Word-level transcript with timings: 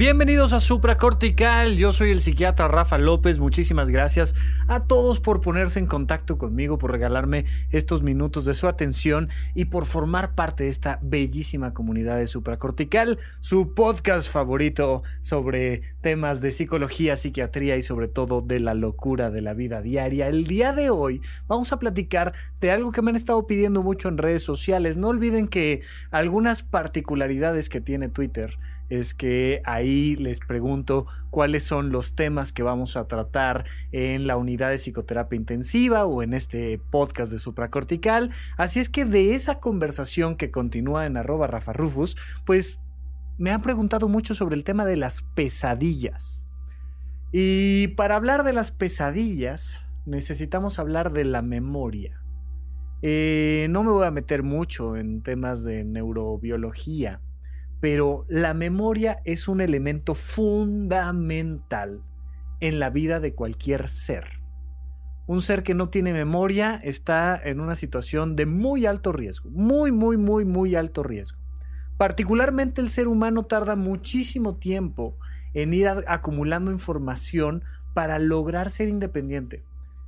Bienvenidos 0.00 0.54
a 0.54 0.60
Supracortical, 0.60 1.76
yo 1.76 1.92
soy 1.92 2.10
el 2.10 2.22
psiquiatra 2.22 2.68
Rafa 2.68 2.96
López, 2.96 3.38
muchísimas 3.38 3.90
gracias 3.90 4.34
a 4.66 4.84
todos 4.84 5.20
por 5.20 5.42
ponerse 5.42 5.78
en 5.78 5.84
contacto 5.84 6.38
conmigo, 6.38 6.78
por 6.78 6.90
regalarme 6.90 7.44
estos 7.70 8.02
minutos 8.02 8.46
de 8.46 8.54
su 8.54 8.66
atención 8.66 9.28
y 9.54 9.66
por 9.66 9.84
formar 9.84 10.34
parte 10.34 10.64
de 10.64 10.70
esta 10.70 11.00
bellísima 11.02 11.74
comunidad 11.74 12.16
de 12.16 12.28
Supracortical, 12.28 13.18
su 13.40 13.74
podcast 13.74 14.32
favorito 14.32 15.02
sobre 15.20 15.82
temas 16.00 16.40
de 16.40 16.52
psicología, 16.52 17.16
psiquiatría 17.16 17.76
y 17.76 17.82
sobre 17.82 18.08
todo 18.08 18.40
de 18.40 18.58
la 18.58 18.72
locura 18.72 19.30
de 19.30 19.42
la 19.42 19.52
vida 19.52 19.82
diaria. 19.82 20.28
El 20.28 20.46
día 20.46 20.72
de 20.72 20.88
hoy 20.88 21.20
vamos 21.46 21.74
a 21.74 21.78
platicar 21.78 22.32
de 22.58 22.70
algo 22.70 22.90
que 22.90 23.02
me 23.02 23.10
han 23.10 23.16
estado 23.16 23.46
pidiendo 23.46 23.82
mucho 23.82 24.08
en 24.08 24.16
redes 24.16 24.42
sociales, 24.42 24.96
no 24.96 25.08
olviden 25.08 25.46
que 25.46 25.82
algunas 26.10 26.62
particularidades 26.62 27.68
que 27.68 27.82
tiene 27.82 28.08
Twitter, 28.08 28.56
es 28.90 29.14
que 29.14 29.62
ahí 29.64 30.16
les 30.16 30.40
pregunto 30.40 31.06
cuáles 31.30 31.62
son 31.62 31.90
los 31.90 32.14
temas 32.14 32.52
que 32.52 32.64
vamos 32.64 32.96
a 32.96 33.06
tratar 33.06 33.64
en 33.92 34.26
la 34.26 34.36
unidad 34.36 34.70
de 34.70 34.78
psicoterapia 34.78 35.36
intensiva 35.36 36.04
o 36.04 36.22
en 36.22 36.34
este 36.34 36.78
podcast 36.90 37.32
de 37.32 37.38
supracortical. 37.38 38.32
Así 38.56 38.80
es 38.80 38.88
que 38.88 39.04
de 39.04 39.34
esa 39.36 39.60
conversación 39.60 40.36
que 40.36 40.50
continúa 40.50 41.06
en 41.06 41.16
arroba 41.16 41.46
Rafa 41.46 41.72
Rufus, 41.72 42.16
pues 42.44 42.80
me 43.38 43.52
han 43.52 43.62
preguntado 43.62 44.08
mucho 44.08 44.34
sobre 44.34 44.56
el 44.56 44.64
tema 44.64 44.84
de 44.84 44.96
las 44.96 45.22
pesadillas. 45.22 46.48
Y 47.32 47.88
para 47.88 48.16
hablar 48.16 48.42
de 48.42 48.52
las 48.52 48.72
pesadillas, 48.72 49.80
necesitamos 50.04 50.80
hablar 50.80 51.12
de 51.12 51.24
la 51.24 51.42
memoria. 51.42 52.20
Eh, 53.02 53.68
no 53.70 53.84
me 53.84 53.92
voy 53.92 54.04
a 54.04 54.10
meter 54.10 54.42
mucho 54.42 54.96
en 54.96 55.22
temas 55.22 55.62
de 55.62 55.84
neurobiología 55.84 57.20
pero 57.80 58.26
la 58.28 58.54
memoria 58.54 59.20
es 59.24 59.48
un 59.48 59.60
elemento 59.60 60.14
fundamental 60.14 62.02
en 62.60 62.78
la 62.78 62.90
vida 62.90 63.20
de 63.20 63.34
cualquier 63.34 63.88
ser. 63.88 64.40
Un 65.26 65.40
ser 65.42 65.62
que 65.62 65.74
no 65.74 65.86
tiene 65.86 66.12
memoria 66.12 66.80
está 66.82 67.40
en 67.42 67.60
una 67.60 67.74
situación 67.74 68.36
de 68.36 68.46
muy 68.46 68.84
alto 68.84 69.12
riesgo, 69.12 69.48
muy, 69.50 69.92
muy, 69.92 70.16
muy, 70.16 70.44
muy 70.44 70.74
alto 70.74 71.02
riesgo. 71.02 71.38
Particularmente 71.96 72.80
el 72.80 72.90
ser 72.90 73.08
humano 73.08 73.44
tarda 73.44 73.76
muchísimo 73.76 74.56
tiempo 74.56 75.16
en 75.54 75.72
ir 75.74 75.88
acumulando 76.06 76.70
información 76.70 77.62
para 77.94 78.18
lograr 78.18 78.70
ser 78.70 78.88
independiente. 78.88 79.64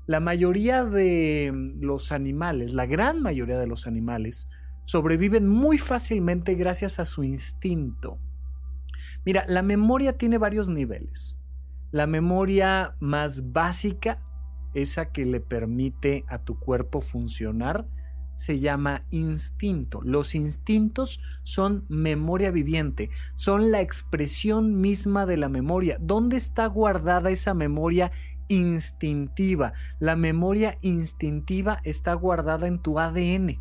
La 0.06 0.20
mayoría 0.20 0.84
de 0.84 1.52
los 1.80 2.12
animales, 2.12 2.74
la 2.74 2.86
gran 2.86 3.22
mayoría 3.22 3.58
de 3.58 3.66
los 3.66 3.86
animales, 3.86 4.48
sobreviven 4.84 5.48
muy 5.48 5.78
fácilmente 5.78 6.54
gracias 6.54 6.98
a 6.98 7.04
su 7.04 7.24
instinto. 7.24 8.18
Mira, 9.24 9.44
la 9.48 9.62
memoria 9.62 10.16
tiene 10.16 10.38
varios 10.38 10.68
niveles. 10.68 11.36
La 11.90 12.06
memoria 12.06 12.96
más 13.00 13.52
básica, 13.52 14.18
esa 14.74 15.12
que 15.12 15.24
le 15.26 15.40
permite 15.40 16.24
a 16.28 16.38
tu 16.38 16.58
cuerpo 16.58 17.00
funcionar, 17.00 17.86
se 18.34 18.58
llama 18.58 19.04
instinto. 19.10 20.00
Los 20.02 20.34
instintos 20.34 21.20
son 21.42 21.84
memoria 21.88 22.50
viviente, 22.50 23.10
son 23.36 23.70
la 23.70 23.80
expresión 23.80 24.80
misma 24.80 25.26
de 25.26 25.36
la 25.36 25.48
memoria. 25.48 25.98
¿Dónde 26.00 26.38
está 26.38 26.66
guardada 26.66 27.30
esa 27.30 27.54
memoria 27.54 28.10
instintiva? 28.48 29.74
La 30.00 30.16
memoria 30.16 30.78
instintiva 30.80 31.80
está 31.84 32.14
guardada 32.14 32.66
en 32.66 32.80
tu 32.80 32.98
ADN 32.98 33.60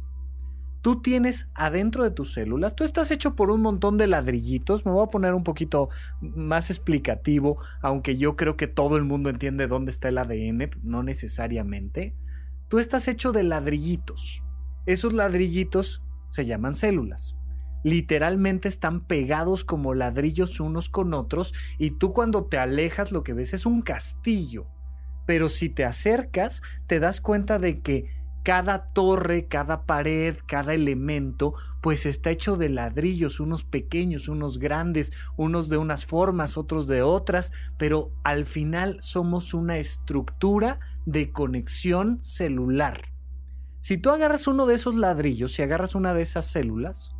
tú 0.81 1.01
tienes 1.01 1.49
adentro 1.53 2.03
de 2.03 2.11
tus 2.11 2.33
células, 2.33 2.75
tú 2.75 2.83
estás 2.83 3.11
hecho 3.11 3.35
por 3.35 3.51
un 3.51 3.61
montón 3.61 3.97
de 3.97 4.07
ladrillitos, 4.07 4.85
me 4.85 4.91
voy 4.91 5.03
a 5.03 5.09
poner 5.09 5.33
un 5.33 5.43
poquito 5.43 5.89
más 6.21 6.69
explicativo, 6.69 7.57
aunque 7.81 8.17
yo 8.17 8.35
creo 8.35 8.57
que 8.57 8.67
todo 8.67 8.97
el 8.97 9.03
mundo 9.03 9.29
entiende 9.29 9.67
dónde 9.67 9.91
está 9.91 10.09
el 10.09 10.17
ADN, 10.17 10.69
no 10.83 11.03
necesariamente. 11.03 12.15
Tú 12.67 12.79
estás 12.79 13.07
hecho 13.07 13.31
de 13.31 13.43
ladrillitos. 13.43 14.41
Esos 14.85 15.13
ladrillitos 15.13 16.03
se 16.31 16.45
llaman 16.45 16.73
células. 16.73 17.37
Literalmente 17.83 18.67
están 18.67 19.01
pegados 19.01 19.63
como 19.63 19.93
ladrillos 19.93 20.59
unos 20.59 20.89
con 20.89 21.13
otros 21.13 21.53
y 21.77 21.91
tú 21.91 22.13
cuando 22.13 22.45
te 22.45 22.57
alejas 22.57 23.11
lo 23.11 23.23
que 23.23 23.33
ves 23.33 23.53
es 23.53 23.65
un 23.65 23.81
castillo. 23.81 24.67
Pero 25.25 25.49
si 25.49 25.69
te 25.69 25.85
acercas 25.85 26.61
te 26.87 26.99
das 26.99 27.21
cuenta 27.21 27.59
de 27.59 27.81
que 27.81 28.20
cada 28.43 28.87
torre, 28.93 29.47
cada 29.47 29.83
pared, 29.85 30.37
cada 30.45 30.73
elemento, 30.73 31.53
pues 31.81 32.05
está 32.05 32.31
hecho 32.31 32.57
de 32.57 32.69
ladrillos, 32.69 33.39
unos 33.39 33.63
pequeños, 33.63 34.27
unos 34.27 34.57
grandes, 34.57 35.11
unos 35.37 35.69
de 35.69 35.77
unas 35.77 36.05
formas, 36.05 36.57
otros 36.57 36.87
de 36.87 37.01
otras, 37.03 37.51
pero 37.77 38.11
al 38.23 38.45
final 38.45 38.97
somos 39.01 39.53
una 39.53 39.77
estructura 39.77 40.79
de 41.05 41.31
conexión 41.31 42.19
celular. 42.23 43.11
Si 43.81 43.97
tú 43.97 44.11
agarras 44.11 44.47
uno 44.47 44.65
de 44.65 44.75
esos 44.75 44.95
ladrillos, 44.95 45.53
si 45.53 45.61
agarras 45.61 45.95
una 45.95 46.13
de 46.13 46.21
esas 46.21 46.45
células, 46.45 47.15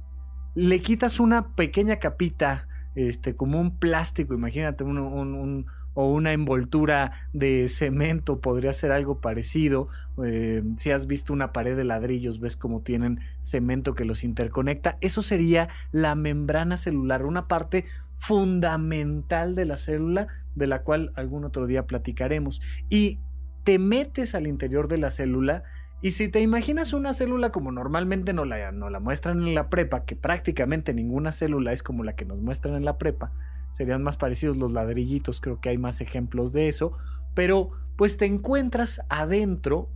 le 0.54 0.82
quitas 0.82 1.20
una 1.20 1.56
pequeña 1.56 1.98
capita, 1.98 2.68
este, 2.94 3.36
como 3.36 3.60
un 3.60 3.80
plástico, 3.80 4.34
imagínate 4.34 4.84
un, 4.84 4.98
un 4.98 5.66
o 5.94 6.12
una 6.12 6.34
envoltura 6.34 7.12
de 7.34 7.68
cemento 7.68 8.40
podría 8.40 8.74
ser 8.74 8.92
algo 8.92 9.20
parecido. 9.20 9.88
Eh, 10.24 10.64
si 10.78 10.92
has 10.92 11.08
visto 11.08 11.34
una 11.34 11.52
pared 11.52 11.76
de 11.76 11.84
ladrillos, 11.84 12.40
ves 12.40 12.56
cómo 12.56 12.82
tienen 12.82 13.20
cemento 13.42 13.94
que 13.94 14.06
los 14.06 14.24
interconecta. 14.24 14.98
Eso 15.02 15.22
sería 15.22 15.70
la 15.92 16.16
membrana 16.16 16.78
celular, 16.78 17.26
una 17.26 17.48
parte 17.48 17.86
fundamental 18.18 19.56
de 19.56 19.66
la 19.66 19.78
célula 19.78 20.28
de 20.56 20.68
la 20.68 20.84
cual 20.84 21.12
algún 21.16 21.44
otro 21.44 21.66
día 21.68 21.88
platicaremos. 21.88 22.62
Y 22.90 23.20
te 23.64 23.80
metes 23.80 24.36
al 24.36 24.48
interior 24.48 24.88
de 24.88 24.98
la 24.98 25.10
célula 25.10 25.64
y 26.04 26.12
si 26.12 26.30
te 26.30 26.42
imaginas 26.42 26.94
una 26.94 27.14
célula 27.14 27.52
como 27.52 27.72
normalmente 27.72 28.34
no 28.34 28.44
la, 28.44 28.72
no 28.72 28.90
la 28.90 29.00
muestran 29.00 29.46
en 29.46 29.54
la 29.54 29.70
prepa, 29.70 30.04
que 30.06 30.16
prácticamente 30.16 30.96
ninguna 30.96 31.32
célula 31.32 31.74
es 31.74 31.84
como 31.84 32.04
la 32.04 32.16
que 32.16 32.26
nos 32.26 32.40
muestran 32.40 32.76
en 32.76 32.86
la 32.86 32.98
prepa, 32.98 33.32
serían 33.72 34.04
más 34.04 34.18
parecidos 34.18 34.58
los 34.58 34.72
ladrillitos, 34.72 35.42
creo 35.42 35.60
que 35.60 35.70
hay 35.70 35.78
más 35.78 36.02
ejemplos 36.02 36.54
de 36.54 36.68
eso, 36.68 36.94
pero 37.34 37.72
pues 37.96 38.18
te 38.18 38.26
encuentras 38.26 39.02
adentro 39.10 39.90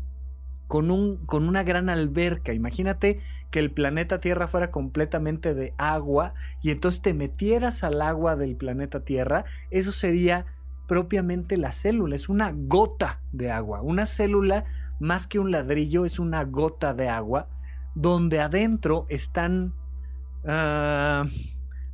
con, 0.67 0.91
un, 0.91 1.17
con 1.25 1.47
una 1.47 1.63
gran 1.63 1.89
alberca. 1.89 2.53
Imagínate 2.53 3.19
que 3.51 3.59
el 3.59 3.71
planeta 3.71 4.19
Tierra 4.19 4.47
fuera 4.47 4.71
completamente 4.71 5.53
de 5.53 5.73
agua 5.77 6.33
y 6.61 6.71
entonces 6.71 7.01
te 7.01 7.13
metieras 7.13 7.83
al 7.83 8.01
agua 8.01 8.35
del 8.35 8.55
planeta 8.55 9.01
Tierra, 9.01 9.45
eso 9.71 9.91
sería 9.91 10.45
propiamente 10.87 11.57
la 11.57 11.71
célula, 11.71 12.15
es 12.15 12.29
una 12.29 12.53
gota 12.53 13.21
de 13.31 13.51
agua. 13.51 13.81
Una 13.81 14.05
célula, 14.05 14.65
más 14.99 15.27
que 15.27 15.39
un 15.39 15.51
ladrillo, 15.51 16.05
es 16.05 16.19
una 16.19 16.43
gota 16.43 16.93
de 16.93 17.09
agua 17.09 17.47
donde 17.95 18.41
adentro 18.41 19.05
están 19.09 19.73
ah, 20.45 21.25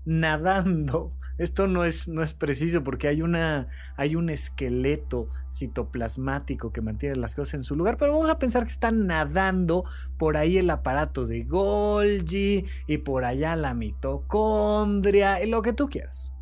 nadando 0.04 1.14
esto 1.38 1.68
no 1.68 1.86
es, 1.86 2.08
no 2.08 2.24
es 2.24 2.34
preciso 2.34 2.84
porque 2.84 3.08
hay, 3.08 3.22
una, 3.22 3.68
hay 3.96 4.16
un 4.16 4.30
esqueleto 4.30 5.30
citoplasmático 5.54 6.72
que 6.72 6.82
mantiene 6.82 7.16
las 7.16 7.36
cosas 7.36 7.56
en 7.56 7.64
su 7.64 7.76
lugar, 7.76 7.98
pero 7.98 8.14
vamos 8.14 8.30
a 8.30 8.40
pensar 8.40 8.64
que 8.64 8.72
están 8.72 9.08
nadando 9.08 9.86
por 10.18 10.38
ahí 10.38 10.58
el 10.58 10.70
aparato 10.70 11.26
de 11.26 11.44
Golgi 11.44 12.66
y 12.88 12.98
por 13.00 13.26
allá 13.26 13.56
la 13.56 13.74
mitocondria 13.74 15.44
y 15.44 15.50
lo 15.50 15.62
que 15.62 15.74
tú 15.74 15.90
quieras. 15.90 16.34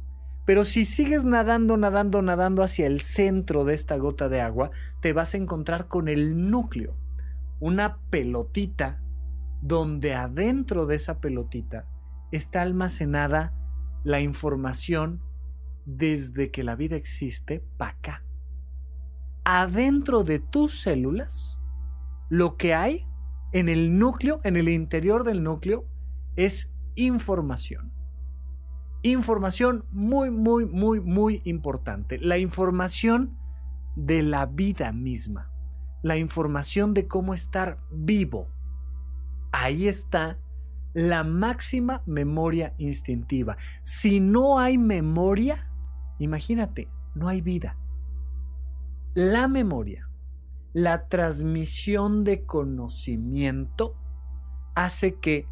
Pero 0.45 0.63
si 0.63 0.83
sigues 0.83 1.25
nadando, 1.25 1.77
nadando, 1.77 2.23
nadando 2.23 2.63
hacia 2.63 2.87
el 2.87 3.01
centro 3.01 3.65
de 3.65 3.75
esta 3.75 3.97
gota 3.97 4.29
de 4.29 4.41
agua, 4.41 4.71
te 4.99 5.13
vas 5.13 5.35
a 5.35 5.37
encontrar 5.37 5.87
con 5.87 6.07
el 6.07 6.49
núcleo, 6.49 6.95
una 7.59 7.99
pelotita 8.09 8.99
donde 9.61 10.15
adentro 10.15 10.85
de 10.85 10.95
esa 10.95 11.19
pelotita 11.19 11.85
está 12.31 12.61
almacenada 12.61 13.53
la 14.03 14.21
información 14.21 15.21
desde 15.85 16.51
que 16.51 16.63
la 16.63 16.75
vida 16.75 16.95
existe 16.95 17.63
para 17.77 17.91
acá. 17.91 18.23
Adentro 19.43 20.23
de 20.23 20.39
tus 20.39 20.81
células, 20.81 21.59
lo 22.29 22.57
que 22.57 22.73
hay 22.73 23.07
en 23.51 23.69
el 23.69 23.97
núcleo, 23.97 24.39
en 24.43 24.55
el 24.55 24.69
interior 24.69 25.23
del 25.23 25.43
núcleo, 25.43 25.85
es 26.35 26.71
información. 26.95 27.91
Información 29.01 29.85
muy, 29.91 30.29
muy, 30.29 30.65
muy, 30.65 30.99
muy 30.99 31.41
importante. 31.45 32.19
La 32.19 32.37
información 32.37 33.37
de 33.95 34.21
la 34.21 34.45
vida 34.45 34.91
misma. 34.91 35.51
La 36.03 36.17
información 36.17 36.93
de 36.93 37.07
cómo 37.07 37.33
estar 37.33 37.79
vivo. 37.91 38.47
Ahí 39.51 39.87
está 39.87 40.37
la 40.93 41.23
máxima 41.23 42.03
memoria 42.05 42.73
instintiva. 42.77 43.57
Si 43.83 44.19
no 44.19 44.59
hay 44.59 44.77
memoria, 44.77 45.69
imagínate, 46.19 46.89
no 47.15 47.27
hay 47.27 47.41
vida. 47.41 47.77
La 49.13 49.47
memoria, 49.47 50.09
la 50.73 51.07
transmisión 51.07 52.23
de 52.23 52.45
conocimiento, 52.45 53.95
hace 54.75 55.15
que 55.15 55.47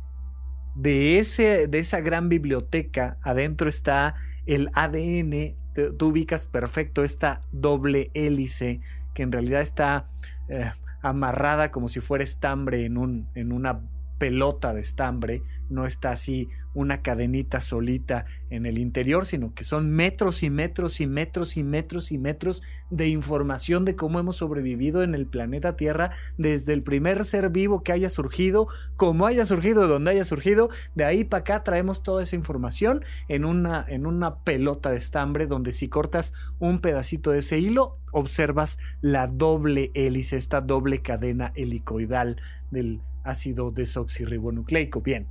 de, 0.75 1.19
ese, 1.19 1.67
de 1.67 1.79
esa 1.79 2.01
gran 2.01 2.29
biblioteca 2.29 3.17
adentro 3.21 3.67
está 3.67 4.15
el 4.45 4.69
ADN, 4.73 5.57
tú 5.97 6.07
ubicas 6.07 6.47
perfecto 6.47 7.03
esta 7.03 7.41
doble 7.51 8.09
hélice 8.13 8.79
que 9.13 9.23
en 9.23 9.31
realidad 9.31 9.61
está 9.61 10.05
eh, 10.47 10.71
amarrada 11.01 11.71
como 11.71 11.87
si 11.87 11.99
fuera 11.99 12.23
estambre 12.23 12.85
en, 12.85 12.97
un, 12.97 13.27
en 13.35 13.51
una 13.51 13.81
pelota 14.17 14.73
de 14.73 14.81
estambre, 14.81 15.43
no 15.69 15.85
está 15.85 16.11
así 16.11 16.49
una 16.73 17.01
cadenita 17.01 17.59
solita 17.59 18.25
en 18.51 18.67
el 18.67 18.77
interior, 18.77 19.25
sino 19.25 19.53
que 19.55 19.63
son 19.63 19.89
metros 19.89 20.43
y 20.43 20.51
metros 20.51 21.01
y 21.01 21.07
metros 21.07 21.57
y 21.57 21.63
metros 21.63 22.11
y 22.11 22.17
metros 22.19 22.61
de 22.91 23.07
información 23.07 23.83
de 23.83 23.95
cómo 23.95 24.19
hemos 24.19 24.37
sobrevivido 24.37 25.01
en 25.01 25.15
el 25.15 25.25
planeta 25.25 25.75
Tierra 25.75 26.11
desde 26.37 26.73
el 26.73 26.83
primer 26.83 27.25
ser 27.25 27.49
vivo 27.49 27.81
que 27.81 27.93
haya 27.93 28.11
surgido, 28.11 28.67
como 28.95 29.25
haya 29.25 29.45
surgido, 29.45 29.81
de 29.81 29.87
donde 29.87 30.11
haya 30.11 30.23
surgido, 30.23 30.69
de 30.93 31.05
ahí 31.05 31.23
para 31.23 31.41
acá 31.41 31.63
traemos 31.63 32.03
toda 32.03 32.21
esa 32.21 32.35
información 32.35 33.03
en 33.27 33.43
una, 33.43 33.83
en 33.87 34.05
una 34.05 34.39
pelota 34.43 34.91
de 34.91 34.97
estambre 34.97 35.47
donde 35.47 35.71
si 35.71 35.89
cortas 35.89 36.33
un 36.59 36.79
pedacito 36.79 37.31
de 37.31 37.39
ese 37.39 37.57
hilo, 37.57 37.97
observas 38.11 38.77
la 39.01 39.27
doble 39.27 39.91
hélice, 39.95 40.37
esta 40.37 40.61
doble 40.61 41.01
cadena 41.01 41.51
helicoidal 41.55 42.39
del 42.71 43.01
ácido 43.27 43.71
desoxirribonucleico. 43.71 45.01
Bien, 45.01 45.27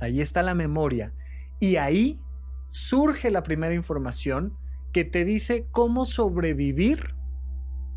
ahí 0.00 0.20
está 0.20 0.42
la 0.42 0.54
memoria 0.54 1.12
y 1.60 1.76
ahí 1.76 2.20
surge 2.70 3.30
la 3.30 3.42
primera 3.42 3.74
información 3.74 4.56
que 4.92 5.04
te 5.04 5.24
dice 5.24 5.66
cómo 5.70 6.06
sobrevivir 6.06 7.14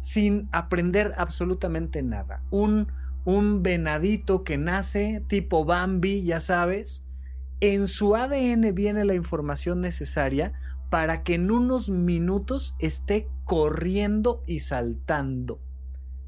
sin 0.01 0.47
aprender 0.51 1.13
absolutamente 1.17 2.03
nada. 2.03 2.43
Un, 2.51 2.91
un 3.25 3.63
venadito 3.63 4.43
que 4.43 4.57
nace 4.57 5.23
tipo 5.27 5.65
Bambi, 5.65 6.23
ya 6.23 6.39
sabes, 6.39 7.05
en 7.59 7.87
su 7.87 8.15
ADN 8.15 8.73
viene 8.73 9.03
la 9.03 9.15
información 9.15 9.81
necesaria 9.81 10.53
para 10.89 11.23
que 11.23 11.35
en 11.35 11.51
unos 11.51 11.89
minutos 11.89 12.75
esté 12.79 13.27
corriendo 13.43 14.43
y 14.47 14.61
saltando. 14.61 15.59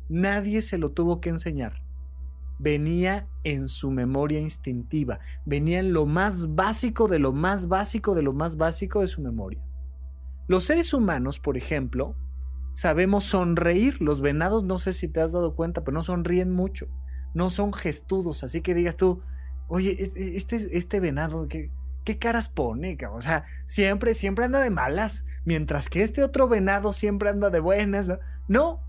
Nadie 0.10 0.62
se 0.62 0.78
lo 0.78 0.92
tuvo 0.92 1.22
que 1.22 1.30
enseñar 1.30 1.82
venía 2.62 3.28
en 3.44 3.68
su 3.68 3.90
memoria 3.90 4.40
instintiva, 4.40 5.20
venía 5.46 5.80
en 5.80 5.94
lo 5.94 6.06
más 6.06 6.54
básico 6.54 7.08
de 7.08 7.18
lo 7.18 7.34
más 7.34 7.68
básico 7.68 8.14
de 8.14 8.22
lo 8.22 8.34
más 8.34 8.56
básico 8.56 9.02
de 9.02 9.08
su 9.08 9.22
memoria. 9.22 9.62
Los 10.48 10.66
seres 10.66 10.94
humanos, 10.94 11.40
por 11.40 11.58
ejemplo, 11.58 12.16
sabemos 12.74 13.24
sonreír. 13.24 14.02
Los 14.02 14.22
venados, 14.22 14.64
no 14.64 14.80
sé 14.80 14.94
si 14.94 15.08
te 15.08 15.22
has 15.22 15.32
dado 15.32 15.56
cuenta, 15.56 15.84
pero 15.84 15.96
no 15.96 16.04
sonríen 16.04 16.52
mucho. 16.52 16.88
No 17.34 17.50
son 17.50 17.74
gestudos, 17.74 18.44
así 18.44 18.62
que 18.62 18.74
digas 18.74 18.98
tú, 18.98 19.22
oye, 19.68 19.96
este, 20.00 20.78
este 20.78 21.00
venado, 21.00 21.48
¿qué, 21.48 21.72
¿qué 22.04 22.20
caras 22.20 22.50
pone? 22.50 22.98
O 23.14 23.22
sea, 23.22 23.46
siempre, 23.66 24.14
siempre 24.14 24.46
anda 24.46 24.60
de 24.60 24.70
malas, 24.70 25.26
mientras 25.46 25.90
que 25.90 26.04
este 26.04 26.24
otro 26.24 26.48
venado 26.48 26.94
siempre 26.94 27.30
anda 27.30 27.50
de 27.50 27.62
buenas. 27.62 28.12
No, 28.48 28.82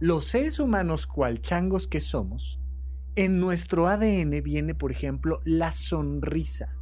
los 0.00 0.24
seres 0.24 0.58
humanos 0.58 1.06
cual 1.06 1.40
changos 1.40 1.86
que 1.86 2.00
somos, 2.00 2.60
en 3.16 3.40
nuestro 3.40 3.88
ADN 3.88 4.42
viene, 4.42 4.74
por 4.74 4.92
ejemplo, 4.92 5.40
la 5.44 5.72
sonrisa. 5.72 6.76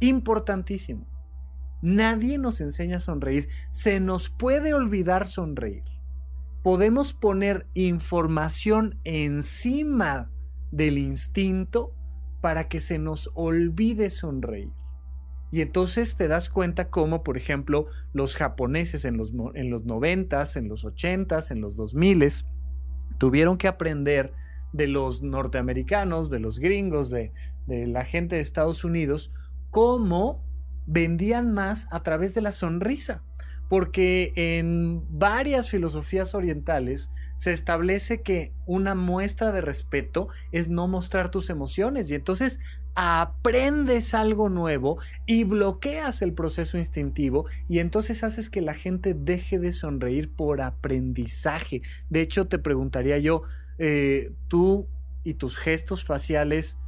Importantísimo. 0.00 1.06
Nadie 1.82 2.38
nos 2.38 2.60
enseña 2.60 2.98
a 2.98 3.00
sonreír. 3.00 3.48
Se 3.70 4.00
nos 4.00 4.30
puede 4.30 4.74
olvidar 4.74 5.26
sonreír. 5.26 5.84
Podemos 6.62 7.12
poner 7.12 7.66
información 7.74 8.98
encima 9.04 10.30
del 10.70 10.98
instinto 10.98 11.94
para 12.40 12.68
que 12.68 12.80
se 12.80 12.98
nos 12.98 13.30
olvide 13.34 14.10
sonreír. 14.10 14.72
Y 15.52 15.62
entonces 15.62 16.16
te 16.16 16.28
das 16.28 16.48
cuenta 16.48 16.90
cómo, 16.90 17.24
por 17.24 17.36
ejemplo, 17.36 17.86
los 18.12 18.36
japoneses 18.36 19.04
en 19.04 19.16
los, 19.16 19.32
en 19.54 19.70
los 19.70 19.84
90 19.84 20.44
en 20.54 20.68
los 20.68 20.84
80s, 20.84 21.50
en 21.50 21.60
los 21.60 21.76
2000 21.76 22.44
tuvieron 23.18 23.58
que 23.58 23.68
aprender 23.68 24.32
de 24.72 24.86
los 24.86 25.22
norteamericanos, 25.22 26.30
de 26.30 26.40
los 26.40 26.58
gringos, 26.58 27.10
de, 27.10 27.32
de 27.66 27.86
la 27.86 28.04
gente 28.04 28.36
de 28.36 28.40
Estados 28.40 28.84
Unidos, 28.84 29.32
cómo 29.70 30.44
vendían 30.86 31.52
más 31.52 31.86
a 31.90 32.02
través 32.02 32.34
de 32.34 32.40
la 32.40 32.52
sonrisa. 32.52 33.22
Porque 33.68 34.32
en 34.34 35.04
varias 35.16 35.70
filosofías 35.70 36.34
orientales 36.34 37.12
se 37.36 37.52
establece 37.52 38.20
que 38.20 38.52
una 38.66 38.96
muestra 38.96 39.52
de 39.52 39.60
respeto 39.60 40.26
es 40.50 40.68
no 40.68 40.88
mostrar 40.88 41.30
tus 41.30 41.50
emociones 41.50 42.10
y 42.10 42.16
entonces 42.16 42.58
aprendes 42.94 44.14
algo 44.14 44.48
nuevo 44.48 44.98
y 45.24 45.44
bloqueas 45.44 46.22
el 46.22 46.32
proceso 46.32 46.78
instintivo 46.78 47.46
y 47.68 47.78
entonces 47.78 48.24
haces 48.24 48.50
que 48.50 48.60
la 48.60 48.74
gente 48.74 49.14
deje 49.14 49.58
de 49.58 49.72
sonreír 49.72 50.34
por 50.34 50.60
aprendizaje. 50.60 51.82
De 52.08 52.20
hecho, 52.22 52.48
te 52.48 52.58
preguntaría 52.58 53.18
yo, 53.18 53.44
eh, 53.80 54.32
tú 54.48 54.86
y 55.24 55.34
tus 55.34 55.56
gestos 55.56 56.04
faciales 56.04 56.78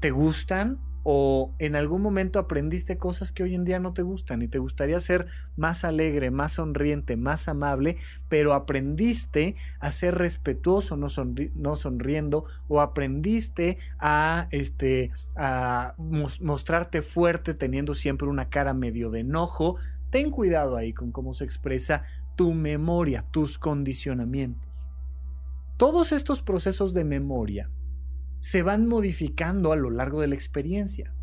te 0.00 0.10
gustan 0.10 0.80
o 1.04 1.54
en 1.60 1.76
algún 1.76 2.02
momento 2.02 2.40
aprendiste 2.40 2.98
cosas 2.98 3.30
que 3.30 3.44
hoy 3.44 3.54
en 3.54 3.64
día 3.64 3.78
no 3.78 3.94
te 3.94 4.02
gustan 4.02 4.42
y 4.42 4.48
te 4.48 4.58
gustaría 4.58 4.98
ser 4.98 5.28
más 5.56 5.84
alegre, 5.84 6.32
más 6.32 6.54
sonriente, 6.54 7.16
más 7.16 7.46
amable, 7.46 7.96
pero 8.28 8.52
aprendiste 8.52 9.54
a 9.78 9.92
ser 9.92 10.16
respetuoso 10.16 10.96
no, 10.96 11.06
no 11.54 11.76
sonriendo 11.76 12.46
o 12.66 12.80
aprendiste 12.80 13.78
a, 14.00 14.48
este, 14.50 15.12
a 15.36 15.94
mostrarte 15.96 17.00
fuerte 17.00 17.54
teniendo 17.54 17.94
siempre 17.94 18.26
una 18.26 18.48
cara 18.48 18.74
medio 18.74 19.10
de 19.10 19.20
enojo. 19.20 19.76
Ten 20.10 20.32
cuidado 20.32 20.76
ahí 20.76 20.92
con 20.92 21.12
cómo 21.12 21.32
se 21.32 21.44
expresa 21.44 22.02
tu 22.34 22.54
memoria, 22.54 23.24
tus 23.30 23.56
condicionamientos. 23.56 24.67
Todos 25.78 26.10
estos 26.10 26.42
procesos 26.42 26.92
de 26.92 27.04
memoria 27.04 27.70
se 28.40 28.62
van 28.62 28.88
modificando 28.88 29.70
a 29.70 29.76
lo 29.76 29.90
largo 29.90 30.20
de 30.20 30.26
la 30.26 30.34
experiencia. 30.34 31.14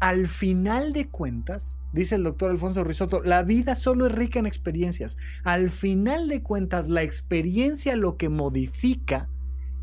Al 0.00 0.26
final 0.26 0.92
de 0.92 1.08
cuentas, 1.08 1.80
dice 1.94 2.16
el 2.16 2.24
doctor 2.24 2.50
Alfonso 2.50 2.84
Risotto, 2.84 3.22
la 3.22 3.42
vida 3.42 3.74
solo 3.74 4.06
es 4.06 4.12
rica 4.12 4.38
en 4.38 4.44
experiencias. 4.44 5.16
Al 5.44 5.70
final 5.70 6.28
de 6.28 6.42
cuentas, 6.42 6.90
la 6.90 7.02
experiencia 7.02 7.96
lo 7.96 8.18
que 8.18 8.28
modifica 8.28 9.30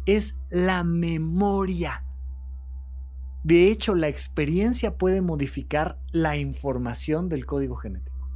es 0.06 0.38
la 0.52 0.84
memoria. 0.84 2.06
De 3.44 3.72
hecho, 3.72 3.96
la 3.96 4.10
experiencia 4.10 4.95
puede 4.95 5.21
modificar 5.21 5.98
la 6.12 6.38
información 6.38 7.30
del 7.30 7.48
código 7.48 7.78
genético. 7.78 8.30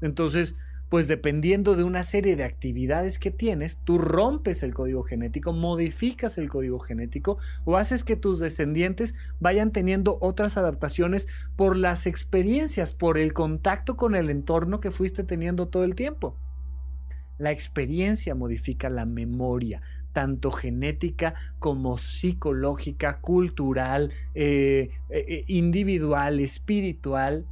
Entonces, 0.00 0.56
pues 0.92 1.08
dependiendo 1.08 1.74
de 1.74 1.84
una 1.84 2.02
serie 2.02 2.36
de 2.36 2.44
actividades 2.44 3.18
que 3.18 3.30
tienes, 3.30 3.78
tú 3.78 3.96
rompes 3.96 4.62
el 4.62 4.74
código 4.74 5.02
genético, 5.02 5.54
modificas 5.54 6.36
el 6.36 6.50
código 6.50 6.80
genético 6.80 7.38
o 7.64 7.78
haces 7.78 8.04
que 8.04 8.14
tus 8.14 8.40
descendientes 8.40 9.14
vayan 9.40 9.72
teniendo 9.72 10.18
otras 10.20 10.58
adaptaciones 10.58 11.28
por 11.56 11.78
las 11.78 12.04
experiencias, 12.04 12.92
por 12.92 13.16
el 13.16 13.32
contacto 13.32 13.96
con 13.96 14.14
el 14.14 14.28
entorno 14.28 14.80
que 14.80 14.90
fuiste 14.90 15.24
teniendo 15.24 15.68
todo 15.68 15.84
el 15.84 15.94
tiempo. 15.94 16.36
La 17.38 17.52
experiencia 17.52 18.34
modifica 18.34 18.90
la 18.90 19.06
memoria, 19.06 19.80
tanto 20.12 20.50
genética 20.50 21.32
como 21.58 21.96
psicológica, 21.96 23.22
cultural, 23.22 24.12
eh, 24.34 24.90
eh, 25.08 25.24
eh, 25.26 25.44
individual, 25.46 26.38
espiritual 26.38 27.46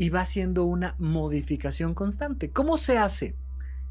y 0.00 0.08
va 0.08 0.22
haciendo 0.22 0.64
una 0.64 0.94
modificación 0.98 1.92
constante. 1.92 2.50
¿Cómo 2.50 2.78
se 2.78 2.96
hace? 2.96 3.36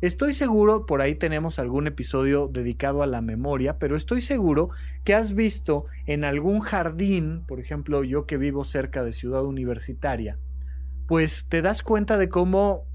Estoy 0.02 0.34
seguro, 0.34 0.88
por 0.88 1.04
ahí 1.04 1.14
tenemos 1.14 1.60
algún 1.60 1.86
episodio 1.86 2.48
dedicado 2.48 3.04
a 3.04 3.06
la 3.06 3.22
memoria, 3.22 3.78
pero 3.78 3.96
estoy 3.96 4.22
seguro 4.22 4.72
que 5.04 5.14
has 5.14 5.36
visto 5.36 5.86
en 6.08 6.24
algún 6.24 6.62
jardín, 6.62 7.44
por 7.48 7.60
ejemplo, 7.60 8.04
yo 8.04 8.26
que 8.26 8.38
vivo 8.38 8.64
cerca 8.64 9.04
de 9.04 9.12
Ciudad 9.12 9.46
Universitaria, 9.46 10.40
pues 11.08 11.46
te 11.48 11.62
das 11.62 11.84
cuenta 11.84 12.18
de 12.18 12.28
cómo 12.28 12.88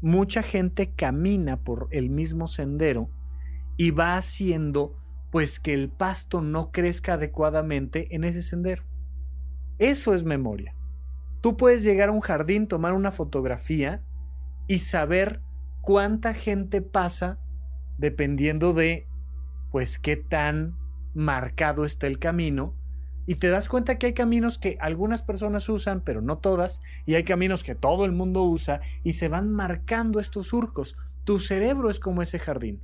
mucha 0.00 0.42
gente 0.42 0.90
camina 0.96 1.58
por 1.58 1.88
el 1.90 2.08
mismo 2.08 2.46
sendero 2.46 3.10
y 3.76 3.90
va 3.90 4.16
haciendo 4.16 4.96
pues 5.30 5.60
que 5.60 5.74
el 5.74 5.90
pasto 5.90 6.40
no 6.40 6.72
crezca 6.72 7.14
adecuadamente 7.14 8.14
en 8.16 8.24
ese 8.24 8.40
sendero. 8.40 8.84
Eso 9.78 10.14
es 10.14 10.24
memoria. 10.24 10.74
Tú 11.44 11.58
puedes 11.58 11.84
llegar 11.84 12.08
a 12.08 12.12
un 12.12 12.22
jardín, 12.22 12.68
tomar 12.68 12.94
una 12.94 13.10
fotografía 13.10 14.02
y 14.66 14.78
saber 14.78 15.42
cuánta 15.82 16.32
gente 16.32 16.80
pasa 16.80 17.38
dependiendo 17.98 18.72
de 18.72 19.06
pues 19.70 19.98
qué 19.98 20.16
tan 20.16 20.74
marcado 21.12 21.84
está 21.84 22.06
el 22.06 22.18
camino 22.18 22.74
y 23.26 23.34
te 23.34 23.50
das 23.50 23.68
cuenta 23.68 23.98
que 23.98 24.06
hay 24.06 24.14
caminos 24.14 24.56
que 24.56 24.78
algunas 24.80 25.20
personas 25.20 25.68
usan, 25.68 26.00
pero 26.00 26.22
no 26.22 26.38
todas, 26.38 26.80
y 27.04 27.14
hay 27.14 27.24
caminos 27.24 27.62
que 27.62 27.74
todo 27.74 28.06
el 28.06 28.12
mundo 28.12 28.44
usa 28.44 28.80
y 29.02 29.12
se 29.12 29.28
van 29.28 29.52
marcando 29.52 30.20
estos 30.20 30.46
surcos. 30.46 30.96
Tu 31.24 31.40
cerebro 31.40 31.90
es 31.90 32.00
como 32.00 32.22
ese 32.22 32.38
jardín. 32.38 32.80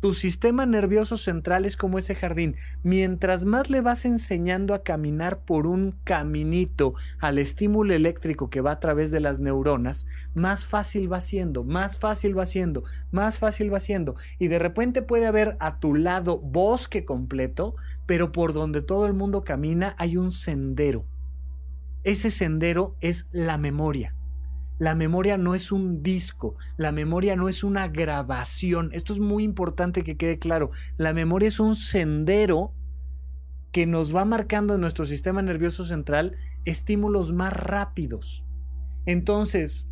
Tu 0.00 0.12
sistema 0.12 0.64
nervioso 0.64 1.16
central 1.16 1.64
es 1.64 1.76
como 1.76 1.98
ese 1.98 2.14
jardín. 2.14 2.54
Mientras 2.84 3.44
más 3.44 3.68
le 3.68 3.80
vas 3.80 4.04
enseñando 4.04 4.72
a 4.74 4.84
caminar 4.84 5.40
por 5.40 5.66
un 5.66 5.96
caminito 6.04 6.94
al 7.18 7.38
estímulo 7.38 7.92
eléctrico 7.94 8.48
que 8.48 8.60
va 8.60 8.70
a 8.70 8.78
través 8.78 9.10
de 9.10 9.18
las 9.18 9.40
neuronas, 9.40 10.06
más 10.34 10.66
fácil 10.66 11.12
va 11.12 11.20
siendo, 11.20 11.64
más 11.64 11.98
fácil 11.98 12.38
va 12.38 12.46
siendo, 12.46 12.84
más 13.10 13.40
fácil 13.40 13.74
va 13.74 13.80
siendo. 13.80 14.14
Y 14.38 14.46
de 14.46 14.60
repente 14.60 15.02
puede 15.02 15.26
haber 15.26 15.56
a 15.58 15.80
tu 15.80 15.96
lado 15.96 16.38
bosque 16.38 17.04
completo, 17.04 17.74
pero 18.06 18.30
por 18.30 18.52
donde 18.52 18.82
todo 18.82 19.04
el 19.04 19.14
mundo 19.14 19.42
camina 19.42 19.96
hay 19.98 20.16
un 20.16 20.30
sendero. 20.30 21.06
Ese 22.04 22.30
sendero 22.30 22.94
es 23.00 23.26
la 23.32 23.58
memoria. 23.58 24.14
La 24.78 24.94
memoria 24.94 25.38
no 25.38 25.54
es 25.54 25.72
un 25.72 26.02
disco, 26.02 26.56
la 26.76 26.92
memoria 26.92 27.36
no 27.36 27.48
es 27.48 27.64
una 27.64 27.88
grabación. 27.88 28.90
Esto 28.92 29.12
es 29.12 29.18
muy 29.18 29.44
importante 29.44 30.04
que 30.04 30.16
quede 30.16 30.38
claro. 30.38 30.70
La 30.96 31.12
memoria 31.12 31.48
es 31.48 31.60
un 31.60 31.74
sendero 31.74 32.74
que 33.72 33.86
nos 33.86 34.14
va 34.14 34.24
marcando 34.24 34.74
en 34.74 34.80
nuestro 34.80 35.04
sistema 35.04 35.42
nervioso 35.42 35.84
central 35.84 36.36
estímulos 36.64 37.32
más 37.32 37.52
rápidos. 37.52 38.44
Entonces, 39.06 39.88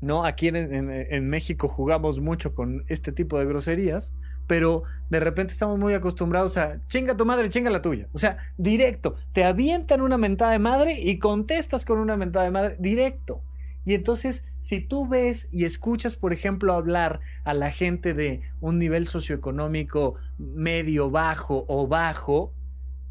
¿no? 0.00 0.24
Aquí 0.24 0.48
en, 0.48 1.28
México 1.28 1.66
jugamos 1.66 2.20
mucho 2.20 2.54
con 2.54 2.84
este 2.88 3.10
tipo 3.12 3.38
de 3.38 3.46
groserías, 3.46 4.14
pero 4.46 4.82
de 5.08 5.20
repente 5.20 5.52
estamos 5.52 5.78
muy 5.78 5.94
acostumbrados 5.94 6.56
a 6.58 6.84
chinga 6.84 7.16
tu 7.16 7.24
madre, 7.24 7.48
chinga 7.48 7.70
la 7.70 7.80
tuya. 7.80 8.08
O 8.12 8.18
sea, 8.18 8.36
directo. 8.58 9.14
Te 9.32 9.44
avientan 9.44 10.02
una 10.02 10.18
mentada 10.18 10.52
de 10.52 10.58
madre 10.58 10.98
y 11.00 11.18
contestas 11.18 11.84
con 11.84 11.98
una 11.98 12.16
mentada 12.16 12.44
de 12.44 12.50
madre 12.50 12.76
directo. 12.78 13.42
Y 13.84 13.94
entonces, 13.94 14.44
si 14.58 14.80
tú 14.80 15.06
ves 15.06 15.48
y 15.52 15.64
escuchas, 15.64 16.16
por 16.16 16.32
ejemplo, 16.32 16.72
hablar 16.72 17.20
a 17.44 17.54
la 17.54 17.70
gente 17.70 18.14
de 18.14 18.42
un 18.60 18.78
nivel 18.78 19.06
socioeconómico 19.06 20.14
medio, 20.38 21.10
bajo 21.10 21.64
o 21.68 21.86
bajo, 21.86 22.52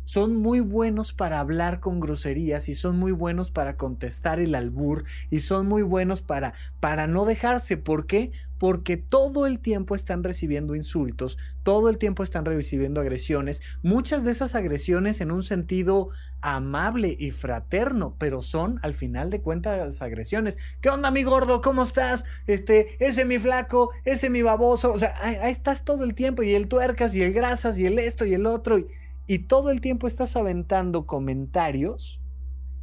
son 0.04 0.36
muy 0.36 0.60
buenos 0.60 1.14
para 1.14 1.40
hablar 1.40 1.80
con 1.80 2.00
groserías 2.00 2.70
y 2.70 2.74
son 2.74 2.98
muy 2.98 3.12
buenos 3.12 3.52
para 3.52 3.78
contestar 3.78 4.40
el 4.40 4.56
albur 4.56 5.06
y 5.30 5.40
son 5.40 5.68
muy 5.68 5.84
buenos 5.84 6.22
para 6.22 6.54
para 6.80 7.08
no 7.08 7.26
dejarse, 7.26 7.78
¿por 7.78 8.06
qué? 8.06 8.32
Porque 8.58 8.96
todo 8.96 9.46
el 9.46 9.60
tiempo 9.60 9.94
están 9.94 10.24
recibiendo 10.24 10.76
insultos, 10.76 11.38
todo 11.64 11.90
el 11.90 11.98
tiempo 11.98 12.24
están 12.24 12.46
recibiendo 12.46 13.02
agresiones, 13.02 13.62
muchas 13.82 14.24
de 14.24 14.32
esas 14.32 14.56
agresiones 14.56 15.20
en 15.20 15.32
un 15.32 15.44
sentido 15.44 16.10
amable 16.40 17.16
y 17.20 17.32
fraterno, 17.32 18.16
pero 18.18 18.42
son 18.42 18.80
al 18.82 18.94
final 18.94 19.30
de 19.30 19.42
cuentas 19.42 20.02
agresiones. 20.02 20.58
¿Qué 20.82 20.90
onda, 20.90 21.12
mi 21.12 21.24
gordo? 21.24 21.62
¿Cómo 21.62 21.84
estás? 21.84 22.26
Este, 22.48 23.04
ese 23.06 23.26
mi 23.26 23.38
flaco, 23.40 23.92
ese 24.06 24.30
mi 24.30 24.42
baboso, 24.42 24.94
o 24.94 25.00
sea, 25.00 25.16
ahí, 25.22 25.52
estás 25.52 25.84
todo 25.84 26.04
el 26.06 26.16
tiempo 26.16 26.44
y 26.44 26.54
el 26.54 26.68
tuercas 26.68 27.16
y 27.16 27.22
el 27.22 27.34
grasas 27.34 27.78
y 27.80 27.86
el 27.86 28.00
esto 28.00 28.26
y 28.26 28.34
el 28.34 28.46
otro 28.46 28.80
y 28.80 28.88
y 29.28 29.40
todo 29.40 29.72
el 29.72 29.82
tiempo 29.82 30.08
estás 30.08 30.36
aventando 30.36 31.06
comentarios 31.06 32.22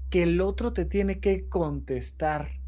que 0.09 0.23
el 0.25 0.40
otro 0.40 0.73
te 0.73 0.85
tiene 0.85 1.20
que 1.20 1.49
contestar. 1.49 2.61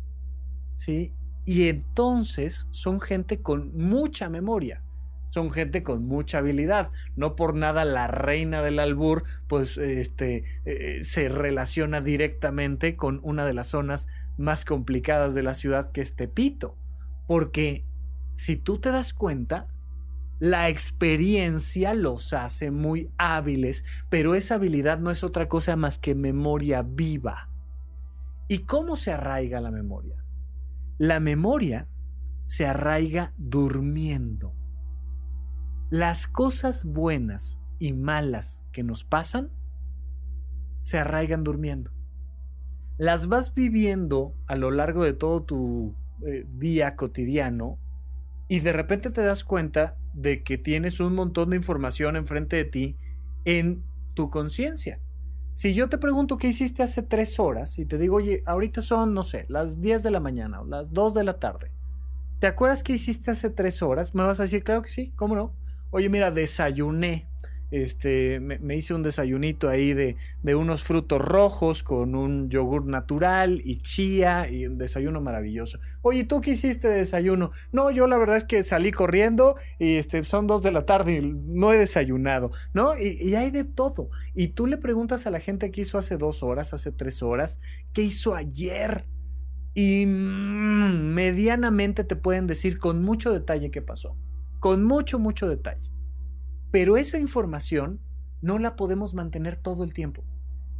¿Sí? 0.77 1.15
Y 1.45 1.69
entonces 1.69 2.69
son 2.71 3.01
gente 3.01 3.41
con 3.41 3.77
mucha 3.77 4.29
memoria. 4.29 4.83
Son 5.31 5.51
gente 5.51 5.83
con 5.83 6.05
mucha 6.05 6.39
habilidad. 6.39 6.91
No 7.17 7.37
por 7.37 7.55
nada 7.55 7.85
la 7.85 8.07
reina 8.07 8.63
del 8.63 8.79
albur, 8.79 9.25
pues 9.49 9.79
este 9.79 10.45
eh, 10.67 11.03
se 11.03 11.29
relaciona 11.29 12.01
directamente 12.01 12.97
con 12.97 13.19
una 13.23 13.47
de 13.47 13.55
las 13.55 13.69
zonas 13.69 14.09
más 14.37 14.65
complicadas 14.65 15.35
de 15.35 15.43
la 15.43 15.55
ciudad 15.55 15.91
que 15.91 16.03
es 16.03 16.15
Tepito. 16.17 16.77
Porque 17.27 17.87
si 18.37 18.57
tú 18.57 18.79
te 18.79 18.91
das 18.91 19.15
cuenta, 19.15 19.69
la 20.43 20.69
experiencia 20.69 21.95
los 21.95 22.33
hace 22.33 22.73
muy 22.73 23.13
hábiles, 23.17 23.85
pero 24.09 24.35
esa 24.35 24.57
habilidad 24.57 24.99
no 24.99 25.13
es 25.13 25.23
otra 25.23 25.49
cosa 25.49 25.77
más 25.77 25.99
que 25.99 26.17
memoria 26.17 26.83
viva. 26.83 27.49
¿Y 28.49 28.65
cómo 28.65 28.97
se 28.97 29.13
arraiga 29.13 29.61
la 29.61 29.71
memoria? 29.71 30.17
La 30.99 31.21
memoria 31.21 31.87
se 32.47 32.67
arraiga 32.67 33.35
durmiendo. 33.37 34.53
Las 35.91 36.27
cosas 36.27 36.87
buenas 36.87 37.61
y 37.79 37.93
malas 37.93 38.65
que 38.73 38.83
nos 38.83 39.05
pasan 39.05 39.53
se 40.83 40.99
arraigan 40.99 41.45
durmiendo. 41.45 41.93
Las 42.99 43.29
vas 43.29 43.55
viviendo 43.55 44.35
a 44.49 44.57
lo 44.57 44.73
largo 44.73 45.05
de 45.05 45.13
todo 45.13 45.45
tu 45.45 45.95
eh, 46.27 46.49
día 46.53 46.97
cotidiano 46.97 47.79
y 48.49 48.59
de 48.59 48.73
repente 48.73 49.13
te 49.13 49.23
das 49.23 49.45
cuenta 49.45 50.02
de 50.13 50.43
que 50.43 50.59
tienes 50.59 51.01
un 51.01 51.15
montón 51.15 51.51
de 51.51 51.57
información 51.57 52.17
enfrente 52.17 52.57
de 52.57 52.65
ti 52.65 52.97
en 53.45 53.83
tu 54.15 54.31
conciencia. 54.31 55.01
Si 55.55 55.75
yo 55.75 55.89
te 55.89 55.99
pregunto 55.99 56.39
qué 56.39 56.49
hiciste 56.49 56.83
hace 56.83 57.03
tres 57.03 57.39
horas 57.39 57.79
y 57.79 57.85
te 57.85 57.99
digo, 57.99 58.17
oye, 58.17 58.43
ahorita 58.47 58.81
son, 58.81 59.13
no 59.13 59.23
sé, 59.23 59.45
las 59.49 59.81
10 59.81 60.03
de 60.03 60.11
la 60.11 60.21
mañana 60.21 60.61
o 60.63 60.65
las 60.65 60.93
2 60.93 61.15
de 61.15 61.25
la 61.25 61.39
tarde, 61.39 61.71
¿te 62.39 62.47
acuerdas 62.47 62.83
qué 62.83 62.95
hiciste 62.95 63.31
hace 63.31 63.51
tres 63.51 63.83
horas? 63.83 64.15
Me 64.15 64.23
vas 64.23 64.41
a 64.41 64.45
decir, 64.45 64.65
claro 64.65 64.83
que 64.83 64.89
sí, 64.89 65.13
¿cómo 65.15 65.37
no? 65.37 65.53
Oye, 65.91 66.09
mira, 66.09 66.31
desayuné 66.31 67.29
este, 67.73 68.39
me, 68.39 68.77
hice 68.77 68.93
un 68.93 69.03
desayunito 69.03 69.71
ahí 69.71 69.95
de, 69.95 70.17
unos 70.55 70.85
frutos 70.85 71.23
rojos 71.23 71.83
con 71.83 72.15
un 72.15 72.51
yogur 72.51 72.87
natural 72.87 73.63
y 73.65 73.81
chía 73.81 74.49
y 74.51 74.67
un 74.67 74.77
desayuno 74.77 75.23
maravilloso. 75.23 75.81
Oye, 76.03 76.25
¿tú 76.25 76.43
qué 76.43 76.51
hiciste 76.51 76.89
de 76.89 76.99
desayuno? 76.99 77.51
No, 77.73 77.91
yo 77.91 78.07
la 78.07 78.19
verdad 78.19 78.37
es 78.37 78.45
que 78.45 78.63
salí 78.63 78.93
corriendo 78.93 79.57
y 79.79 79.97
este, 79.97 80.23
son 80.25 80.47
dos 80.47 80.63
de 80.63 80.71
la 80.71 80.85
tarde 80.85 81.15
y 81.15 81.21
no 81.23 81.73
he 81.73 81.79
desayunado, 81.79 82.51
¿no? 82.75 82.93
Y, 82.99 83.35
hay 83.35 83.51
de 83.51 83.65
todo. 83.65 84.11
Y 84.35 84.49
tú 84.49 84.67
le 84.67 84.77
preguntas 84.77 85.27
a 85.27 85.31
la 85.31 85.41
gente 85.41 85.71
qué 85.71 85.81
hizo 85.81 85.97
hace 85.97 86.19
dos 86.19 86.43
horas, 86.43 86.75
hace 86.75 86.93
tres 86.93 87.23
horas, 87.23 87.59
qué 87.95 88.03
hizo 88.03 88.35
ayer. 88.35 89.07
Y 89.73 90.05
mm, 90.05 91.15
medianamente 91.15 92.05
te 92.05 92.17
pueden 92.17 92.47
decir 92.47 92.79
con 92.79 93.03
mucho 93.03 93.33
detalle 93.33 93.71
qué 93.71 93.81
pasó. 93.81 94.19
Con 94.61 94.85
mucho, 94.85 95.19
mucho 95.19 95.49
detalle. 95.49 95.92
Pero 96.73 96.97
esa 96.97 97.19
información 97.19 98.01
no 98.41 98.59
la 98.59 98.77
podemos 98.77 99.15
mantener 99.15 99.57
todo 99.57 99.85
el 99.85 99.93
tiempo. 99.93 100.25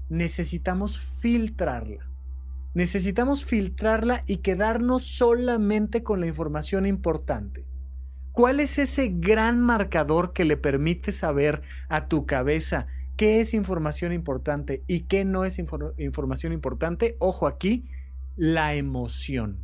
Necesitamos 0.09 0.99
filtrarla. 0.99 2.11
Necesitamos 2.75 3.45
filtrarla 3.45 4.25
y 4.27 4.39
quedarnos 4.39 5.05
solamente 5.05 6.03
con 6.03 6.21
la 6.21 6.27
información 6.27 6.87
importante. 6.87 7.67
¿Cuál 8.33 8.61
es 8.61 8.79
ese 8.79 9.09
gran 9.09 9.61
marcador 9.61 10.33
que 10.33 10.47
le 10.47 10.57
permite 10.57 11.13
saber 11.13 11.61
a 11.91 12.09
tu 12.09 12.25
cabeza 12.25 12.87
qué 13.19 13.43
es 13.43 13.53
información 13.53 14.15
importante 14.15 14.83
y 14.87 15.01
qué 15.01 15.27
no 15.27 15.45
es 15.45 15.61
información 15.99 16.55
importante? 16.55 17.17
Ojo 17.19 17.47
aquí, 17.47 17.91
la 18.37 18.75
emoción. 18.75 19.59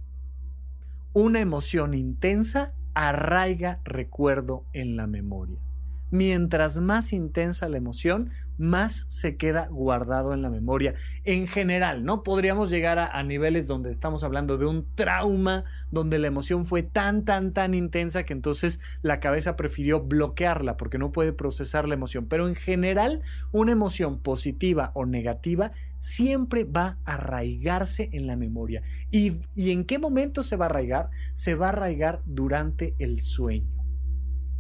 Una 1.15 1.41
emoción 1.41 1.95
intensa 1.95 2.75
arraiga 2.93 3.81
recuerdo 3.85 4.67
en 4.75 4.97
la 4.97 5.07
memoria 5.07 5.68
mientras 6.11 6.79
más 6.79 7.13
intensa 7.13 7.69
la 7.69 7.77
emoción, 7.77 8.31
más 8.59 9.07
se 9.09 9.37
queda 9.37 9.69
guardado 9.69 10.35
en 10.35 10.43
la 10.43 10.51
memoria. 10.51 10.95
En 11.25 11.47
general, 11.47 12.05
¿no? 12.05 12.23
Podríamos 12.23 12.71
llegar 12.71 12.99
a, 12.99 13.23
niveles 13.23 13.67
donde 13.67 13.91
estamos 13.91 14.25
hablando 14.25 14.59
de 14.59 14.67
un 14.67 14.87
trauma, 14.95 15.65
donde 15.91 16.19
la 16.19 16.27
emoción 16.27 16.65
fue 16.65 16.83
tan, 16.83 17.25
tan, 17.25 17.53
tan 17.53 17.75
intensa 17.75 18.25
que 18.25 18.33
entonces 18.33 18.81
la 19.03 19.21
cabeza 19.21 19.57
prefirió 19.57 20.01
bloquearla 20.01 20.77
porque 20.77 20.99
no 20.99 21.13
puede 21.13 21.33
procesar 21.33 21.87
la 21.89 21.95
emoción. 21.95 22.27
Pero 22.27 22.49
en 22.49 22.55
general, 22.55 23.23
una 23.53 23.73
emoción 23.73 24.19
positiva 24.21 24.91
o 24.95 25.07
negativa 25.07 25.73
siempre 25.99 26.65
va 26.65 26.99
a 27.05 27.15
arraigarse 27.15 28.09
en 28.13 28.27
la 28.27 28.37
memoria. 28.37 28.83
¿Y, 29.11 29.39
y 29.55 29.71
en 29.71 29.85
qué 29.85 29.99
momento 29.99 30.43
se 30.43 30.57
va 30.57 30.67
a 30.67 30.69
arraigar? 30.69 31.11
Se 31.35 31.55
va 31.55 31.67
a 31.67 31.71
arraigar 31.71 32.23
durante 32.25 32.95
el 32.99 33.21
sueño. 33.21 33.78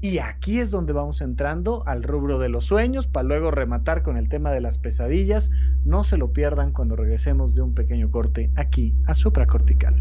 Y 0.00 0.18
aquí 0.18 0.60
es 0.60 0.70
donde 0.70 0.92
vamos 0.92 1.20
entrando 1.20 1.82
al 1.86 2.04
rubro 2.04 2.38
de 2.38 2.48
los 2.48 2.66
sueños 2.66 3.08
para 3.08 3.26
luego 3.26 3.50
rematar 3.50 4.02
con 4.02 4.16
el 4.16 4.28
tema 4.28 4.52
de 4.52 4.60
las 4.60 4.78
pesadillas. 4.78 5.50
No 5.84 6.04
se 6.04 6.16
lo 6.16 6.32
pierdan 6.32 6.72
cuando 6.72 6.94
regresemos 6.94 7.56
de 7.56 7.62
un 7.62 7.74
pequeño 7.74 8.10
corte 8.10 8.52
aquí 8.54 8.94
a 9.06 9.14
supracortical. 9.14 10.00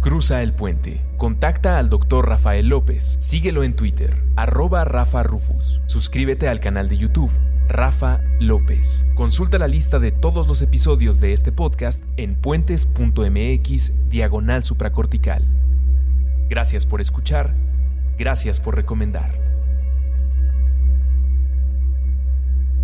Cruza 0.00 0.42
el 0.42 0.52
puente. 0.52 1.00
Contacta 1.16 1.78
al 1.78 1.88
doctor 1.88 2.28
Rafael 2.28 2.68
López. 2.68 3.16
Síguelo 3.20 3.64
en 3.64 3.74
Twitter, 3.74 4.22
arroba 4.36 4.84
Rafa 4.84 5.22
Rufus. 5.22 5.80
Suscríbete 5.86 6.48
al 6.48 6.60
canal 6.60 6.90
de 6.90 6.98
YouTube, 6.98 7.30
Rafa 7.68 8.20
López. 8.38 9.06
Consulta 9.14 9.58
la 9.58 9.68
lista 9.68 9.98
de 9.98 10.12
todos 10.12 10.46
los 10.46 10.60
episodios 10.60 11.20
de 11.20 11.32
este 11.32 11.52
podcast 11.52 12.02
en 12.18 12.34
puentes.mx 12.34 14.10
diagonal 14.10 14.62
supracortical. 14.62 15.46
Gracias 16.48 16.84
por 16.84 17.00
escuchar 17.00 17.54
Gracias 18.20 18.60
por 18.60 18.76
recomendar. 18.76 19.49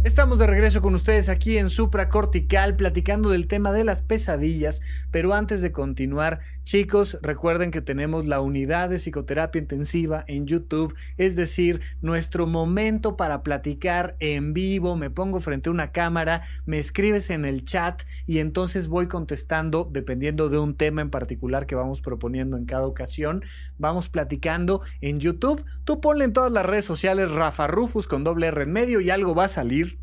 Estamos 0.07 0.39
de 0.39 0.47
regreso 0.47 0.83
con 0.83 0.95
ustedes 0.95 1.29
aquí 1.29 1.59
en 1.59 1.69
Supra 1.69 2.09
Cortical 2.09 2.77
platicando 2.77 3.29
del 3.29 3.49
tema 3.49 3.73
de 3.73 3.83
las 3.83 4.03
pesadillas, 4.03 4.81
pero 5.11 5.35
antes 5.35 5.63
de 5.63 5.73
continuar, 5.73 6.39
chicos, 6.63 7.19
recuerden 7.23 7.73
que 7.73 7.81
tenemos 7.81 8.25
la 8.25 8.41
unidad 8.41 8.89
de 8.89 8.99
psicoterapia 8.99 9.61
intensiva 9.61 10.25
en 10.29 10.47
YouTube, 10.47 10.95
es 11.17 11.35
decir, 11.35 11.81
nuestro 12.03 12.47
momento 12.47 13.17
para 13.17 13.43
platicar 13.43 14.15
en 14.21 14.55
vivo, 14.55 14.95
me 14.95 15.11
pongo 15.11 15.41
frente 15.41 15.71
a 15.71 15.73
una 15.73 15.91
cámara, 15.91 16.43
me 16.67 16.79
escribes 16.79 17.29
en 17.31 17.45
el 17.45 17.65
chat 17.65 18.03
y 18.29 18.39
entonces 18.39 18.87
voy 18.87 19.09
contestando 19.09 19.89
dependiendo 19.91 20.49
de 20.49 20.59
un 20.61 20.77
tema 20.77 21.03
en 21.03 21.11
particular 21.11 21.67
que 21.67 21.75
vamos 21.75 22.01
proponiendo 22.01 22.57
en 22.57 22.67
cada 22.67 22.87
ocasión, 22.87 23.43
vamos 23.77 24.09
platicando 24.09 24.83
en 25.01 25.19
YouTube, 25.19 25.65
tú 25.83 26.01
ponle 26.01 26.27
en 26.27 26.33
todas 26.33 26.53
las 26.53 26.65
redes 26.65 26.85
sociales 26.85 27.33
Rafa 27.33 27.67
Rufus 27.67 28.07
con 28.07 28.23
doble 28.23 28.47
R 28.47 28.63
en 28.63 28.73
medio 28.73 29.01
y 29.01 29.11
algo 29.11 29.35
va 29.35 29.47
a 29.47 29.49
salir 29.49 29.96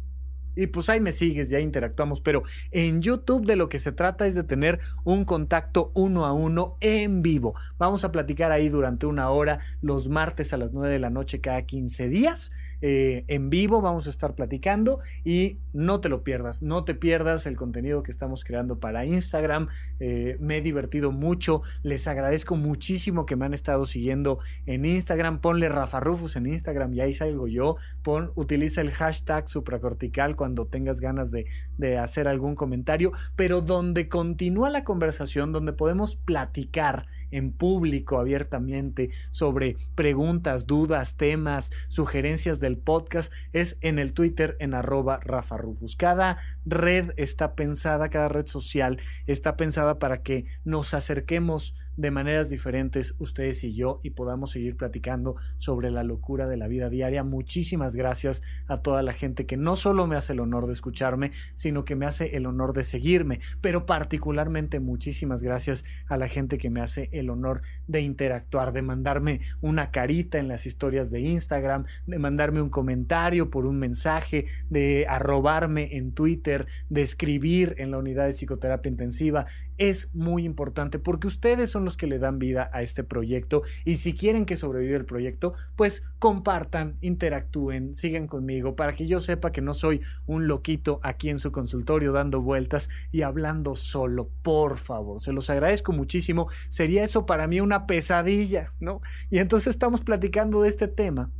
y 0.55 0.67
pues 0.67 0.89
ahí 0.89 0.99
me 0.99 1.11
sigues, 1.11 1.49
ya 1.49 1.59
interactuamos, 1.59 2.21
pero 2.21 2.43
en 2.71 3.01
YouTube 3.01 3.45
de 3.45 3.55
lo 3.55 3.69
que 3.69 3.79
se 3.79 3.91
trata 3.91 4.27
es 4.27 4.35
de 4.35 4.43
tener 4.43 4.79
un 5.03 5.25
contacto 5.25 5.91
uno 5.95 6.25
a 6.25 6.33
uno 6.33 6.77
en 6.79 7.21
vivo. 7.21 7.55
Vamos 7.77 8.03
a 8.03 8.11
platicar 8.11 8.51
ahí 8.51 8.69
durante 8.69 9.05
una 9.05 9.29
hora 9.29 9.59
los 9.81 10.09
martes 10.09 10.53
a 10.53 10.57
las 10.57 10.73
9 10.73 10.91
de 10.91 10.99
la 10.99 11.09
noche 11.09 11.41
cada 11.41 11.63
15 11.63 12.09
días 12.09 12.51
eh, 12.85 13.23
en 13.29 13.49
vivo, 13.49 13.79
vamos 13.79 14.07
a 14.07 14.09
estar 14.09 14.35
platicando 14.35 14.99
y 15.23 15.59
no 15.71 16.01
te 16.01 16.09
lo 16.09 16.21
pierdas, 16.21 16.61
no 16.61 16.83
te 16.83 16.93
pierdas 16.93 17.45
el 17.45 17.55
contenido 17.55 18.03
que 18.03 18.11
estamos 18.11 18.43
creando 18.43 18.81
para 18.81 19.05
Instagram. 19.05 19.69
Eh, 20.01 20.35
me 20.41 20.57
he 20.57 20.61
divertido 20.61 21.13
mucho, 21.13 21.61
les 21.81 22.09
agradezco 22.09 22.57
muchísimo 22.57 23.25
que 23.25 23.37
me 23.37 23.45
han 23.45 23.53
estado 23.53 23.85
siguiendo 23.85 24.39
en 24.65 24.83
Instagram. 24.83 25.39
Ponle 25.39 25.69
Rafa 25.69 26.01
Rufus 26.01 26.35
en 26.35 26.45
Instagram 26.45 26.93
y 26.93 26.99
ahí 26.99 27.13
salgo 27.13 27.47
yo. 27.47 27.77
Pon, 28.01 28.33
utiliza 28.35 28.81
el 28.81 28.91
hashtag 28.91 29.47
supracortical 29.47 30.35
cuando 30.35 30.67
tengas 30.67 30.99
ganas 30.99 31.31
de, 31.31 31.45
de 31.77 31.97
hacer 31.97 32.27
algún 32.27 32.53
comentario, 32.53 33.13
pero 33.37 33.61
donde 33.61 34.09
continúa 34.09 34.69
la 34.69 34.83
conversación, 34.83 35.53
donde 35.53 35.71
podemos 35.71 36.17
platicar 36.17 37.05
en 37.37 37.51
público 37.53 38.19
abiertamente 38.19 39.09
sobre 39.31 39.77
preguntas, 39.95 40.67
dudas, 40.67 41.15
temas, 41.15 41.71
sugerencias 41.87 42.59
del 42.59 42.77
podcast 42.77 43.31
es 43.53 43.77
en 43.81 43.99
el 43.99 44.13
Twitter 44.13 44.57
en 44.59 44.73
arroba 44.73 45.19
Rafa. 45.21 45.53
Cada 45.97 46.37
red 46.65 47.11
está 47.17 47.55
pensada, 47.55 48.09
cada 48.09 48.27
red 48.27 48.47
social 48.47 48.99
está 49.27 49.55
pensada 49.55 49.99
para 49.99 50.23
que 50.23 50.45
nos 50.63 50.93
acerquemos 50.93 51.75
de 51.97 52.11
maneras 52.11 52.49
diferentes 52.49 53.15
ustedes 53.19 53.63
y 53.63 53.73
yo 53.73 53.99
y 54.03 54.11
podamos 54.11 54.51
seguir 54.51 54.75
platicando 54.77 55.35
sobre 55.57 55.91
la 55.91 56.03
locura 56.03 56.47
de 56.47 56.57
la 56.57 56.67
vida 56.67 56.89
diaria. 56.89 57.23
Muchísimas 57.23 57.95
gracias 57.95 58.41
a 58.67 58.77
toda 58.77 59.03
la 59.03 59.13
gente 59.13 59.45
que 59.45 59.57
no 59.57 59.75
solo 59.75 60.07
me 60.07 60.15
hace 60.15 60.33
el 60.33 60.39
honor 60.39 60.67
de 60.67 60.73
escucharme, 60.73 61.31
sino 61.53 61.85
que 61.85 61.95
me 61.95 62.05
hace 62.05 62.35
el 62.35 62.45
honor 62.45 62.73
de 62.73 62.83
seguirme, 62.83 63.39
pero 63.61 63.85
particularmente 63.85 64.79
muchísimas 64.79 65.43
gracias 65.43 65.85
a 66.07 66.17
la 66.17 66.27
gente 66.27 66.57
que 66.57 66.69
me 66.69 66.81
hace 66.81 67.09
el 67.11 67.29
honor 67.29 67.61
de 67.87 68.01
interactuar, 68.01 68.73
de 68.73 68.81
mandarme 68.81 69.41
una 69.61 69.91
carita 69.91 70.39
en 70.39 70.47
las 70.47 70.65
historias 70.65 71.11
de 71.11 71.21
Instagram, 71.21 71.85
de 72.05 72.19
mandarme 72.19 72.61
un 72.61 72.69
comentario 72.69 73.49
por 73.49 73.65
un 73.65 73.79
mensaje, 73.79 74.45
de 74.69 75.05
arrobarme 75.07 75.97
en 75.97 76.13
Twitter, 76.13 76.67
de 76.89 77.01
escribir 77.01 77.75
en 77.77 77.91
la 77.91 77.97
unidad 77.97 78.25
de 78.25 78.33
psicoterapia 78.33 78.89
intensiva. 78.89 79.45
Es 79.77 80.13
muy 80.13 80.45
importante 80.45 80.99
porque 80.99 81.27
ustedes 81.27 81.69
son 81.71 81.82
los 81.85 81.97
que 81.97 82.07
le 82.07 82.19
dan 82.19 82.39
vida 82.39 82.69
a 82.73 82.81
este 82.81 83.03
proyecto 83.03 83.63
y 83.85 83.97
si 83.97 84.13
quieren 84.13 84.45
que 84.45 84.55
sobreviva 84.55 84.97
el 84.97 85.05
proyecto, 85.05 85.53
pues 85.75 86.03
compartan, 86.19 86.97
interactúen, 87.01 87.93
sigan 87.95 88.27
conmigo 88.27 88.75
para 88.75 88.93
que 88.93 89.07
yo 89.07 89.19
sepa 89.19 89.51
que 89.51 89.61
no 89.61 89.73
soy 89.73 90.01
un 90.25 90.47
loquito 90.47 90.99
aquí 91.03 91.29
en 91.29 91.39
su 91.39 91.51
consultorio 91.51 92.11
dando 92.11 92.41
vueltas 92.41 92.89
y 93.11 93.21
hablando 93.21 93.75
solo, 93.75 94.29
por 94.41 94.77
favor. 94.77 95.19
Se 95.19 95.33
los 95.33 95.49
agradezco 95.49 95.91
muchísimo. 95.91 96.47
Sería 96.69 97.03
eso 97.03 97.25
para 97.25 97.47
mí 97.47 97.59
una 97.61 97.85
pesadilla, 97.85 98.73
¿no? 98.79 99.01
Y 99.29 99.39
entonces 99.39 99.67
estamos 99.67 100.01
platicando 100.01 100.61
de 100.61 100.69
este 100.69 100.87
tema 100.87 101.31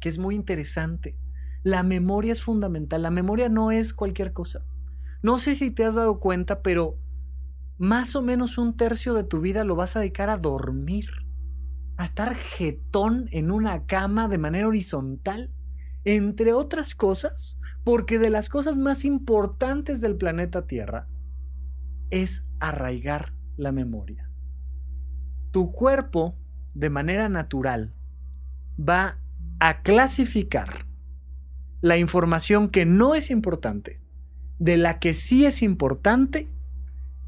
que 0.00 0.08
es 0.08 0.18
muy 0.18 0.34
interesante. 0.34 1.16
La 1.62 1.82
memoria 1.82 2.32
es 2.32 2.42
fundamental. 2.42 3.02
La 3.02 3.10
memoria 3.10 3.48
no 3.48 3.70
es 3.70 3.94
cualquier 3.94 4.32
cosa. 4.32 4.64
No 5.22 5.38
sé 5.38 5.54
si 5.54 5.70
te 5.70 5.84
has 5.84 5.94
dado 5.94 6.20
cuenta, 6.20 6.60
pero 6.60 6.98
más 7.78 8.14
o 8.16 8.22
menos 8.22 8.58
un 8.58 8.76
tercio 8.76 9.14
de 9.14 9.24
tu 9.24 9.40
vida 9.40 9.64
lo 9.64 9.76
vas 9.76 9.96
a 9.96 10.00
dedicar 10.00 10.30
a 10.30 10.38
dormir, 10.38 11.08
a 11.96 12.06
estar 12.06 12.34
jetón 12.34 13.28
en 13.32 13.50
una 13.50 13.86
cama 13.86 14.28
de 14.28 14.38
manera 14.38 14.68
horizontal, 14.68 15.50
entre 16.04 16.52
otras 16.52 16.94
cosas, 16.94 17.56
porque 17.82 18.18
de 18.18 18.30
las 18.30 18.48
cosas 18.48 18.76
más 18.76 19.04
importantes 19.04 20.00
del 20.00 20.16
planeta 20.16 20.66
Tierra 20.66 21.08
es 22.10 22.46
arraigar 22.60 23.34
la 23.56 23.72
memoria. 23.72 24.30
Tu 25.50 25.72
cuerpo, 25.72 26.36
de 26.74 26.90
manera 26.90 27.28
natural, 27.28 27.94
va 28.78 29.18
a 29.60 29.82
clasificar 29.82 30.86
la 31.80 31.98
información 31.98 32.68
que 32.68 32.86
no 32.86 33.14
es 33.14 33.30
importante 33.30 34.00
de 34.58 34.76
la 34.76 34.98
que 34.98 35.14
sí 35.14 35.44
es 35.44 35.62
importante 35.62 36.53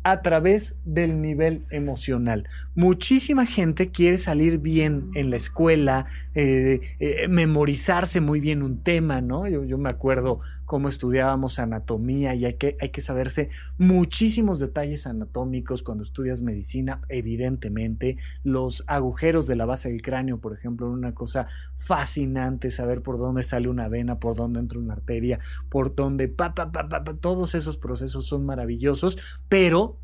a 0.07 0.23
través 0.23 0.79
del 0.85 1.21
nivel 1.21 1.65
emocional. 1.71 2.49
Muchísima 2.77 3.45
gente 3.45 3.91
quiere 3.91 4.19
salir 4.19 4.61
bien 4.61 5.11
en 5.17 5.31
la 5.31 5.37
escuela, 5.37 6.07
eh, 6.33 6.81
eh, 7.01 7.27
memorizarse 7.27 8.21
muy 8.21 8.39
bien 8.39 8.63
un 8.63 8.85
tema, 8.85 9.21
¿no? 9.21 9.49
Yo, 9.49 9.79
me 9.79 9.91
acuerdo 9.91 10.39
cómo 10.65 10.89
estudiábamos 10.89 11.59
anatomía 11.59 12.37
y 12.37 12.45
hay 12.45 12.55
que, 12.55 12.77
hay 12.81 12.91
que 12.91 13.01
saberse 13.01 13.49
muchísimos 13.79 14.61
detalles 14.61 15.09
anatómicos 15.09 15.83
cuando 15.83 16.05
estudias 16.05 16.41
medicina, 16.41 17.01
evidentemente. 17.09 18.17
Los 18.45 18.85
agujeros 18.87 19.49
de 19.49 19.57
la 19.57 19.65
base 19.65 19.91
del 19.91 20.03
cráneo, 20.03 20.39
por 20.39 20.53
ejemplo, 20.53 20.89
una 20.89 21.15
cosa 21.15 21.49
fascinante, 21.79 22.71
saber 22.71 23.03
por 23.03 23.19
dónde 23.19 23.43
sale 23.43 23.69
una 23.69 23.89
vena, 23.89 24.21
por 24.21 24.37
dónde 24.37 24.61
entra 24.61 24.79
una 24.79 24.93
arteria, 24.93 25.41
por 25.69 25.97
dónde, 25.97 26.29
pa, 26.29 26.55
pa, 26.55 26.71
pa, 26.71 26.89
pa 26.89 27.03
todos 27.15 27.57
esos 27.57 27.77
procesos 27.77 28.25
son 28.27 28.47
maravillosos, 28.47 29.19
pero 29.49 29.96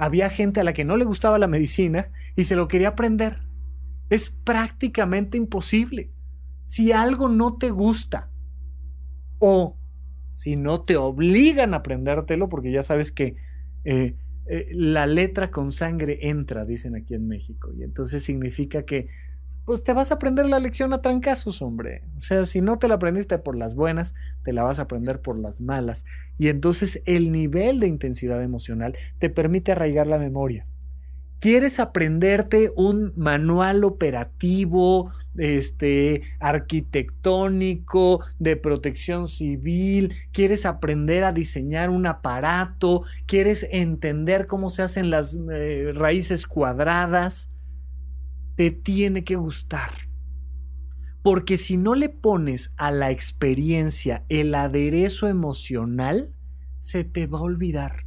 había 0.00 0.30
gente 0.30 0.60
a 0.60 0.64
la 0.64 0.72
que 0.72 0.86
no 0.86 0.96
le 0.96 1.04
gustaba 1.04 1.38
la 1.38 1.46
medicina 1.46 2.10
y 2.34 2.44
se 2.44 2.56
lo 2.56 2.68
quería 2.68 2.88
aprender. 2.88 3.40
Es 4.08 4.30
prácticamente 4.30 5.36
imposible. 5.36 6.10
Si 6.64 6.90
algo 6.90 7.28
no 7.28 7.58
te 7.58 7.68
gusta 7.68 8.30
o 9.38 9.76
si 10.34 10.56
no 10.56 10.80
te 10.80 10.96
obligan 10.96 11.74
a 11.74 11.78
aprendértelo, 11.78 12.48
porque 12.48 12.72
ya 12.72 12.82
sabes 12.82 13.12
que 13.12 13.36
eh, 13.84 14.16
eh, 14.46 14.68
la 14.72 15.04
letra 15.04 15.50
con 15.50 15.70
sangre 15.70 16.30
entra, 16.30 16.64
dicen 16.64 16.96
aquí 16.96 17.12
en 17.12 17.28
México, 17.28 17.70
y 17.76 17.82
entonces 17.82 18.22
significa 18.22 18.86
que 18.86 19.08
pues 19.70 19.84
te 19.84 19.92
vas 19.92 20.10
a 20.10 20.14
aprender 20.14 20.46
la 20.46 20.58
lección 20.58 20.92
a 20.92 21.00
trancazos, 21.00 21.62
hombre. 21.62 22.02
O 22.18 22.22
sea, 22.22 22.44
si 22.44 22.60
no 22.60 22.80
te 22.80 22.88
la 22.88 22.96
aprendiste 22.96 23.38
por 23.38 23.56
las 23.56 23.76
buenas, 23.76 24.16
te 24.42 24.52
la 24.52 24.64
vas 24.64 24.80
a 24.80 24.82
aprender 24.82 25.20
por 25.20 25.38
las 25.38 25.60
malas. 25.60 26.04
Y 26.38 26.48
entonces 26.48 27.00
el 27.06 27.30
nivel 27.30 27.78
de 27.78 27.86
intensidad 27.86 28.42
emocional 28.42 28.96
te 29.20 29.30
permite 29.30 29.70
arraigar 29.70 30.08
la 30.08 30.18
memoria. 30.18 30.66
¿Quieres 31.38 31.78
aprenderte 31.78 32.72
un 32.74 33.12
manual 33.14 33.84
operativo, 33.84 35.12
este, 35.36 36.22
arquitectónico, 36.40 38.24
de 38.40 38.56
protección 38.56 39.28
civil? 39.28 40.12
¿Quieres 40.32 40.66
aprender 40.66 41.22
a 41.22 41.30
diseñar 41.30 41.90
un 41.90 42.06
aparato? 42.06 43.04
¿Quieres 43.26 43.68
entender 43.70 44.46
cómo 44.46 44.68
se 44.68 44.82
hacen 44.82 45.10
las 45.10 45.38
eh, 45.48 45.92
raíces 45.94 46.48
cuadradas? 46.48 47.50
Te 48.60 48.70
tiene 48.70 49.24
que 49.24 49.36
gustar. 49.36 49.90
Porque 51.22 51.56
si 51.56 51.78
no 51.78 51.94
le 51.94 52.10
pones 52.10 52.74
a 52.76 52.90
la 52.90 53.10
experiencia 53.10 54.26
el 54.28 54.54
aderezo 54.54 55.28
emocional, 55.28 56.34
se 56.78 57.04
te 57.04 57.26
va 57.26 57.38
a 57.38 57.42
olvidar. 57.44 58.04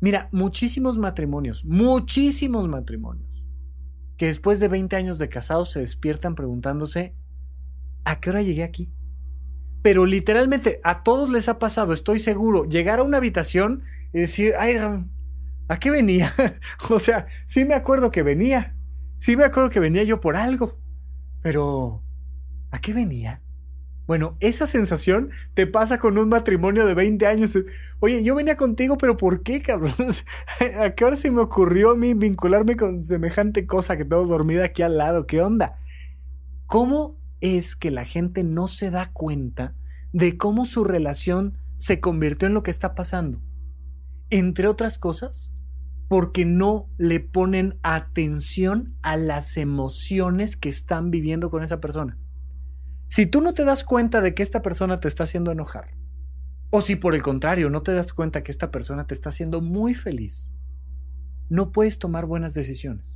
Mira, 0.00 0.30
muchísimos 0.32 0.98
matrimonios, 0.98 1.64
muchísimos 1.64 2.66
matrimonios, 2.66 3.44
que 4.16 4.26
después 4.26 4.58
de 4.58 4.66
20 4.66 4.96
años 4.96 5.16
de 5.16 5.28
casados 5.28 5.70
se 5.70 5.78
despiertan 5.78 6.34
preguntándose, 6.34 7.14
¿a 8.04 8.18
qué 8.18 8.30
hora 8.30 8.42
llegué 8.42 8.64
aquí? 8.64 8.92
Pero 9.82 10.06
literalmente 10.06 10.80
a 10.82 11.04
todos 11.04 11.30
les 11.30 11.48
ha 11.48 11.60
pasado, 11.60 11.92
estoy 11.92 12.18
seguro, 12.18 12.64
llegar 12.64 12.98
a 12.98 13.04
una 13.04 13.18
habitación 13.18 13.84
y 14.12 14.18
decir, 14.18 14.54
ay, 14.58 14.74
¿a 15.68 15.78
qué 15.78 15.92
venía? 15.92 16.34
o 16.90 16.98
sea, 16.98 17.26
sí 17.46 17.64
me 17.64 17.74
acuerdo 17.74 18.10
que 18.10 18.24
venía, 18.24 18.74
Sí 19.18 19.36
me 19.36 19.44
acuerdo 19.44 19.70
que 19.70 19.80
venía 19.80 20.04
yo 20.04 20.20
por 20.20 20.36
algo. 20.36 20.78
Pero... 21.42 22.02
¿A 22.70 22.80
qué 22.80 22.92
venía? 22.92 23.42
Bueno, 24.06 24.36
esa 24.40 24.66
sensación 24.66 25.30
te 25.54 25.66
pasa 25.66 25.98
con 25.98 26.18
un 26.18 26.28
matrimonio 26.28 26.86
de 26.86 26.94
20 26.94 27.26
años. 27.26 27.58
Oye, 28.00 28.22
yo 28.22 28.34
venía 28.34 28.56
contigo, 28.56 28.96
pero 28.96 29.16
¿por 29.16 29.42
qué, 29.42 29.60
cabrón? 29.62 29.94
¿A 30.80 30.90
qué 30.90 31.04
hora 31.04 31.16
se 31.16 31.30
me 31.30 31.40
ocurrió 31.40 31.90
a 31.90 31.96
mí 31.96 32.14
vincularme 32.14 32.76
con 32.76 33.04
semejante 33.04 33.66
cosa 33.66 33.96
que 33.96 34.04
tengo 34.04 34.26
dormida 34.26 34.64
aquí 34.64 34.82
al 34.82 34.98
lado? 34.98 35.26
¿Qué 35.26 35.42
onda? 35.42 35.78
¿Cómo 36.66 37.18
es 37.40 37.76
que 37.76 37.90
la 37.90 38.04
gente 38.04 38.44
no 38.44 38.68
se 38.68 38.90
da 38.90 39.10
cuenta 39.12 39.74
de 40.12 40.36
cómo 40.36 40.64
su 40.64 40.84
relación 40.84 41.58
se 41.76 42.00
convirtió 42.00 42.48
en 42.48 42.54
lo 42.54 42.62
que 42.62 42.70
está 42.70 42.94
pasando. 42.94 43.40
Entre 44.30 44.68
otras 44.68 44.98
cosas, 44.98 45.52
porque 46.08 46.46
no 46.46 46.88
le 46.96 47.20
ponen 47.20 47.78
atención 47.82 48.96
a 49.02 49.16
las 49.16 49.56
emociones 49.58 50.56
que 50.56 50.70
están 50.70 51.10
viviendo 51.10 51.50
con 51.50 51.62
esa 51.62 51.80
persona. 51.80 52.18
Si 53.08 53.26
tú 53.26 53.40
no 53.40 53.54
te 53.54 53.64
das 53.64 53.84
cuenta 53.84 54.20
de 54.20 54.34
que 54.34 54.42
esta 54.42 54.62
persona 54.62 55.00
te 55.00 55.08
está 55.08 55.24
haciendo 55.24 55.52
enojar, 55.52 55.90
o 56.70 56.80
si 56.80 56.96
por 56.96 57.14
el 57.14 57.22
contrario 57.22 57.70
no 57.70 57.82
te 57.82 57.92
das 57.92 58.12
cuenta 58.12 58.42
que 58.42 58.50
esta 58.50 58.70
persona 58.70 59.06
te 59.06 59.14
está 59.14 59.28
haciendo 59.28 59.60
muy 59.60 59.94
feliz, 59.94 60.50
no 61.48 61.72
puedes 61.72 61.98
tomar 61.98 62.26
buenas 62.26 62.54
decisiones. 62.54 63.06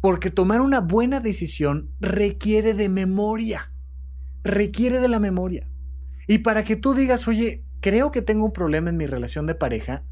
Porque 0.00 0.30
tomar 0.30 0.60
una 0.60 0.80
buena 0.80 1.20
decisión 1.20 1.90
requiere 2.00 2.74
de 2.74 2.88
memoria. 2.88 3.72
Requiere 4.44 5.00
de 5.00 5.08
la 5.08 5.18
memoria. 5.18 5.68
Y 6.28 6.38
para 6.38 6.62
que 6.62 6.76
tú 6.76 6.94
digas, 6.94 7.26
oye, 7.26 7.64
creo 7.80 8.10
que 8.12 8.22
tengo 8.22 8.44
un 8.44 8.52
problema 8.52 8.90
en 8.90 8.96
mi 8.96 9.06
relación 9.06 9.46
de 9.46 9.54
pareja, 9.54 10.04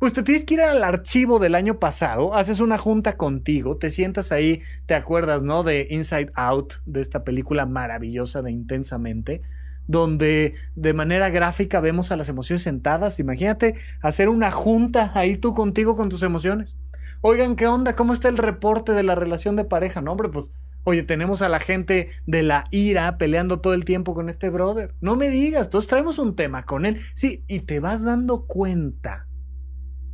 pues 0.00 0.14
te 0.14 0.22
tienes 0.22 0.46
que 0.46 0.54
ir 0.54 0.62
al 0.62 0.82
archivo 0.82 1.38
del 1.38 1.54
año 1.54 1.78
pasado, 1.78 2.34
haces 2.34 2.60
una 2.60 2.78
junta 2.78 3.18
contigo, 3.18 3.76
te 3.76 3.90
sientas 3.90 4.32
ahí, 4.32 4.62
te 4.86 4.94
acuerdas, 4.94 5.42
¿no? 5.42 5.62
De 5.62 5.86
Inside 5.90 6.32
Out, 6.34 6.76
de 6.86 7.02
esta 7.02 7.22
película 7.22 7.66
maravillosa 7.66 8.40
de 8.40 8.50
Intensamente, 8.50 9.42
donde 9.86 10.54
de 10.74 10.94
manera 10.94 11.28
gráfica 11.28 11.80
vemos 11.80 12.10
a 12.10 12.16
las 12.16 12.30
emociones 12.30 12.62
sentadas. 12.62 13.20
Imagínate 13.20 13.74
hacer 14.00 14.30
una 14.30 14.50
junta 14.50 15.12
ahí 15.14 15.36
tú 15.36 15.52
contigo 15.52 15.94
con 15.94 16.08
tus 16.08 16.22
emociones. 16.22 16.76
Oigan, 17.20 17.54
¿qué 17.54 17.66
onda? 17.66 17.94
¿Cómo 17.94 18.14
está 18.14 18.30
el 18.30 18.38
reporte 18.38 18.92
de 18.92 19.02
la 19.02 19.14
relación 19.14 19.54
de 19.54 19.64
pareja? 19.66 20.00
No, 20.00 20.12
hombre, 20.12 20.30
pues 20.30 20.46
Oye, 20.84 21.02
tenemos 21.02 21.42
a 21.42 21.50
la 21.50 21.60
gente 21.60 22.08
de 22.26 22.42
la 22.42 22.64
ira 22.70 23.18
peleando 23.18 23.60
todo 23.60 23.74
el 23.74 23.84
tiempo 23.84 24.14
con 24.14 24.30
este 24.30 24.48
brother. 24.48 24.94
No 25.02 25.14
me 25.14 25.28
digas, 25.28 25.68
todos 25.68 25.86
traemos 25.86 26.18
un 26.18 26.34
tema 26.36 26.64
con 26.64 26.86
él. 26.86 27.02
Sí, 27.14 27.44
y 27.48 27.60
te 27.60 27.80
vas 27.80 28.02
dando 28.02 28.46
cuenta 28.46 29.26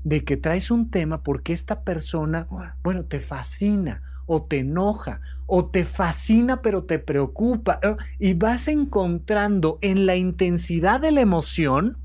de 0.07 0.23
que 0.23 0.37
traes 0.37 0.71
un 0.71 0.89
tema 0.89 1.25
porque 1.25 1.53
esta 1.53 1.83
persona, 1.83 2.47
bueno, 2.85 3.07
te 3.07 3.19
fascina 3.19 4.03
o 4.27 4.45
te 4.45 4.59
enoja 4.59 5.21
o 5.47 5.67
te 5.67 5.85
fascina 5.85 6.63
pero 6.63 6.85
te 6.85 7.01
preocupa 7.01 7.81
y 8.21 8.35
vas 8.35 8.69
encontrando 8.69 9.81
en 9.83 10.07
la 10.07 10.15
intensidad 10.15 11.01
de 11.01 11.11
la 11.11 11.23
emoción 11.23 11.99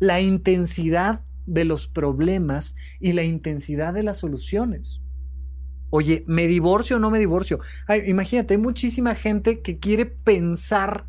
la 0.00 0.20
intensidad 0.20 1.20
de 1.46 1.64
los 1.64 1.86
problemas 1.86 2.74
y 2.98 3.12
la 3.12 3.22
intensidad 3.22 3.94
de 3.94 4.02
las 4.02 4.16
soluciones. 4.16 5.00
Oye, 5.90 6.24
¿me 6.26 6.48
divorcio 6.48 6.96
o 6.96 6.98
no 6.98 7.08
me 7.08 7.20
divorcio? 7.20 7.60
imagínate, 8.04 8.54
hay 8.54 8.60
muchísima 8.60 9.14
gente 9.14 9.60
que 9.60 9.78
quiere 9.78 10.06
pensar 10.06 11.06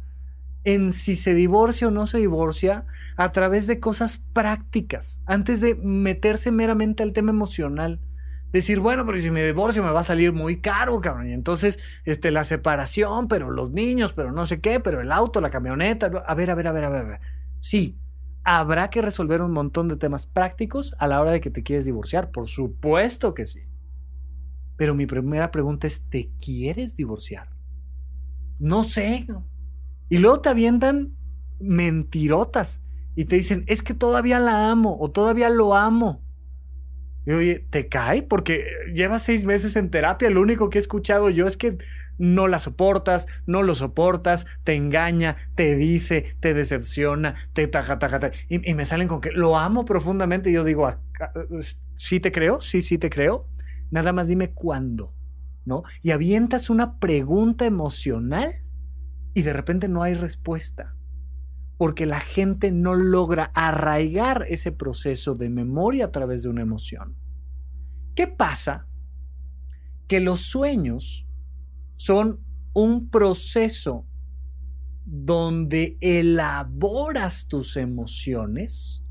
en 0.65 0.91
si 0.91 1.15
se 1.15 1.33
divorcia 1.33 1.87
o 1.87 1.91
no 1.91 2.07
se 2.07 2.17
divorcia 2.17 2.85
a 3.15 3.31
través 3.31 3.67
de 3.67 3.79
cosas 3.79 4.17
prácticas, 4.33 5.21
antes 5.25 5.61
de 5.61 5.75
meterse 5.75 6.51
meramente 6.51 7.03
al 7.03 7.13
tema 7.13 7.29
emocional. 7.29 8.01
Decir, 8.51 8.79
bueno, 8.79 9.05
pero 9.05 9.17
si 9.17 9.31
me 9.31 9.45
divorcio 9.45 9.83
me 9.83 9.91
va 9.91 9.99
a 9.99 10.05
salir 10.05 10.31
muy 10.31 10.61
caro, 10.61 10.99
cabrón. 11.01 11.29
Y 11.29 11.33
entonces, 11.33 11.77
este, 12.05 12.31
la 12.31 12.45
separación, 12.45 13.27
pero 13.27 13.51
los 13.51 13.71
niños, 13.71 14.13
pero 14.13 14.31
no 14.31 14.45
sé 14.45 14.61
qué, 14.61 14.79
pero 14.79 15.01
el 15.01 15.11
auto, 15.11 15.41
la 15.41 15.49
camioneta. 15.49 16.05
A 16.25 16.35
ver, 16.35 16.49
a 16.49 16.55
ver, 16.55 16.67
a 16.67 16.71
ver, 16.71 16.83
a 16.85 16.89
ver. 16.89 17.01
A 17.01 17.07
ver. 17.07 17.19
Sí, 17.59 17.97
habrá 18.45 18.89
que 18.89 19.01
resolver 19.01 19.41
un 19.41 19.51
montón 19.51 19.89
de 19.89 19.97
temas 19.97 20.25
prácticos 20.25 20.95
a 20.99 21.07
la 21.07 21.19
hora 21.19 21.31
de 21.31 21.41
que 21.41 21.49
te 21.49 21.63
quieres 21.63 21.83
divorciar. 21.83 22.31
Por 22.31 22.47
supuesto 22.47 23.33
que 23.33 23.45
sí. 23.45 23.67
Pero 24.77 24.95
mi 24.95 25.05
primera 25.05 25.51
pregunta 25.51 25.87
es, 25.87 26.03
¿te 26.09 26.31
quieres 26.39 26.95
divorciar? 26.95 27.49
No 28.57 28.83
sé. 28.83 29.27
Y 30.09 30.17
luego 30.17 30.41
te 30.41 30.49
avientan 30.49 31.15
mentirotas 31.59 32.81
y 33.15 33.25
te 33.25 33.37
dicen, 33.37 33.63
es 33.67 33.81
que 33.81 33.93
todavía 33.93 34.39
la 34.39 34.69
amo 34.69 34.97
o 34.99 35.09
todavía 35.09 35.49
lo 35.49 35.75
amo. 35.75 36.21
Y 37.25 37.31
oye, 37.31 37.65
¿te 37.71 37.87
cae? 37.87 38.21
Porque 38.21 38.65
llevas 38.93 39.23
seis 39.23 39.45
meses 39.45 39.75
en 39.75 39.89
terapia. 39.89 40.29
Lo 40.29 40.41
único 40.41 40.69
que 40.69 40.77
he 40.77 40.81
escuchado 40.81 41.31
yo 41.31 41.47
es 41.47 41.57
que 41.57 41.77
no 42.19 42.47
la 42.47 42.59
soportas, 42.59 43.25
no 43.47 43.63
lo 43.63 43.73
soportas, 43.73 44.45
te 44.63 44.75
engaña, 44.75 45.35
te 45.55 45.75
dice, 45.75 46.37
te 46.39 46.53
decepciona, 46.53 47.33
te 47.53 47.67
taja, 47.67 47.97
taja, 47.97 48.29
Y, 48.47 48.69
y, 48.69 48.73
me 48.75 48.85
salen 48.85 49.07
con 49.07 49.21
que 49.21 49.31
lo 49.31 49.57
amo 49.57 49.85
profundamente. 49.85 50.51
Y 50.51 50.53
yo 50.53 50.63
digo, 50.63 50.93
¿sí 51.95 52.19
te 52.19 52.31
creo? 52.31 52.61
Sí, 52.61 52.83
sí 52.83 52.99
te 52.99 53.09
creo. 53.09 53.47
Nada 53.89 54.13
más 54.13 54.27
dime 54.27 54.51
cuándo, 54.51 55.15
¿no? 55.65 55.83
Y 56.03 56.11
avientas 56.11 56.69
una 56.69 56.99
pregunta 56.99 57.65
emocional 57.65 58.51
y 59.35 59.43
de 59.43 59.53
repente 59.53 59.87
no 59.87 60.01
hay 60.01 60.15
respuesta. 60.15 60.95
Porque 61.77 62.05
la 62.05 62.21
gente 62.21 62.71
no 62.71 62.95
logra 62.95 63.51
arraigar 63.53 64.45
ese 64.47 64.71
proceso 64.71 65.35
de 65.35 65.49
memoria 65.49 66.05
a 66.05 66.11
través 66.11 66.41
de 66.41 66.49
una 66.49 66.61
emoción. 66.61 67.17
¿Qué 68.15 68.27
pasa? 68.27 68.87
Que 70.07 70.21
los 70.21 70.39
sueños 70.39 71.27
son 71.97 72.39
un 72.73 73.09
proceso 73.09 74.07
donde 75.03 75.97
elaboras 75.99 77.47
tus 77.47 77.75
emociones 77.75 79.03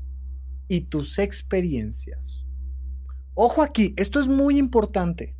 y 0.67 0.81
tus 0.81 1.19
experiencias. 1.19 2.45
Ojo 3.35 3.61
aquí, 3.61 3.93
esto 3.95 4.19
es 4.19 4.27
muy 4.27 4.57
importante. 4.57 5.35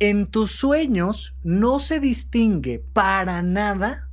En 0.00 0.28
tus 0.28 0.52
sueños 0.52 1.36
no 1.42 1.80
se 1.80 1.98
distingue 1.98 2.78
para 2.92 3.42
nada 3.42 4.08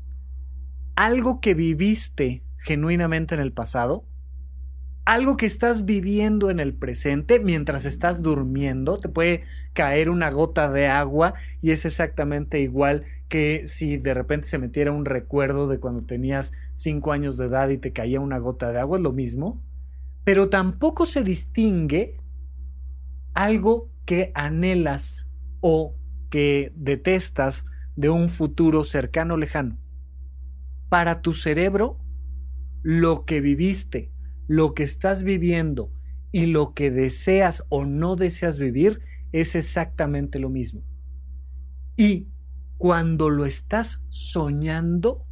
algo 0.96 1.40
que 1.42 1.54
viviste 1.54 2.44
genuinamente 2.58 3.36
en 3.36 3.42
el 3.42 3.54
pasado, 3.54 4.04
algo 5.06 5.38
que 5.38 5.46
estás 5.46 5.86
viviendo 5.86 6.50
en 6.50 6.60
el 6.60 6.74
presente 6.74 7.40
mientras 7.40 7.86
estás 7.86 8.24
durmiendo. 8.24 8.98
Te 8.98 9.10
puede 9.10 9.44
caer 9.74 10.10
una 10.10 10.32
gota 10.32 10.72
de 10.72 10.88
agua 10.88 11.36
y 11.62 11.70
es 11.70 11.86
exactamente 11.86 12.62
igual 12.62 13.04
que 13.30 13.68
si 13.68 13.98
de 13.98 14.16
repente 14.16 14.48
se 14.48 14.58
metiera 14.58 14.92
un 14.92 15.06
recuerdo 15.06 15.68
de 15.68 15.80
cuando 15.80 16.02
tenías 16.02 16.52
5 16.78 17.12
años 17.12 17.38
de 17.38 17.46
edad 17.46 17.70
y 17.70 17.78
te 17.78 17.94
caía 17.94 18.20
una 18.20 18.40
gota 18.40 18.72
de 18.72 18.80
agua, 18.80 18.98
es 18.98 19.04
lo 19.04 19.14
mismo. 19.14 19.62
Pero 20.24 20.50
tampoco 20.50 21.06
se 21.06 21.22
distingue 21.22 22.18
algo 23.36 23.92
que 24.06 24.32
anhelas 24.34 25.30
o 25.68 25.96
que 26.30 26.72
detestas 26.76 27.66
de 27.96 28.10
un 28.10 28.30
futuro 28.30 28.84
cercano 28.84 29.34
o 29.34 29.38
lejano. 29.38 29.80
Para 30.90 31.24
tu 31.24 31.34
cerebro, 31.34 31.98
lo 32.84 33.26
que 33.26 33.42
viviste, 33.42 34.12
lo 34.46 34.76
que 34.76 34.84
estás 34.84 35.24
viviendo 35.24 35.92
y 36.32 36.46
lo 36.46 36.76
que 36.76 36.92
deseas 36.92 37.64
o 37.70 37.88
no 37.88 38.16
deseas 38.16 38.60
vivir 38.60 39.02
es 39.32 39.56
exactamente 39.56 40.38
lo 40.38 40.52
mismo. 40.52 40.84
Y 41.98 42.28
cuando 42.78 43.32
lo 43.32 43.48
estás 43.48 44.04
soñando, 44.10 45.26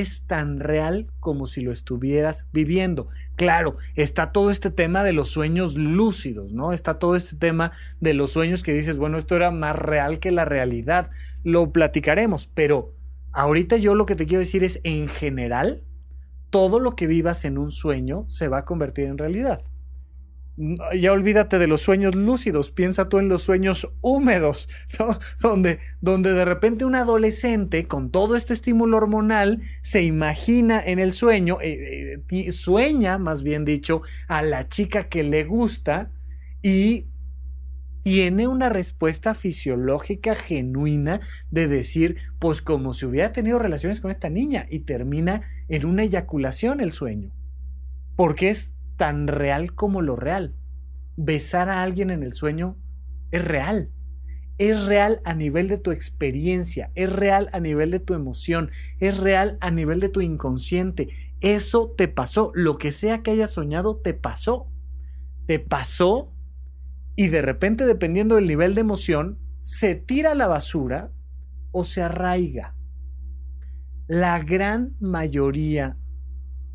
es 0.00 0.26
tan 0.26 0.60
real 0.60 1.06
como 1.20 1.46
si 1.46 1.60
lo 1.60 1.72
estuvieras 1.72 2.46
viviendo. 2.52 3.08
Claro, 3.36 3.76
está 3.94 4.32
todo 4.32 4.50
este 4.50 4.70
tema 4.70 5.04
de 5.04 5.12
los 5.12 5.28
sueños 5.28 5.76
lúcidos, 5.76 6.52
¿no? 6.52 6.72
Está 6.72 6.98
todo 6.98 7.16
este 7.16 7.36
tema 7.36 7.72
de 8.00 8.14
los 8.14 8.32
sueños 8.32 8.62
que 8.62 8.72
dices, 8.72 8.98
bueno, 8.98 9.18
esto 9.18 9.36
era 9.36 9.50
más 9.50 9.76
real 9.76 10.18
que 10.18 10.30
la 10.30 10.44
realidad. 10.44 11.10
Lo 11.42 11.72
platicaremos, 11.72 12.48
pero 12.48 12.94
ahorita 13.32 13.76
yo 13.76 13.94
lo 13.94 14.06
que 14.06 14.16
te 14.16 14.26
quiero 14.26 14.40
decir 14.40 14.64
es, 14.64 14.80
en 14.84 15.08
general, 15.08 15.82
todo 16.50 16.80
lo 16.80 16.96
que 16.96 17.06
vivas 17.06 17.44
en 17.44 17.58
un 17.58 17.70
sueño 17.70 18.24
se 18.28 18.48
va 18.48 18.58
a 18.58 18.64
convertir 18.64 19.06
en 19.06 19.18
realidad 19.18 19.60
ya 20.94 21.12
olvídate 21.12 21.58
de 21.58 21.66
los 21.66 21.82
sueños 21.82 22.14
lúcidos, 22.14 22.70
piensa 22.70 23.08
tú 23.08 23.18
en 23.18 23.28
los 23.28 23.42
sueños 23.42 23.92
húmedos, 24.00 24.68
donde, 25.40 25.80
donde 26.00 26.32
de 26.32 26.44
repente 26.44 26.84
un 26.84 26.94
adolescente 26.94 27.86
con 27.86 28.10
todo 28.10 28.36
este 28.36 28.54
estímulo 28.54 28.96
hormonal 28.96 29.60
se 29.82 30.02
imagina 30.02 30.82
en 30.82 30.98
el 30.98 31.12
sueño, 31.12 31.58
eh, 31.60 32.22
eh, 32.30 32.52
sueña, 32.52 33.18
más 33.18 33.42
bien 33.42 33.64
dicho, 33.64 34.02
a 34.28 34.42
la 34.42 34.68
chica 34.68 35.08
que 35.08 35.22
le 35.22 35.44
gusta 35.44 36.10
y 36.62 37.08
tiene 38.06 38.46
una 38.46 38.68
respuesta 38.68 39.34
fisiológica 39.34 40.36
genuina 40.36 41.18
de 41.50 41.66
decir, 41.66 42.18
pues 42.38 42.62
como 42.62 42.92
si 42.92 43.04
hubiera 43.04 43.32
tenido 43.32 43.58
relaciones 43.58 44.00
con 44.00 44.12
esta 44.12 44.30
niña 44.30 44.64
y 44.70 44.80
termina 44.80 45.42
en 45.68 45.84
una 45.84 46.04
eyaculación 46.04 46.80
el 46.80 46.92
sueño. 46.92 47.32
Porque 48.14 48.50
es 48.50 48.75
tan 48.96 49.28
real 49.28 49.74
como 49.74 50.02
lo 50.02 50.16
real. 50.16 50.54
Besar 51.16 51.68
a 51.68 51.82
alguien 51.82 52.10
en 52.10 52.22
el 52.22 52.32
sueño 52.32 52.76
es 53.30 53.44
real. 53.44 53.90
Es 54.58 54.84
real 54.84 55.20
a 55.24 55.34
nivel 55.34 55.68
de 55.68 55.78
tu 55.78 55.90
experiencia, 55.90 56.90
es 56.94 57.12
real 57.12 57.50
a 57.52 57.60
nivel 57.60 57.90
de 57.90 58.00
tu 58.00 58.14
emoción, 58.14 58.70
es 59.00 59.18
real 59.18 59.58
a 59.60 59.70
nivel 59.70 60.00
de 60.00 60.08
tu 60.08 60.22
inconsciente. 60.22 61.08
Eso 61.40 61.90
te 61.96 62.08
pasó, 62.08 62.52
lo 62.54 62.78
que 62.78 62.90
sea 62.90 63.22
que 63.22 63.32
hayas 63.32 63.52
soñado, 63.52 63.98
te 63.98 64.14
pasó. 64.14 64.72
Te 65.46 65.58
pasó 65.58 66.32
y 67.16 67.28
de 67.28 67.42
repente, 67.42 67.86
dependiendo 67.86 68.36
del 68.36 68.46
nivel 68.46 68.74
de 68.74 68.82
emoción, 68.82 69.38
se 69.62 69.94
tira 69.94 70.32
a 70.32 70.34
la 70.34 70.46
basura 70.48 71.12
o 71.72 71.84
se 71.84 72.02
arraiga. 72.02 72.74
la 74.08 74.38
gran 74.38 74.94
mayoría 75.00 75.98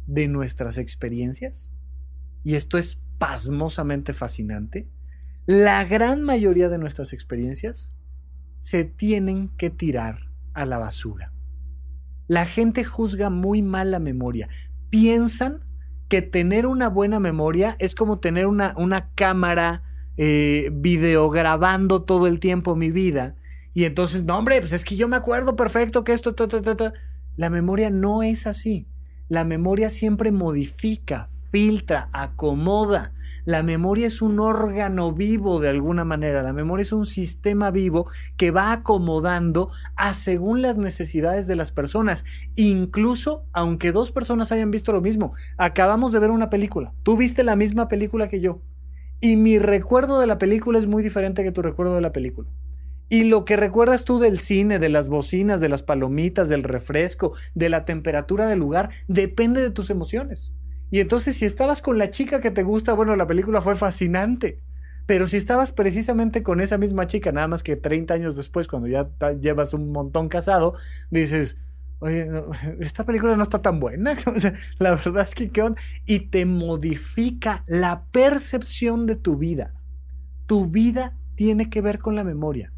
de 0.05 0.27
nuestras 0.27 0.77
experiencias, 0.77 1.73
y 2.43 2.55
esto 2.55 2.77
es 2.77 2.99
pasmosamente 3.17 4.13
fascinante, 4.13 4.89
la 5.45 5.83
gran 5.85 6.21
mayoría 6.21 6.69
de 6.69 6.77
nuestras 6.77 7.13
experiencias 7.13 7.95
se 8.59 8.83
tienen 8.83 9.49
que 9.57 9.69
tirar 9.69 10.29
a 10.53 10.65
la 10.65 10.77
basura. 10.77 11.33
La 12.27 12.45
gente 12.45 12.83
juzga 12.83 13.29
muy 13.29 13.61
mal 13.61 13.91
la 13.91 13.99
memoria. 13.99 14.47
Piensan 14.89 15.65
que 16.07 16.21
tener 16.21 16.65
una 16.65 16.89
buena 16.89 17.19
memoria 17.19 17.75
es 17.79 17.95
como 17.95 18.19
tener 18.19 18.45
una, 18.45 18.73
una 18.77 19.11
cámara 19.15 19.83
eh, 20.17 20.69
videograbando 20.73 22.03
todo 22.03 22.27
el 22.27 22.39
tiempo 22.39 22.75
mi 22.75 22.91
vida. 22.91 23.35
Y 23.73 23.85
entonces, 23.85 24.23
no, 24.23 24.37
hombre, 24.37 24.59
pues 24.59 24.73
es 24.73 24.83
que 24.85 24.95
yo 24.95 25.07
me 25.07 25.15
acuerdo 25.15 25.55
perfecto 25.55 26.03
que 26.03 26.13
esto, 26.13 26.35
ta, 26.35 26.47
ta, 26.47 26.61
ta, 26.61 26.93
La 27.37 27.49
memoria 27.49 27.89
no 27.89 28.21
es 28.21 28.45
así. 28.45 28.87
La 29.29 29.45
memoria 29.45 29.89
siempre 29.89 30.31
modifica, 30.31 31.29
filtra, 31.51 32.09
acomoda. 32.13 33.13
La 33.45 33.63
memoria 33.63 34.07
es 34.07 34.21
un 34.21 34.39
órgano 34.39 35.13
vivo 35.13 35.59
de 35.59 35.69
alguna 35.69 36.03
manera. 36.03 36.43
La 36.43 36.53
memoria 36.53 36.83
es 36.83 36.93
un 36.93 37.05
sistema 37.05 37.71
vivo 37.71 38.07
que 38.37 38.51
va 38.51 38.71
acomodando 38.71 39.71
según 40.13 40.61
las 40.61 40.77
necesidades 40.77 41.47
de 41.47 41.55
las 41.55 41.71
personas. 41.71 42.23
Incluso 42.55 43.45
aunque 43.51 43.91
dos 43.91 44.11
personas 44.11 44.51
hayan 44.51 44.71
visto 44.71 44.93
lo 44.93 45.01
mismo. 45.01 45.33
Acabamos 45.57 46.11
de 46.11 46.19
ver 46.19 46.31
una 46.31 46.49
película. 46.49 46.93
Tú 47.03 47.17
viste 47.17 47.43
la 47.43 47.55
misma 47.55 47.87
película 47.87 48.29
que 48.29 48.41
yo. 48.41 48.61
Y 49.19 49.35
mi 49.35 49.59
recuerdo 49.59 50.19
de 50.19 50.27
la 50.27 50.37
película 50.37 50.79
es 50.79 50.87
muy 50.87 51.03
diferente 51.03 51.43
que 51.43 51.51
tu 51.51 51.61
recuerdo 51.61 51.95
de 51.95 52.01
la 52.01 52.11
película. 52.11 52.49
Y 53.09 53.25
lo 53.25 53.43
que 53.43 53.57
recuerdas 53.57 54.05
tú 54.05 54.19
del 54.19 54.39
cine, 54.39 54.79
de 54.79 54.87
las 54.87 55.09
bocinas, 55.09 55.59
de 55.59 55.67
las 55.67 55.83
palomitas, 55.83 56.47
del 56.47 56.63
refresco, 56.63 57.33
de 57.53 57.67
la 57.67 57.83
temperatura 57.83 58.47
del 58.47 58.59
lugar, 58.59 58.89
depende 59.09 59.61
de 59.61 59.69
tus 59.69 59.89
emociones. 59.89 60.53
Y 60.91 60.99
entonces 60.99 61.37
si 61.37 61.45
estabas 61.45 61.81
con 61.81 61.97
la 61.97 62.09
chica 62.09 62.41
que 62.41 62.51
te 62.51 62.63
gusta, 62.63 62.93
bueno, 62.93 63.15
la 63.15 63.25
película 63.25 63.61
fue 63.61 63.75
fascinante. 63.75 64.61
Pero 65.07 65.27
si 65.27 65.37
estabas 65.37 65.71
precisamente 65.71 66.43
con 66.43 66.61
esa 66.61 66.77
misma 66.77 67.07
chica, 67.07 67.31
nada 67.31 67.47
más 67.47 67.63
que 67.63 67.75
30 67.75 68.13
años 68.13 68.35
después, 68.35 68.67
cuando 68.67 68.87
ya 68.87 69.09
llevas 69.39 69.73
un 69.73 69.91
montón 69.91 70.29
casado, 70.29 70.75
dices, 71.09 71.57
oye, 71.99 72.29
esta 72.79 73.05
película 73.05 73.35
no 73.35 73.43
está 73.43 73.61
tan 73.61 73.79
buena. 73.79 74.13
la 74.79 74.95
verdad 74.95 75.23
es 75.23 75.33
que, 75.33 75.49
¿qué 75.49 75.61
onda? 75.61 75.81
Y 76.05 76.29
te 76.29 76.45
modifica 76.45 77.63
la 77.67 78.05
percepción 78.11 79.07
de 79.07 79.15
tu 79.15 79.37
vida. 79.37 79.73
Tu 80.45 80.67
vida 80.67 81.17
tiene 81.35 81.69
que 81.69 81.81
ver 81.81 81.99
con 81.99 82.15
la 82.15 82.23
memoria. 82.23 82.73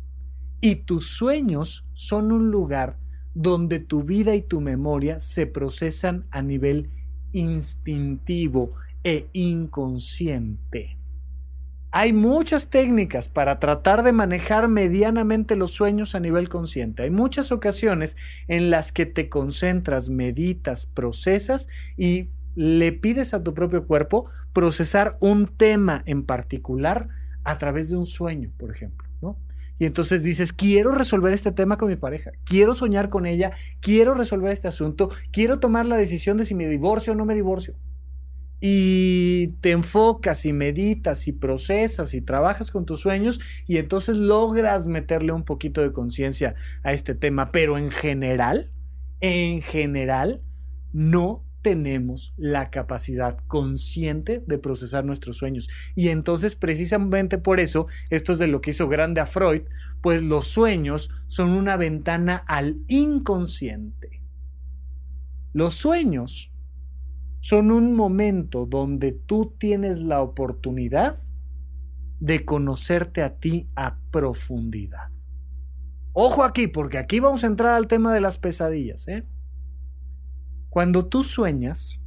Y 0.61 0.75
tus 0.75 1.07
sueños 1.07 1.85
son 1.93 2.31
un 2.31 2.51
lugar 2.51 2.97
donde 3.33 3.79
tu 3.79 4.03
vida 4.03 4.35
y 4.35 4.43
tu 4.43 4.61
memoria 4.61 5.19
se 5.19 5.47
procesan 5.47 6.27
a 6.29 6.41
nivel 6.41 6.91
instintivo 7.33 8.73
e 9.03 9.27
inconsciente. 9.33 10.97
Hay 11.95 12.11
muchas 12.11 12.69
técnicas 12.69 13.29
para 13.29 13.59
tratar 13.59 14.01
de 14.01 14.13
manejar 14.13 14.67
medianamente 14.67 15.55
los 15.55 15.71
sueños 15.71 16.15
a 16.15 16.19
nivel 16.19 16.49
consciente. 16.49 17.03
Hay 17.03 17.11
muchas 17.11 17.51
ocasiones 17.51 18.17
en 18.47 18.71
las 18.71 18.91
que 18.91 19.05
te 19.05 19.29
concentras, 19.29 20.09
meditas, 20.09 20.87
procesas 20.87 21.67
y 21.95 22.29
le 22.55 22.93
pides 22.93 23.35
a 23.35 23.43
tu 23.43 23.53
propio 23.53 23.85
cuerpo 23.85 24.25
procesar 24.53 25.17
un 25.19 25.45
tema 25.45 26.01
en 26.07 26.23
particular 26.23 27.09
a 27.43 27.59
través 27.59 27.89
de 27.89 27.97
un 27.97 28.05
sueño, 28.05 28.51
por 28.57 28.71
ejemplo. 28.71 29.02
Y 29.83 29.85
entonces 29.85 30.23
dices, 30.23 30.53
quiero 30.53 30.93
resolver 30.93 31.33
este 31.33 31.51
tema 31.51 31.77
con 31.77 31.89
mi 31.89 31.97
pareja, 31.97 32.31
quiero 32.45 32.73
soñar 32.73 33.09
con 33.09 33.25
ella, 33.25 33.51
quiero 33.81 34.13
resolver 34.13 34.53
este 34.53 34.69
asunto, 34.69 35.09
quiero 35.29 35.59
tomar 35.59 35.85
la 35.85 35.97
decisión 35.97 36.37
de 36.37 36.45
si 36.45 36.55
me 36.55 36.69
divorcio 36.69 37.11
o 37.11 37.15
no 37.17 37.25
me 37.25 37.35
divorcio. 37.35 37.75
Y 38.61 39.57
te 39.59 39.71
enfocas 39.71 40.45
y 40.45 40.53
meditas 40.53 41.27
y 41.27 41.33
procesas 41.33 42.13
y 42.13 42.21
trabajas 42.21 42.71
con 42.71 42.85
tus 42.85 43.01
sueños 43.01 43.41
y 43.67 43.75
entonces 43.75 44.15
logras 44.15 44.87
meterle 44.87 45.33
un 45.33 45.43
poquito 45.43 45.81
de 45.81 45.91
conciencia 45.91 46.55
a 46.81 46.93
este 46.93 47.13
tema. 47.13 47.51
Pero 47.51 47.77
en 47.77 47.89
general, 47.89 48.71
en 49.19 49.61
general, 49.61 50.41
no 50.93 51.43
tenemos 51.63 52.35
la 52.37 52.69
capacidad 52.69 53.39
consciente 53.47 54.43
de 54.45 54.59
procesar 54.59 55.05
nuestros 55.05 55.37
sueños. 55.37 55.69
Y 55.95 56.09
entonces, 56.09 56.55
precisamente 56.55 57.39
por 57.39 57.59
eso, 57.59 57.87
esto 58.11 58.33
es 58.33 58.37
de 58.37 58.47
lo 58.47 58.61
que 58.61 58.71
hizo 58.71 58.87
grande 58.87 59.21
a 59.21 59.25
Freud, 59.25 59.63
pues 60.01 60.21
los 60.21 60.45
sueños 60.45 61.09
son 61.25 61.51
una 61.51 61.77
ventana 61.77 62.43
al 62.47 62.77
inconsciente. 62.87 64.21
Los 65.53 65.73
sueños 65.73 66.51
son 67.39 67.71
un 67.71 67.95
momento 67.95 68.65
donde 68.65 69.11
tú 69.13 69.55
tienes 69.57 70.01
la 70.01 70.21
oportunidad 70.21 71.17
de 72.19 72.45
conocerte 72.45 73.21
a 73.21 73.35
ti 73.35 73.69
a 73.75 73.97
profundidad. 74.11 75.09
Ojo 76.13 76.43
aquí, 76.43 76.67
porque 76.67 76.97
aquí 76.97 77.19
vamos 77.19 77.43
a 77.43 77.47
entrar 77.47 77.75
al 77.75 77.87
tema 77.87 78.13
de 78.13 78.21
las 78.21 78.37
pesadillas, 78.37 79.07
¿eh? 79.07 79.25
Cuando 80.73 81.05
tú 81.05 81.21
sueñas, 81.21 81.99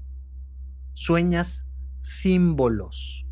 sueñas 0.92 1.68
símbolos. 2.00 3.24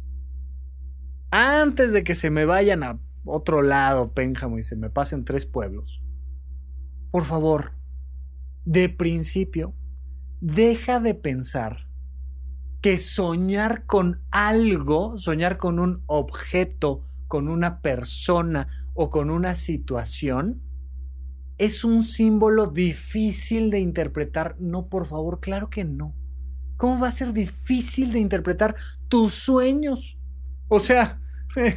Antes 1.32 1.92
de 1.92 2.04
que 2.04 2.14
se 2.14 2.30
me 2.30 2.44
vayan 2.44 2.84
a 2.84 3.00
otro 3.24 3.60
lado, 3.60 4.12
Pénjamo, 4.12 4.58
y 4.58 4.62
se 4.62 4.76
me 4.76 4.90
pasen 4.90 5.24
tres 5.24 5.44
pueblos, 5.44 6.00
por 7.10 7.24
favor, 7.24 7.72
de 8.64 8.88
principio, 8.88 9.74
deja 10.40 11.00
de 11.00 11.16
pensar 11.16 11.88
que 12.80 12.96
soñar 12.98 13.86
con 13.86 14.22
algo, 14.30 15.18
soñar 15.18 15.58
con 15.58 15.80
un 15.80 16.04
objeto, 16.06 17.08
con 17.26 17.48
una 17.48 17.80
persona 17.80 18.68
o 18.94 19.10
con 19.10 19.30
una 19.30 19.56
situación, 19.56 20.62
¿Es 21.58 21.84
un 21.84 22.02
símbolo 22.02 22.66
difícil 22.66 23.70
de 23.70 23.78
interpretar? 23.78 24.56
No, 24.58 24.88
por 24.88 25.06
favor, 25.06 25.40
claro 25.40 25.70
que 25.70 25.84
no. 25.84 26.14
¿Cómo 26.76 27.00
va 27.00 27.08
a 27.08 27.12
ser 27.12 27.32
difícil 27.32 28.12
de 28.12 28.18
interpretar 28.18 28.74
tus 29.08 29.34
sueños? 29.34 30.18
O 30.68 30.80
sea, 30.80 31.20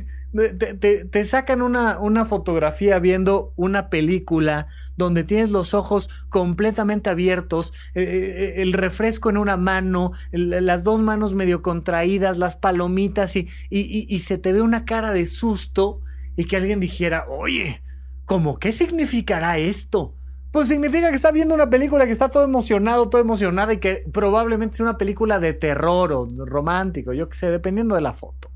te, 1.11 1.23
sacan 1.23 1.61
una, 1.61 1.99
una, 1.99 2.25
fotografía 2.25 2.97
viendo 2.97 3.53
una 3.55 3.89
película 3.89 4.67
donde 4.95 5.23
tienes 5.23 5.51
los 5.51 5.75
ojos 5.75 6.09
completamente 6.29 7.11
abiertos, 7.11 7.73
eh, 7.93 8.01
eh, 8.01 8.61
el 8.63 8.73
refresco 8.73 9.29
en 9.29 9.37
una 9.37 9.57
mano, 9.57 10.13
las 10.31 10.83
dos 10.83 11.01
manos 11.01 11.35
medio 11.35 11.61
contraídas, 11.61 12.39
las 12.39 12.57
palomitas 12.57 13.35
y, 13.35 13.47
y 13.69 14.19
se 14.19 14.39
te 14.39 14.53
ve 14.53 14.61
una 14.61 14.85
cara 14.85 15.11
de 15.11 15.27
susto 15.27 16.01
y 16.35 16.45
que 16.45 16.57
alguien 16.57 16.79
dijera, 16.79 17.25
oye, 17.29 17.83
¿Cómo 18.27 18.59
qué 18.59 18.73
significará 18.73 19.57
esto? 19.57 20.13
Pues 20.51 20.67
significa 20.67 21.09
que 21.09 21.15
está 21.15 21.31
viendo 21.31 21.55
una 21.55 21.69
película 21.69 22.05
que 22.05 22.11
está 22.11 22.27
todo 22.27 22.43
emocionado, 22.43 23.07
todo 23.07 23.21
emocionada 23.21 23.71
y 23.71 23.77
que 23.77 24.03
probablemente 24.11 24.75
es 24.75 24.79
una 24.81 24.97
película 24.97 25.39
de 25.39 25.53
terror 25.53 26.11
o 26.11 26.27
romántico, 26.45 27.13
yo 27.13 27.29
qué 27.29 27.37
sé, 27.37 27.49
dependiendo 27.49 27.95
de 27.95 28.01
la 28.01 28.11
foto. 28.11 28.51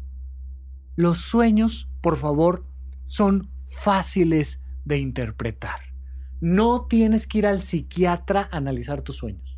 Los 0.97 1.19
sueños, 1.19 1.89
por 2.01 2.17
favor, 2.17 2.65
son 3.05 3.49
fáciles 3.65 4.61
de 4.83 4.97
interpretar. 4.97 5.79
No 6.41 6.87
tienes 6.87 7.25
que 7.25 7.37
ir 7.37 7.47
al 7.47 7.61
psiquiatra 7.61 8.49
a 8.51 8.57
analizar 8.57 9.01
tus 9.03 9.15
sueños. 9.15 9.57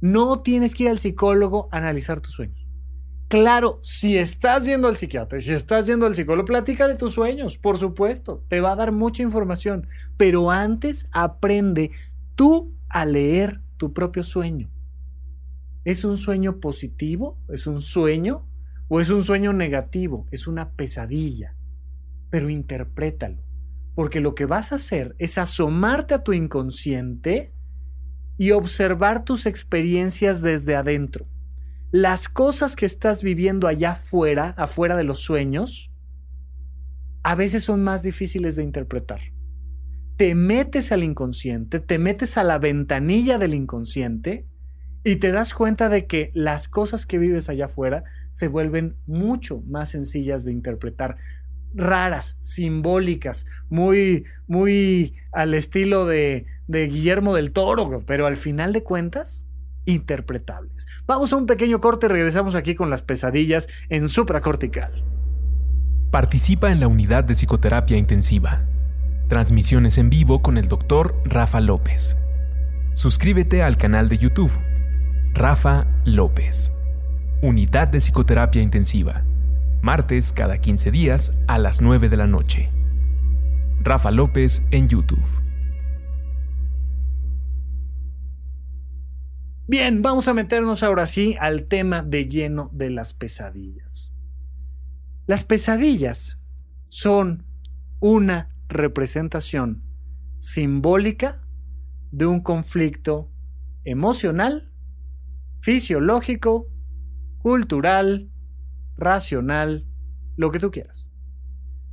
No 0.00 0.42
tienes 0.42 0.74
que 0.74 0.82
ir 0.84 0.88
al 0.88 0.98
psicólogo 0.98 1.68
a 1.70 1.76
analizar 1.76 2.20
tus 2.20 2.34
sueños. 2.34 2.61
Claro, 3.32 3.78
si 3.80 4.18
estás 4.18 4.66
yendo 4.66 4.88
al 4.88 4.96
psiquiatra 4.98 5.38
y 5.38 5.40
si 5.40 5.54
estás 5.54 5.86
yendo 5.86 6.04
al 6.04 6.14
psicólogo, 6.14 6.44
platícale 6.44 6.96
tus 6.96 7.14
sueños, 7.14 7.56
por 7.56 7.78
supuesto, 7.78 8.44
te 8.48 8.60
va 8.60 8.72
a 8.72 8.76
dar 8.76 8.92
mucha 8.92 9.22
información, 9.22 9.86
pero 10.18 10.50
antes 10.50 11.08
aprende 11.12 11.92
tú 12.34 12.76
a 12.90 13.06
leer 13.06 13.62
tu 13.78 13.94
propio 13.94 14.22
sueño. 14.22 14.70
¿Es 15.82 16.04
un 16.04 16.18
sueño 16.18 16.60
positivo? 16.60 17.38
¿Es 17.48 17.66
un 17.66 17.80
sueño? 17.80 18.46
¿O 18.88 19.00
es 19.00 19.08
un 19.08 19.24
sueño 19.24 19.54
negativo? 19.54 20.26
Es 20.30 20.46
una 20.46 20.72
pesadilla. 20.72 21.56
Pero 22.28 22.50
interprétalo, 22.50 23.42
porque 23.94 24.20
lo 24.20 24.34
que 24.34 24.44
vas 24.44 24.72
a 24.72 24.76
hacer 24.76 25.16
es 25.18 25.38
asomarte 25.38 26.12
a 26.12 26.22
tu 26.22 26.34
inconsciente 26.34 27.54
y 28.36 28.50
observar 28.50 29.24
tus 29.24 29.46
experiencias 29.46 30.42
desde 30.42 30.76
adentro 30.76 31.31
las 31.92 32.30
cosas 32.30 32.74
que 32.74 32.86
estás 32.86 33.22
viviendo 33.22 33.68
allá 33.68 33.92
afuera, 33.92 34.54
afuera 34.56 34.96
de 34.96 35.04
los 35.04 35.20
sueños, 35.20 35.92
a 37.22 37.34
veces 37.34 37.64
son 37.64 37.84
más 37.84 38.02
difíciles 38.02 38.56
de 38.56 38.64
interpretar. 38.64 39.20
Te 40.16 40.34
metes 40.34 40.90
al 40.90 41.04
inconsciente, 41.04 41.80
te 41.80 41.98
metes 41.98 42.38
a 42.38 42.44
la 42.44 42.58
ventanilla 42.58 43.36
del 43.36 43.52
inconsciente 43.52 44.46
y 45.04 45.16
te 45.16 45.32
das 45.32 45.52
cuenta 45.52 45.90
de 45.90 46.06
que 46.06 46.30
las 46.32 46.66
cosas 46.66 47.04
que 47.04 47.18
vives 47.18 47.50
allá 47.50 47.66
afuera 47.66 48.04
se 48.32 48.48
vuelven 48.48 48.96
mucho 49.06 49.60
más 49.66 49.90
sencillas 49.90 50.44
de 50.44 50.52
interpretar. 50.52 51.18
raras, 51.74 52.38
simbólicas, 52.42 53.46
muy, 53.70 54.24
muy 54.46 55.14
al 55.32 55.54
estilo 55.54 56.06
de, 56.06 56.44
de 56.66 56.86
Guillermo 56.86 57.34
del 57.34 57.52
Toro, 57.52 58.02
pero 58.06 58.26
al 58.26 58.36
final 58.36 58.74
de 58.74 58.82
cuentas, 58.82 59.46
interpretables. 59.84 60.86
Vamos 61.06 61.32
a 61.32 61.36
un 61.36 61.46
pequeño 61.46 61.80
corte 61.80 62.06
y 62.06 62.10
regresamos 62.10 62.54
aquí 62.54 62.74
con 62.74 62.90
las 62.90 63.02
pesadillas 63.02 63.68
en 63.88 64.08
supracortical. 64.08 65.04
Participa 66.10 66.70
en 66.70 66.80
la 66.80 66.88
unidad 66.88 67.24
de 67.24 67.34
psicoterapia 67.34 67.96
intensiva. 67.96 68.66
Transmisiones 69.28 69.96
en 69.98 70.10
vivo 70.10 70.42
con 70.42 70.58
el 70.58 70.68
doctor 70.68 71.14
Rafa 71.24 71.60
López. 71.60 72.16
Suscríbete 72.92 73.62
al 73.62 73.76
canal 73.76 74.08
de 74.08 74.18
YouTube. 74.18 74.52
Rafa 75.32 75.86
López. 76.04 76.70
Unidad 77.40 77.88
de 77.88 77.98
psicoterapia 77.98 78.60
intensiva. 78.60 79.24
Martes 79.80 80.32
cada 80.32 80.58
15 80.58 80.90
días 80.90 81.32
a 81.48 81.58
las 81.58 81.80
9 81.80 82.10
de 82.10 82.16
la 82.18 82.26
noche. 82.26 82.70
Rafa 83.80 84.10
López 84.10 84.62
en 84.70 84.88
YouTube. 84.88 85.41
Bien, 89.68 90.02
vamos 90.02 90.26
a 90.26 90.34
meternos 90.34 90.82
ahora 90.82 91.06
sí 91.06 91.36
al 91.38 91.68
tema 91.68 92.02
de 92.02 92.26
lleno 92.26 92.68
de 92.72 92.90
las 92.90 93.14
pesadillas. 93.14 94.12
Las 95.26 95.44
pesadillas 95.44 96.40
son 96.88 97.46
una 98.00 98.48
representación 98.68 99.84
simbólica 100.40 101.40
de 102.10 102.26
un 102.26 102.40
conflicto 102.40 103.30
emocional, 103.84 104.72
fisiológico, 105.60 106.66
cultural, 107.38 108.32
racional, 108.96 109.86
lo 110.36 110.50
que 110.50 110.58
tú 110.58 110.72
quieras. 110.72 111.08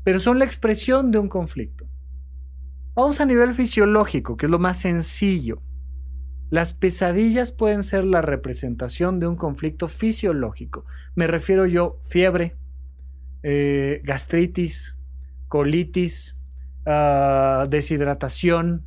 Pero 0.04 0.20
son 0.20 0.40
la 0.40 0.46
expresión 0.46 1.12
de 1.12 1.20
un 1.20 1.30
conflicto. 1.30 1.88
Vamos 2.96 3.22
a 3.22 3.26
nivel 3.26 3.54
fisiológico, 3.54 4.38
que 4.38 4.48
es 4.48 4.52
lo 4.52 4.58
más 4.58 4.80
sencillo. 4.80 5.62
Las 6.50 6.74
pesadillas 6.74 7.52
pueden 7.52 7.84
ser 7.84 8.06
la 8.06 8.22
representación 8.22 9.20
de 9.20 9.28
un 9.28 9.36
conflicto 9.36 9.88
fisiológico. 9.88 10.86
Me 11.16 11.28
refiero 11.28 11.68
yo 11.68 12.00
fiebre, 12.04 12.58
eh, 13.44 14.02
gastritis, 14.04 14.98
colitis, 15.48 16.36
ah, 16.86 17.68
deshidratación. 17.70 18.86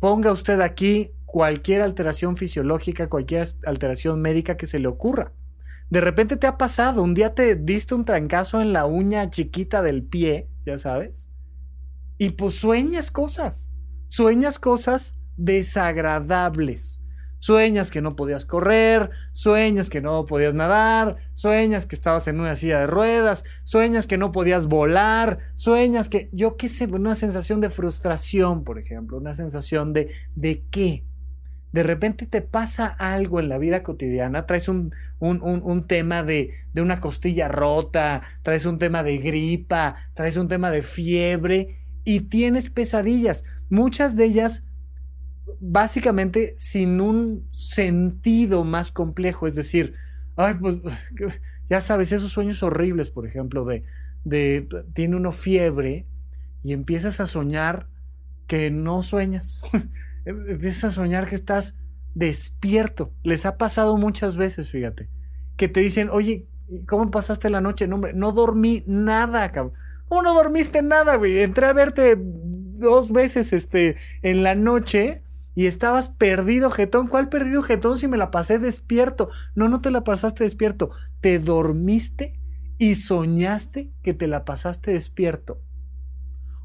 Ponga 0.00 0.32
usted 0.32 0.60
aquí 0.60 1.12
cualquier 1.26 1.82
alteración 1.82 2.36
fisiológica, 2.36 3.08
cualquier 3.08 3.46
alteración 3.66 4.20
médica 4.20 4.56
que 4.56 4.66
se 4.66 4.78
le 4.78 4.88
ocurra. 4.88 5.32
De 5.90 6.00
repente 6.00 6.36
te 6.36 6.46
ha 6.46 6.56
pasado, 6.56 7.02
un 7.02 7.12
día 7.12 7.34
te 7.34 7.54
diste 7.56 7.94
un 7.94 8.06
trancazo 8.06 8.62
en 8.62 8.72
la 8.72 8.86
uña 8.86 9.28
chiquita 9.28 9.82
del 9.82 10.02
pie, 10.02 10.48
ya 10.64 10.78
sabes, 10.78 11.30
y 12.16 12.30
pues 12.30 12.54
sueñas 12.54 13.10
cosas, 13.10 13.72
sueñas 14.08 14.58
cosas 14.58 15.16
desagradables. 15.36 17.02
Sueñas 17.38 17.90
que 17.90 18.00
no 18.00 18.14
podías 18.14 18.44
correr, 18.44 19.10
sueñas 19.32 19.90
que 19.90 20.00
no 20.00 20.26
podías 20.26 20.54
nadar, 20.54 21.16
sueñas 21.34 21.86
que 21.86 21.96
estabas 21.96 22.28
en 22.28 22.38
una 22.38 22.54
silla 22.54 22.78
de 22.78 22.86
ruedas, 22.86 23.44
sueñas 23.64 24.06
que 24.06 24.16
no 24.16 24.30
podías 24.30 24.66
volar, 24.66 25.38
sueñas 25.56 26.08
que, 26.08 26.30
yo 26.32 26.56
qué 26.56 26.68
sé, 26.68 26.84
una 26.84 27.16
sensación 27.16 27.60
de 27.60 27.68
frustración, 27.68 28.62
por 28.62 28.78
ejemplo, 28.78 29.16
una 29.18 29.34
sensación 29.34 29.92
de, 29.92 30.12
¿de 30.36 30.62
qué? 30.70 31.04
De 31.72 31.82
repente 31.82 32.26
te 32.26 32.42
pasa 32.42 32.86
algo 32.86 33.40
en 33.40 33.48
la 33.48 33.58
vida 33.58 33.82
cotidiana, 33.82 34.46
traes 34.46 34.68
un, 34.68 34.94
un, 35.18 35.40
un 35.42 35.86
tema 35.88 36.22
de, 36.22 36.52
de 36.72 36.80
una 36.82 37.00
costilla 37.00 37.48
rota, 37.48 38.22
traes 38.44 38.66
un 38.66 38.78
tema 38.78 39.02
de 39.02 39.18
gripa, 39.18 39.96
traes 40.14 40.36
un 40.36 40.46
tema 40.46 40.70
de 40.70 40.82
fiebre 40.82 41.80
y 42.04 42.20
tienes 42.20 42.70
pesadillas. 42.70 43.42
Muchas 43.68 44.14
de 44.14 44.26
ellas 44.26 44.64
básicamente 45.60 46.54
sin 46.56 47.00
un 47.00 47.48
sentido 47.52 48.64
más 48.64 48.90
complejo, 48.90 49.46
es 49.46 49.54
decir, 49.54 49.94
ay, 50.36 50.54
pues 50.54 50.78
ya 51.68 51.80
sabes, 51.80 52.12
esos 52.12 52.32
sueños 52.32 52.62
horribles, 52.62 53.10
por 53.10 53.26
ejemplo, 53.26 53.64
de, 53.64 54.68
tiene 54.94 55.16
uno 55.16 55.32
fiebre 55.32 56.06
y 56.62 56.72
empiezas 56.72 57.20
a 57.20 57.26
soñar 57.26 57.88
que 58.46 58.70
no 58.70 59.02
sueñas, 59.02 59.60
empiezas 60.24 60.84
a 60.84 60.90
soñar 60.90 61.28
que 61.28 61.34
estás 61.34 61.76
despierto, 62.14 63.12
les 63.22 63.46
ha 63.46 63.56
pasado 63.56 63.96
muchas 63.96 64.36
veces, 64.36 64.70
fíjate, 64.70 65.08
que 65.56 65.68
te 65.68 65.80
dicen, 65.80 66.08
oye, 66.10 66.46
¿cómo 66.86 67.10
pasaste 67.10 67.50
la 67.50 67.60
noche? 67.60 67.86
No, 67.86 67.96
hombre, 67.96 68.12
no 68.14 68.32
dormí 68.32 68.84
nada, 68.86 69.50
cabrón. 69.50 69.74
¿Cómo 70.08 70.22
no 70.22 70.34
dormiste 70.34 70.82
nada, 70.82 71.16
güey? 71.16 71.40
Entré 71.40 71.66
a 71.66 71.72
verte 71.72 72.16
dos 72.18 73.12
veces 73.12 73.52
este, 73.52 73.96
en 74.20 74.42
la 74.42 74.54
noche 74.54 75.22
y 75.54 75.66
estabas 75.66 76.08
perdido, 76.08 76.70
jetón. 76.70 77.06
¿Cuál 77.06 77.28
perdido, 77.28 77.62
jetón? 77.62 77.98
Si 77.98 78.08
me 78.08 78.16
la 78.16 78.30
pasé 78.30 78.58
despierto. 78.58 79.30
No, 79.54 79.68
no 79.68 79.80
te 79.80 79.90
la 79.90 80.04
pasaste 80.04 80.44
despierto. 80.44 80.90
Te 81.20 81.38
dormiste 81.38 82.40
y 82.78 82.94
soñaste 82.94 83.92
que 84.02 84.14
te 84.14 84.26
la 84.26 84.44
pasaste 84.44 84.92
despierto. 84.92 85.60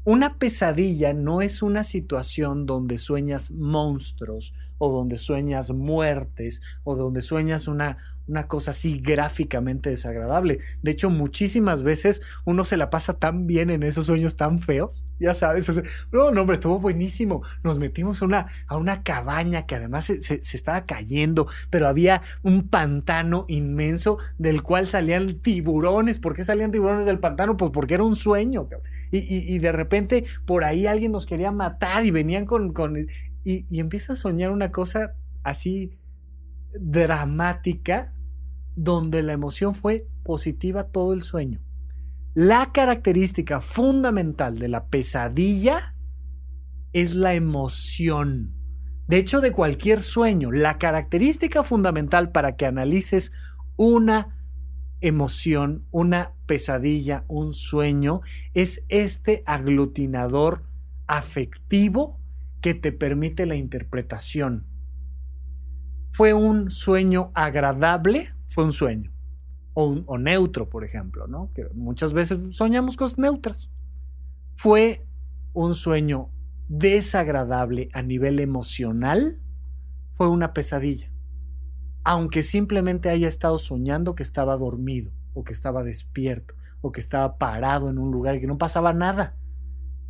Una 0.04 0.38
pesadilla 0.38 1.12
no 1.12 1.42
es 1.42 1.62
una 1.62 1.84
situación 1.84 2.64
donde 2.64 2.96
sueñas 2.96 3.50
monstruos 3.50 4.54
o 4.78 4.90
donde 4.90 5.18
sueñas 5.18 5.70
muertes 5.70 6.62
o 6.84 6.96
donde 6.96 7.20
sueñas 7.20 7.68
una, 7.68 7.98
una 8.28 8.46
cosa 8.46 8.70
así 8.70 9.00
gráficamente 9.00 9.90
desagradable. 9.90 10.58
De 10.82 10.90
hecho, 10.90 11.10
muchísimas 11.10 11.82
veces 11.82 12.22
uno 12.44 12.64
se 12.64 12.76
la 12.76 12.90
pasa 12.90 13.14
tan 13.14 13.46
bien 13.46 13.70
en 13.70 13.82
esos 13.82 14.06
sueños 14.06 14.36
tan 14.36 14.58
feos, 14.58 15.04
ya 15.18 15.34
sabes. 15.34 15.68
no, 16.12 16.30
no, 16.30 16.40
hombre, 16.42 16.54
estuvo 16.54 16.78
buenísimo. 16.78 17.42
Nos 17.64 17.78
metimos 17.78 18.22
a 18.22 18.26
una, 18.26 18.46
a 18.66 18.76
una 18.76 19.02
cabaña 19.02 19.66
que 19.66 19.76
además 19.76 20.04
se, 20.04 20.20
se, 20.20 20.34
estaba 20.56 20.86
cayendo, 20.86 21.48
pero 21.70 21.88
había 21.88 22.22
un 22.42 22.68
pantano 22.68 23.44
inmenso 23.48 24.18
del 24.38 24.62
cual 24.62 24.86
salían 24.86 25.40
tiburones. 25.40 26.18
¿Por 26.18 26.34
qué 26.34 26.44
salían 26.44 26.70
tiburones 26.70 27.06
del 27.06 27.18
pantano? 27.18 27.56
Pues 27.56 27.70
porque 27.72 27.94
era 27.94 28.04
un 28.04 28.16
sueño. 28.16 28.68
Y, 29.10 29.54
y, 29.54 29.58
de 29.58 29.72
repente 29.72 30.24
por 30.44 30.64
ahí 30.64 30.86
alguien 30.86 31.12
nos 31.12 31.24
quería 31.24 31.50
matar 31.50 32.04
y 32.04 32.10
venían 32.10 32.44
con 32.44 32.74
y, 33.44 33.66
y 33.74 33.80
empiezas 33.80 34.18
a 34.18 34.22
soñar 34.22 34.50
una 34.50 34.70
cosa 34.70 35.14
así 35.42 35.98
dramática 36.72 38.14
donde 38.76 39.22
la 39.22 39.32
emoción 39.32 39.74
fue 39.74 40.06
positiva 40.22 40.84
todo 40.84 41.12
el 41.12 41.22
sueño. 41.22 41.60
La 42.34 42.70
característica 42.72 43.60
fundamental 43.60 44.58
de 44.58 44.68
la 44.68 44.86
pesadilla 44.86 45.96
es 46.92 47.14
la 47.14 47.34
emoción. 47.34 48.54
De 49.08 49.16
hecho, 49.16 49.40
de 49.40 49.52
cualquier 49.52 50.02
sueño, 50.02 50.52
la 50.52 50.78
característica 50.78 51.62
fundamental 51.62 52.30
para 52.30 52.56
que 52.56 52.66
analices 52.66 53.32
una 53.76 54.36
emoción, 55.00 55.86
una 55.90 56.34
pesadilla, 56.46 57.24
un 57.26 57.52
sueño, 57.54 58.20
es 58.54 58.84
este 58.88 59.42
aglutinador 59.46 60.64
afectivo 61.06 62.17
que 62.60 62.74
te 62.74 62.92
permite 62.92 63.46
la 63.46 63.56
interpretación. 63.56 64.66
¿Fue 66.12 66.34
un 66.34 66.70
sueño 66.70 67.30
agradable? 67.34 68.28
Fue 68.46 68.64
un 68.64 68.72
sueño. 68.72 69.12
O, 69.74 70.18
neutro, 70.18 70.68
por 70.68 70.84
ejemplo, 70.84 71.28
¿no? 71.28 71.52
Que 71.54 71.68
muchas 71.72 72.12
veces 72.12 72.56
soñamos 72.56 72.96
cosas 72.96 73.18
neutras. 73.18 73.70
¿Fue 74.56 75.06
un 75.52 75.76
sueño 75.76 76.30
desagradable 76.66 77.88
a 77.92 78.02
nivel 78.02 78.40
emocional? 78.40 79.40
Fue 80.14 80.28
una 80.28 80.52
pesadilla. 80.52 81.12
Aunque 82.02 82.42
simplemente 82.42 83.08
haya 83.08 83.28
estado 83.28 83.58
soñando 83.58 84.16
que 84.16 84.24
estaba 84.24 84.56
dormido, 84.56 85.12
o 85.34 85.44
que 85.44 85.52
estaba 85.52 85.84
despierto, 85.84 86.54
o 86.80 86.90
que 86.90 87.00
estaba 87.00 87.38
parado 87.38 87.88
en 87.88 87.98
un 87.98 88.10
lugar 88.10 88.34
y 88.34 88.40
que 88.40 88.48
no 88.48 88.58
pasaba 88.58 88.92
nada. 88.92 89.36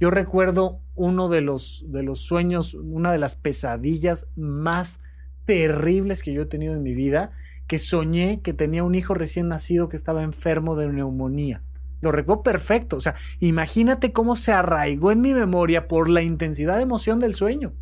Yo 0.00 0.11
recuerdo 0.11 0.80
uno 0.94 1.28
de 1.28 1.40
los, 1.40 1.84
de 1.88 2.02
los 2.02 2.20
sueños, 2.20 2.74
una 2.74 3.11
de 3.11 3.18
las 3.18 3.34
pesadillas 3.34 4.28
más 4.37 5.00
terribles 5.44 6.22
que 6.22 6.32
yo 6.32 6.42
he 6.42 6.46
tenido 6.46 6.74
en 6.74 6.82
mi 6.82 6.94
vida, 6.94 7.32
que 7.66 7.78
soñé 7.78 8.40
que 8.42 8.52
tenía 8.52 8.84
un 8.84 8.94
hijo 8.94 9.14
recién 9.14 9.48
nacido 9.48 9.88
que 9.88 9.96
estaba 9.96 10.22
enfermo 10.22 10.76
de 10.76 10.88
neumonía. 10.88 11.62
Lo 12.00 12.12
recuerdo 12.12 12.42
perfecto. 12.42 12.96
O 12.96 13.00
sea, 13.00 13.16
imagínate 13.40 14.12
cómo 14.12 14.37
se 14.37 14.52
arraigó 14.52 15.11
en 15.11 15.20
mi 15.20 15.34
memoria 15.34 15.88
por 15.88 16.08
la 16.08 16.22
intensidad 16.22 16.76
de 16.76 16.82
emoción 16.82 17.18
del 17.18 17.34
sueño. 17.34 17.72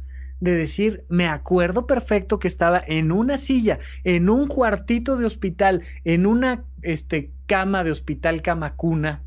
De 0.40 0.52
decir, 0.52 1.04
me 1.08 1.26
acuerdo 1.28 1.86
perfecto 1.86 2.38
que 2.38 2.48
estaba 2.48 2.82
en 2.86 3.10
una 3.10 3.38
silla, 3.38 3.78
en 4.04 4.28
un 4.28 4.48
cuartito 4.48 5.16
de 5.16 5.26
hospital, 5.26 5.82
en 6.04 6.26
una 6.26 6.64
este, 6.82 7.32
cama 7.46 7.84
de 7.84 7.90
hospital, 7.90 8.42
cama 8.42 8.74
cuna, 8.74 9.22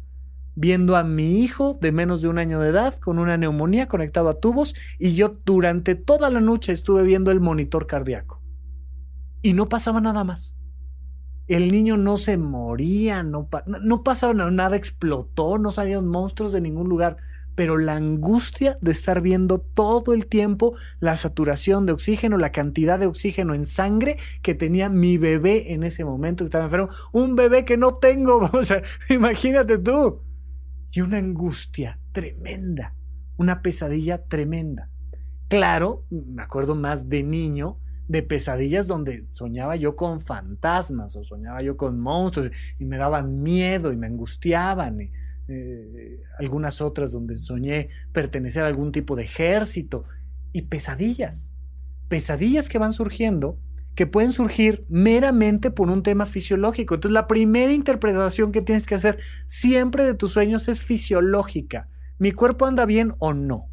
viendo 0.59 0.97
a 0.97 1.05
mi 1.05 1.41
hijo 1.41 1.77
de 1.79 1.93
menos 1.93 2.21
de 2.21 2.27
un 2.27 2.37
año 2.37 2.59
de 2.59 2.67
edad 2.67 2.93
con 2.97 3.17
una 3.17 3.37
neumonía 3.37 3.87
conectado 3.87 4.27
a 4.27 4.41
tubos 4.41 4.75
y 4.99 5.15
yo 5.15 5.37
durante 5.45 5.95
toda 5.95 6.29
la 6.29 6.41
noche 6.41 6.73
estuve 6.73 7.03
viendo 7.03 7.31
el 7.31 7.39
monitor 7.39 7.87
cardíaco. 7.87 8.41
Y 9.41 9.53
no 9.53 9.69
pasaba 9.69 10.01
nada 10.01 10.25
más. 10.25 10.57
El 11.47 11.71
niño 11.71 11.95
no 11.95 12.17
se 12.17 12.35
moría, 12.35 13.23
no, 13.23 13.47
no 13.81 14.03
pasaba 14.03 14.33
nada, 14.33 14.75
explotó, 14.75 15.57
no 15.57 15.71
salían 15.71 16.05
monstruos 16.05 16.51
de 16.51 16.59
ningún 16.59 16.89
lugar 16.89 17.15
pero 17.55 17.77
la 17.77 17.95
angustia 17.97 18.77
de 18.79 18.91
estar 18.91 19.19
viendo 19.19 19.59
todo 19.59 20.13
el 20.13 20.27
tiempo 20.27 20.75
la 21.01 21.17
saturación 21.17 21.85
de 21.85 21.91
oxígeno, 21.91 22.37
la 22.37 22.53
cantidad 22.53 22.97
de 22.97 23.05
oxígeno 23.05 23.53
en 23.53 23.65
sangre 23.65 24.17
que 24.41 24.55
tenía 24.55 24.87
mi 24.87 25.17
bebé 25.17 25.73
en 25.73 25.83
ese 25.83 26.05
momento 26.05 26.43
que 26.43 26.45
estaba 26.45 26.63
enfermo, 26.63 26.87
un 27.11 27.35
bebé 27.35 27.65
que 27.65 27.75
no 27.75 27.95
tengo, 27.95 28.49
o 28.53 28.63
sea, 28.63 28.81
imagínate 29.09 29.77
tú. 29.77 30.28
Y 30.91 31.01
una 31.01 31.17
angustia 31.17 31.99
tremenda, 32.11 32.95
una 33.37 33.61
pesadilla 33.61 34.23
tremenda. 34.23 34.89
Claro, 35.47 36.05
me 36.09 36.43
acuerdo 36.43 36.75
más 36.75 37.09
de 37.09 37.23
niño, 37.23 37.79
de 38.07 38.23
pesadillas 38.23 38.87
donde 38.87 39.27
soñaba 39.33 39.75
yo 39.75 39.95
con 39.95 40.19
fantasmas 40.19 41.15
o 41.15 41.23
soñaba 41.23 41.61
yo 41.61 41.77
con 41.77 41.99
monstruos 41.99 42.51
y 42.79 42.85
me 42.85 42.97
daban 42.97 43.41
miedo 43.41 43.93
y 43.93 43.97
me 43.97 44.07
angustiaban. 44.07 45.01
Y, 45.01 45.11
eh, 45.47 46.21
algunas 46.37 46.81
otras 46.81 47.11
donde 47.11 47.37
soñé 47.37 47.89
pertenecer 48.11 48.63
a 48.63 48.67
algún 48.67 48.91
tipo 48.91 49.15
de 49.15 49.23
ejército 49.23 50.05
y 50.53 50.63
pesadillas, 50.63 51.51
pesadillas 52.07 52.69
que 52.69 52.77
van 52.77 52.93
surgiendo 52.93 53.59
que 53.99 54.07
pueden 54.07 54.31
surgir 54.31 54.85
meramente 54.87 55.71
por 55.71 55.89
un 55.89 56.03
tema 56.03 56.25
fisiológico. 56.25 56.95
Entonces 56.95 57.13
la 57.13 57.27
primera 57.27 57.73
interpretación 57.73 58.53
que 58.53 58.61
tienes 58.61 58.85
que 58.85 58.95
hacer 58.95 59.19
siempre 59.45 60.05
de 60.05 60.13
tus 60.13 60.31
sueños 60.31 60.69
es 60.69 60.81
fisiológica. 60.81 61.89
¿Mi 62.17 62.31
cuerpo 62.31 62.65
anda 62.65 62.85
bien 62.85 63.11
o 63.19 63.33
no? 63.33 63.67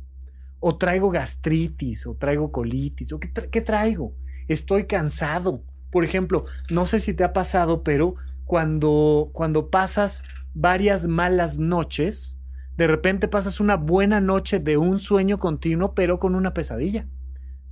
¿O 0.59 0.79
traigo 0.79 1.11
gastritis? 1.11 2.09
¿O 2.09 2.17
traigo 2.17 2.51
colitis? 2.51 3.13
¿O 3.13 3.21
qué, 3.21 3.61
traigo? 3.61 4.17
¿Estoy 4.49 4.87
cansado? 4.87 5.63
Por 5.93 6.03
ejemplo, 6.03 6.45
no 6.71 6.87
sé 6.87 6.99
si 6.99 7.15
te 7.15 7.23
ha 7.23 7.33
pasado, 7.33 7.85
pero 7.85 8.17
cuando, 8.47 9.31
cuando 9.33 9.71
pasas 9.71 10.25
varias 10.55 11.07
malas 11.07 11.59
noches, 11.59 12.37
de 12.77 12.89
repente 12.89 13.29
pasas 13.29 13.61
una 13.61 13.77
buena 13.77 14.21
noche 14.21 14.59
de 14.59 14.77
un 14.77 14.99
sueño 14.99 15.39
continuo, 15.39 15.95
pero 15.95 16.19
con 16.19 16.35
una 16.35 16.53
pesadilla. 16.53 17.07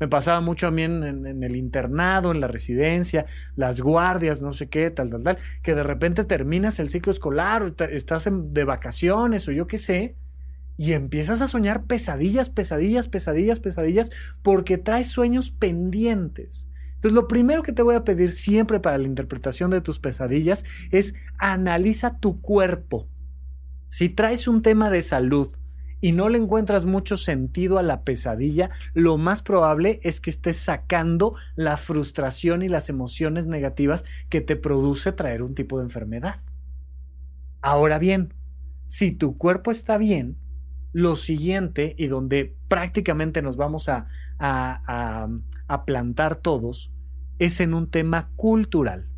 Me 0.05 0.09
pasaba 0.09 0.43
mucho 0.43 0.67
a 0.67 0.71
mí 0.71 0.83
en, 0.83 1.03
el 1.43 1.57
internado, 1.57 2.31
en 2.31 2.39
la 2.39 2.47
residencia, 2.47 3.25
las 3.57 3.81
guardias, 3.81 4.43
no 4.43 4.53
sé 4.53 4.69
qué, 4.69 4.91
tal, 4.91 5.09
tal, 5.09 5.23
tal, 5.23 5.39
que 5.63 5.75
de 5.75 5.83
repente 5.83 6.25
terminas 6.25 6.79
el 6.79 6.91
ciclo 6.91 7.11
escolar, 7.11 7.73
estás 7.91 8.29
de 8.31 8.65
vacaciones 8.65 9.49
o 9.49 9.53
yo 9.53 9.67
qué 9.67 9.79
sé, 9.79 10.15
y 10.77 10.93
empiezas 10.93 11.41
a 11.41 11.49
soñar 11.49 11.85
pesadillas, 11.85 12.51
pesadillas, 12.51 13.09
pesadillas, 13.09 13.61
pesadillas, 13.61 14.11
porque 14.43 14.77
traes 14.77 15.07
sueños 15.07 15.49
pendientes. 15.49 16.69
Entonces, 16.97 17.15
lo 17.15 17.27
primero 17.27 17.63
que 17.63 17.73
te 17.73 17.81
voy 17.81 17.95
a 17.95 18.05
pedir 18.05 18.31
siempre 18.31 18.81
para 18.81 18.99
la 18.99 19.07
interpretación 19.07 19.71
de 19.71 19.81
tus 19.81 20.01
pesadillas 20.01 20.67
es 20.91 21.15
analiza 21.39 22.19
tu 22.19 22.43
cuerpo. 22.43 23.09
Si 23.89 24.11
traes 24.11 24.49
un 24.49 24.61
tema 24.61 24.91
de 24.91 25.01
salud 25.01 25.57
y 26.05 26.13
no 26.13 26.29
le 26.29 26.37
encuentras 26.37 26.85
mucho 26.85 27.17
sentido 27.17 27.79
a 27.79 27.83
la 27.83 28.05
pesadilla, 28.05 28.69
lo 28.93 29.17
más 29.17 29.43
probable 29.43 30.01
es 30.03 30.21
que 30.21 30.29
estés 30.29 30.59
sacando 30.59 31.35
la 31.57 31.79
frustración 31.79 32.63
y 32.63 32.69
las 32.69 32.91
emociones 32.91 33.47
negativas 33.47 34.05
que 34.29 34.43
te 34.43 34.55
produce 34.55 35.13
traer 35.13 35.43
un 35.43 35.55
tipo 35.55 35.79
de 35.79 35.85
enfermedad. 35.85 36.41
Ahora 37.63 37.99
bien, 37.99 38.35
si 38.87 39.13
tu 39.13 39.39
cuerpo 39.39 39.71
está 39.71 39.97
bien, 39.97 40.37
lo 40.93 41.17
siguiente 41.17 41.95
y 41.97 42.09
donde 42.09 42.55
prácticamente 42.69 43.41
nos 43.41 43.57
vamos 43.57 43.89
a, 43.89 44.07
a, 44.39 45.27
a 45.69 45.85
plantar 45.87 46.37
todos 46.37 46.95
es 47.39 47.61
en 47.61 47.73
un 47.73 47.91
tema 47.91 48.31
cultural. 48.37 49.09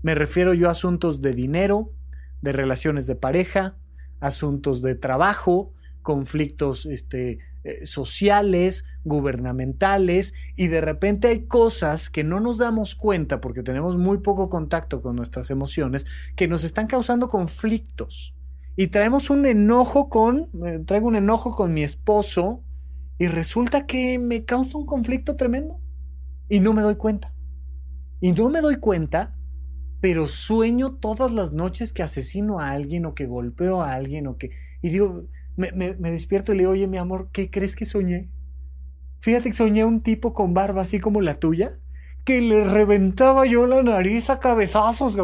Me 0.00 0.14
refiero 0.14 0.54
yo 0.54 0.70
a 0.70 0.72
asuntos 0.72 1.20
de 1.20 1.34
dinero, 1.34 1.92
de 2.40 2.52
relaciones 2.52 3.06
de 3.06 3.14
pareja, 3.14 3.76
asuntos 4.20 4.80
de 4.80 4.94
trabajo, 4.94 5.74
conflictos 6.04 6.86
este, 6.86 7.38
eh, 7.64 7.86
sociales, 7.86 8.84
gubernamentales, 9.04 10.34
y 10.54 10.68
de 10.68 10.82
repente 10.82 11.28
hay 11.28 11.46
cosas 11.46 12.10
que 12.10 12.22
no 12.22 12.38
nos 12.38 12.58
damos 12.58 12.94
cuenta 12.94 13.40
porque 13.40 13.62
tenemos 13.62 13.96
muy 13.96 14.18
poco 14.18 14.50
contacto 14.50 15.00
con 15.00 15.16
nuestras 15.16 15.50
emociones 15.50 16.06
que 16.36 16.46
nos 16.46 16.62
están 16.62 16.86
causando 16.86 17.28
conflictos. 17.28 18.36
Y 18.76 18.88
traemos 18.88 19.30
un 19.30 19.46
enojo 19.46 20.10
con, 20.10 20.50
eh, 20.64 20.80
traigo 20.86 21.08
un 21.08 21.16
enojo 21.16 21.56
con 21.56 21.72
mi 21.72 21.82
esposo 21.82 22.62
y 23.18 23.28
resulta 23.28 23.86
que 23.86 24.18
me 24.18 24.44
causa 24.44 24.76
un 24.76 24.84
conflicto 24.84 25.34
tremendo 25.34 25.80
y 26.50 26.60
no 26.60 26.74
me 26.74 26.82
doy 26.82 26.96
cuenta. 26.96 27.34
Y 28.20 28.32
no 28.32 28.50
me 28.50 28.60
doy 28.60 28.76
cuenta, 28.76 29.34
pero 30.02 30.28
sueño 30.28 30.96
todas 30.96 31.32
las 31.32 31.52
noches 31.52 31.94
que 31.94 32.02
asesino 32.02 32.60
a 32.60 32.72
alguien 32.72 33.06
o 33.06 33.14
que 33.14 33.24
golpeo 33.24 33.80
a 33.80 33.94
alguien 33.94 34.26
o 34.26 34.36
que... 34.36 34.50
Y 34.82 34.90
digo, 34.90 35.24
me, 35.56 35.70
despierto 36.10 36.52
y 36.52 36.56
le 36.56 36.62
digo, 36.62 36.72
oye, 36.72 36.86
mi 36.86 36.98
amor, 36.98 37.28
¿qué 37.32 37.50
crees 37.50 37.76
que 37.76 37.84
soñé? 37.84 38.28
Fíjate 39.20 39.50
que 39.50 39.56
soñé 39.56 39.84
un 39.84 40.02
tipo 40.02 40.34
con 40.34 40.54
barba 40.54 40.82
así 40.82 41.00
como 41.00 41.20
la 41.20 41.34
tuya, 41.34 41.78
que 42.24 42.40
le 42.40 42.64
reventaba 42.64 43.46
yo 43.46 43.66
la 43.66 43.82
nariz 43.82 44.30
a 44.30 44.38
cabezazos. 44.38 45.16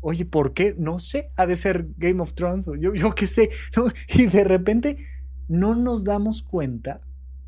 Oye, 0.00 0.24
¿por 0.24 0.52
qué? 0.52 0.74
No 0.78 1.00
sé, 1.00 1.30
ha 1.36 1.46
de 1.46 1.56
ser 1.56 1.88
Game 1.96 2.20
of 2.20 2.34
Thrones, 2.34 2.68
o 2.68 2.74
yo, 2.74 2.94
yo 2.94 3.14
qué 3.14 3.26
sé. 3.26 3.50
Y 4.08 4.26
de 4.26 4.44
repente 4.44 4.98
no 5.48 5.74
nos 5.74 6.04
damos 6.04 6.42
cuenta 6.42 7.00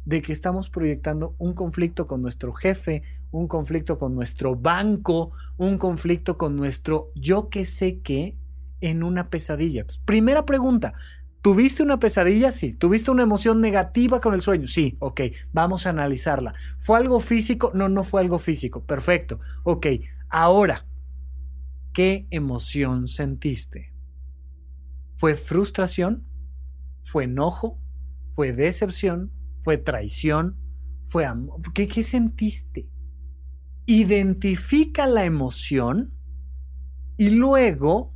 de 0.04 0.22
que 0.22 0.32
estamos 0.32 0.70
proyectando 0.70 1.34
un 1.38 1.52
conflicto 1.52 2.06
con 2.06 2.22
nuestro 2.22 2.52
jefe, 2.54 3.02
un 3.30 3.46
conflicto 3.46 3.98
con 3.98 4.14
nuestro 4.14 4.56
banco, 4.56 5.32
un 5.58 5.76
conflicto 5.76 6.38
con 6.38 6.56
nuestro 6.56 7.12
yo 7.14 7.50
que 7.50 7.66
sé 7.66 8.00
qué 8.00 8.38
en 8.80 9.02
una 9.02 9.28
pesadilla. 9.28 9.84
primera 10.04 10.46
pregunta, 10.46 10.94
¿tuviste 11.42 11.82
una 11.82 11.98
pesadilla? 11.98 12.52
Sí. 12.52 12.72
¿Tuviste 12.72 13.10
una 13.10 13.22
emoción 13.22 13.60
negativa 13.60 14.20
con 14.20 14.34
el 14.34 14.40
sueño? 14.40 14.66
Sí, 14.66 14.96
ok, 15.00 15.20
vamos 15.52 15.86
a 15.86 15.90
analizarla. 15.90 16.54
¿Fue 16.80 16.98
algo 16.98 17.20
físico? 17.20 17.70
No, 17.74 17.88
no 17.88 18.04
fue 18.04 18.20
algo 18.20 18.38
físico. 18.38 18.84
Perfecto. 18.84 19.40
Ok, 19.64 19.86
ahora, 20.28 20.86
¿qué 21.92 22.26
emoción 22.30 23.08
sentiste? 23.08 23.92
¿Fue 25.16 25.34
frustración? 25.34 26.26
¿Fue 27.02 27.24
enojo? 27.24 27.80
¿Fue 28.34 28.52
decepción? 28.52 29.32
fue 29.68 29.76
traición, 29.76 30.56
fue 31.08 31.26
amor. 31.26 31.60
¿Qué, 31.74 31.88
¿Qué 31.88 32.02
sentiste? 32.02 32.88
Identifica 33.84 35.06
la 35.06 35.26
emoción 35.26 36.14
y 37.18 37.28
luego 37.28 38.14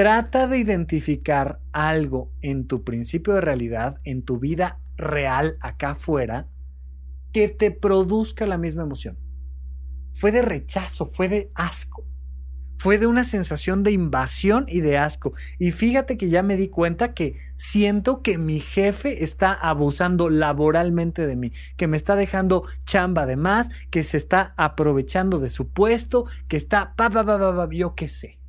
trata 0.00 0.46
de 0.46 0.56
identificar 0.56 1.60
algo 1.72 2.32
en 2.40 2.66
tu 2.66 2.84
principio 2.84 3.34
de 3.34 3.42
realidad, 3.42 4.00
en 4.04 4.22
tu 4.22 4.38
vida 4.38 4.80
real 4.96 5.58
acá 5.60 5.90
afuera, 5.90 6.48
que 7.34 7.50
te 7.50 7.70
produzca 7.70 8.46
la 8.46 8.56
misma 8.56 8.84
emoción. 8.84 9.18
Fue 10.14 10.32
de 10.32 10.40
rechazo, 10.40 11.04
fue 11.04 11.28
de 11.28 11.50
asco, 11.54 12.06
fue 12.78 12.96
de 12.96 13.06
una 13.06 13.24
sensación 13.24 13.82
de 13.82 13.92
invasión 13.92 14.64
y 14.68 14.80
de 14.80 14.96
asco. 14.96 15.34
Y 15.58 15.70
fíjate 15.70 16.16
que 16.16 16.30
ya 16.30 16.42
me 16.42 16.56
di 16.56 16.70
cuenta 16.70 17.12
que 17.12 17.36
siento 17.54 18.22
que 18.22 18.38
mi 18.38 18.58
jefe 18.58 19.22
está 19.22 19.52
abusando 19.52 20.30
laboralmente 20.30 21.26
de 21.26 21.36
mí, 21.36 21.52
que 21.76 21.88
me 21.88 21.98
está 21.98 22.16
dejando 22.16 22.64
chamba 22.86 23.26
de 23.26 23.36
más, 23.36 23.68
que 23.90 24.02
se 24.02 24.16
está 24.16 24.54
aprovechando 24.56 25.40
de 25.40 25.50
su 25.50 25.68
puesto, 25.68 26.24
que 26.48 26.56
está 26.56 26.94
pa 26.96 27.10
pa 27.10 27.22
pa 27.22 27.38
pa, 27.38 27.54
pa 27.54 27.68
yo 27.70 27.94
qué 27.94 28.08
sé. 28.08 28.39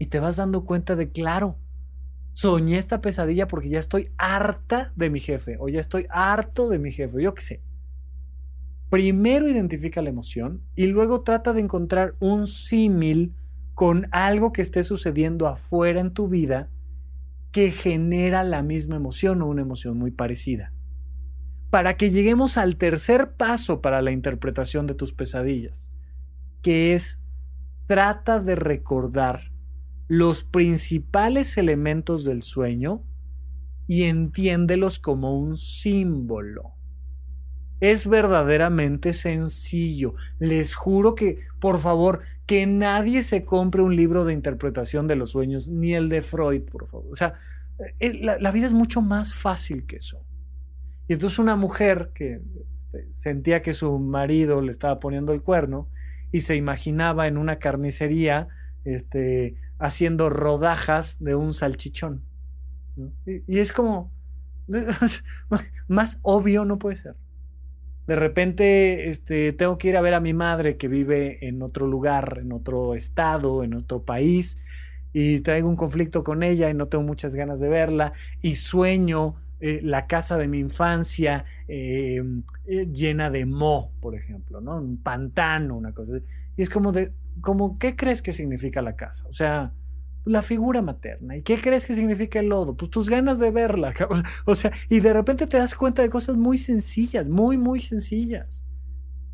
Y 0.00 0.06
te 0.06 0.18
vas 0.18 0.36
dando 0.36 0.64
cuenta 0.64 0.96
de 0.96 1.12
claro, 1.12 1.58
soñé 2.32 2.78
esta 2.78 3.02
pesadilla 3.02 3.46
porque 3.46 3.68
ya 3.68 3.78
estoy 3.78 4.10
harta 4.16 4.94
de 4.96 5.10
mi 5.10 5.20
jefe 5.20 5.58
o 5.60 5.68
ya 5.68 5.78
estoy 5.78 6.06
harto 6.08 6.70
de 6.70 6.78
mi 6.78 6.90
jefe, 6.90 7.22
yo 7.22 7.34
qué 7.34 7.42
sé. 7.42 7.62
Primero 8.88 9.46
identifica 9.46 10.00
la 10.00 10.08
emoción 10.08 10.62
y 10.74 10.86
luego 10.86 11.20
trata 11.20 11.52
de 11.52 11.60
encontrar 11.60 12.16
un 12.18 12.46
símil 12.46 13.36
con 13.74 14.06
algo 14.10 14.52
que 14.52 14.62
esté 14.62 14.84
sucediendo 14.84 15.46
afuera 15.46 16.00
en 16.00 16.14
tu 16.14 16.28
vida 16.28 16.70
que 17.52 17.70
genera 17.70 18.42
la 18.42 18.62
misma 18.62 18.96
emoción 18.96 19.42
o 19.42 19.46
una 19.46 19.60
emoción 19.60 19.98
muy 19.98 20.12
parecida. 20.12 20.72
Para 21.68 21.98
que 21.98 22.10
lleguemos 22.10 22.56
al 22.56 22.76
tercer 22.76 23.34
paso 23.34 23.82
para 23.82 24.00
la 24.00 24.12
interpretación 24.12 24.86
de 24.86 24.94
tus 24.94 25.12
pesadillas, 25.12 25.92
que 26.62 26.94
es 26.94 27.20
trata 27.86 28.40
de 28.40 28.56
recordar 28.56 29.50
los 30.10 30.42
principales 30.42 31.56
elementos 31.56 32.24
del 32.24 32.42
sueño 32.42 33.04
y 33.86 34.02
entiéndelos 34.02 34.98
como 34.98 35.38
un 35.38 35.56
símbolo. 35.56 36.74
Es 37.78 38.08
verdaderamente 38.08 39.12
sencillo. 39.12 40.16
Les 40.40 40.74
juro 40.74 41.14
que, 41.14 41.38
por 41.60 41.78
favor, 41.78 42.22
que 42.46 42.66
nadie 42.66 43.22
se 43.22 43.44
compre 43.44 43.82
un 43.82 43.94
libro 43.94 44.24
de 44.24 44.32
interpretación 44.32 45.06
de 45.06 45.14
los 45.14 45.30
sueños, 45.30 45.68
ni 45.68 45.94
el 45.94 46.08
de 46.08 46.22
Freud, 46.22 46.62
por 46.62 46.88
favor. 46.88 47.12
O 47.12 47.14
sea, 47.14 47.34
eh, 48.00 48.18
la, 48.20 48.50
vida 48.50 48.66
es 48.66 48.72
mucho 48.72 49.02
más 49.02 49.32
fácil 49.32 49.86
que 49.86 49.98
eso. 49.98 50.24
Y 51.06 51.12
entonces 51.12 51.38
una 51.38 51.54
mujer 51.54 52.10
que 52.16 52.40
este, 52.92 53.08
sentía 53.14 53.62
que 53.62 53.74
su 53.74 53.96
marido 54.00 54.60
le 54.60 54.72
estaba 54.72 54.98
poniendo 54.98 55.32
el 55.32 55.42
cuerno 55.42 55.88
y 56.32 56.40
se 56.40 56.56
imaginaba 56.56 57.28
en 57.28 57.38
una 57.38 57.60
carnicería 57.60 58.48
este, 58.84 59.56
haciendo 59.78 60.30
rodajas 60.30 61.22
de 61.22 61.34
un 61.34 61.54
salchichón. 61.54 62.22
Y, 63.26 63.58
es 63.58 63.72
como, 63.72 64.10
más 65.88 66.18
obvio 66.22 66.64
no 66.64 66.78
puede 66.78 66.96
ser. 66.96 67.16
De 68.06 68.16
repente 68.16 69.08
este, 69.08 69.52
tengo 69.52 69.78
que 69.78 69.88
ir 69.88 69.96
a 69.96 70.00
ver 70.00 70.14
a 70.14 70.20
mi 70.20 70.34
madre 70.34 70.76
que 70.76 70.88
vive 70.88 71.46
en 71.46 71.62
otro 71.62 71.86
lugar, 71.86 72.38
en 72.42 72.52
otro 72.52 72.94
estado, 72.94 73.62
en 73.62 73.74
otro 73.74 74.02
país, 74.02 74.58
y 75.12 75.40
traigo 75.40 75.68
un 75.68 75.76
conflicto 75.76 76.24
con 76.24 76.42
ella 76.42 76.70
y 76.70 76.74
no 76.74 76.88
tengo 76.88 77.04
muchas 77.04 77.34
ganas 77.34 77.60
de 77.60 77.68
verla, 77.68 78.12
y 78.42 78.56
sueño 78.56 79.36
eh, 79.62 79.80
la 79.82 80.06
casa 80.06 80.38
de 80.38 80.48
mi 80.48 80.58
infancia 80.58 81.44
em, 81.68 82.42
eh, 82.66 82.88
llena 82.90 83.30
de 83.30 83.44
mo, 83.44 83.92
por 84.00 84.14
ejemplo, 84.14 84.60
¿no? 84.62 84.76
Un 84.78 84.96
pantano, 84.96 85.76
una 85.76 85.92
cosa. 85.92 86.12
Y 86.56 86.62
es 86.62 86.70
como 86.70 86.92
de, 86.92 87.12
como, 87.40 87.78
¿qué 87.78 87.96
crees 87.96 88.22
que 88.22 88.32
significa 88.32 88.82
la 88.82 88.96
casa? 88.96 89.26
O 89.28 89.34
sea, 89.34 89.72
la 90.24 90.42
figura 90.42 90.82
materna. 90.82 91.36
¿Y 91.36 91.42
qué 91.42 91.60
crees 91.60 91.86
que 91.86 91.94
significa 91.94 92.40
el 92.40 92.48
lodo? 92.48 92.76
Pues 92.76 92.90
tus 92.90 93.08
ganas 93.08 93.38
de 93.38 93.50
verla. 93.50 93.92
O 94.46 94.54
sea, 94.54 94.72
y 94.88 95.00
de 95.00 95.12
repente 95.12 95.46
te 95.46 95.56
das 95.56 95.74
cuenta 95.74 96.02
de 96.02 96.10
cosas 96.10 96.36
muy 96.36 96.58
sencillas, 96.58 97.26
muy, 97.26 97.56
muy 97.56 97.80
sencillas. 97.80 98.64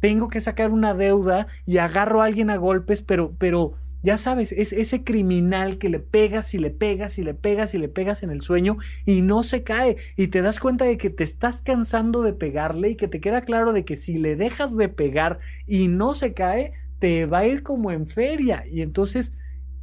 Tengo 0.01 0.29
que 0.29 0.41
sacar 0.41 0.71
una 0.71 0.95
deuda 0.95 1.47
y 1.65 1.79
agarro 1.79 2.23
a 2.23 2.27
alguien 2.27 2.51
a 2.51 2.57
golpes, 2.57 3.03
pero, 3.03 3.35
pero 3.39 3.75
ya 4.03 4.19
sabes, 4.19 4.53
es 4.53 4.73
ese 4.73 5.03
criminal 5.03 5.79
que 5.79 5.89
le 5.89 5.99
pegas 5.99 6.55
y 6.55 6.59
le 6.59 6.71
pegas 6.71 7.19
y 7.19 7.25
le 7.25 7.35
pegas 7.35 7.75
y 7.75 7.79
le 7.79 7.89
pegas 7.89 8.23
en 8.23 8.31
el 8.31 8.41
sueño 8.41 8.77
y 9.05 9.23
no 9.23 9.43
se 9.43 9.65
cae. 9.65 9.97
Y 10.17 10.29
te 10.29 10.43
das 10.43 10.61
cuenta 10.61 10.85
de 10.85 10.99
que 10.99 11.11
te 11.11 11.25
estás 11.25 11.63
cansando 11.63 12.23
de 12.23 12.33
pegarle 12.33 12.91
y 12.91 12.97
que 12.97 13.09
te 13.09 13.21
queda 13.21 13.41
claro 13.41 13.73
de 13.73 13.85
que 13.85 13.97
si 13.97 14.19
le 14.19 14.37
dejas 14.37 14.77
de 14.77 14.89
pegar 14.89 15.41
y 15.67 15.89
no 15.89 16.15
se 16.15 16.35
cae, 16.35 16.73
te 16.99 17.27
va 17.27 17.39
a 17.39 17.47
ir 17.47 17.63
como 17.63 17.91
en 17.91 18.07
feria. 18.07 18.65
Y 18.67 18.83
entonces 18.83 19.33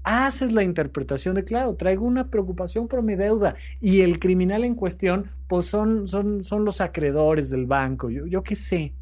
haces 0.03 0.51
la 0.51 0.63
interpretación 0.63 1.35
de, 1.35 1.43
claro, 1.43 1.75
traigo 1.75 2.05
una 2.05 2.29
preocupación 2.29 2.87
por 2.87 3.03
mi 3.03 3.15
deuda 3.15 3.55
y 3.79 4.01
el 4.01 4.19
criminal 4.19 4.63
en 4.63 4.75
cuestión, 4.75 5.31
pues 5.47 5.65
son, 5.65 6.07
son, 6.07 6.43
son 6.43 6.65
los 6.65 6.81
acreedores 6.81 7.49
del 7.49 7.65
banco, 7.65 8.09
yo, 8.09 8.25
yo 8.25 8.43
qué 8.43 8.55
sé. 8.55 8.93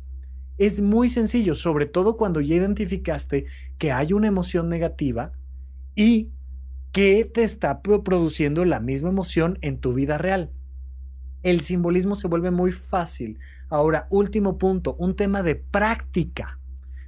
Es 0.57 0.79
muy 0.79 1.09
sencillo, 1.09 1.55
sobre 1.55 1.87
todo 1.87 2.17
cuando 2.17 2.39
ya 2.39 2.55
identificaste 2.55 3.45
que 3.79 3.91
hay 3.91 4.13
una 4.13 4.27
emoción 4.27 4.69
negativa 4.69 5.31
y 5.95 6.29
que 6.91 7.25
te 7.25 7.43
está 7.43 7.81
produciendo 7.81 8.63
la 8.65 8.79
misma 8.79 9.09
emoción 9.09 9.57
en 9.61 9.79
tu 9.79 9.93
vida 9.93 10.19
real. 10.19 10.51
El 11.41 11.61
simbolismo 11.61 12.13
se 12.13 12.27
vuelve 12.27 12.51
muy 12.51 12.71
fácil. 12.71 13.39
Ahora, 13.69 14.07
último 14.11 14.57
punto, 14.59 14.95
un 14.99 15.15
tema 15.15 15.41
de 15.41 15.55
práctica. 15.55 16.59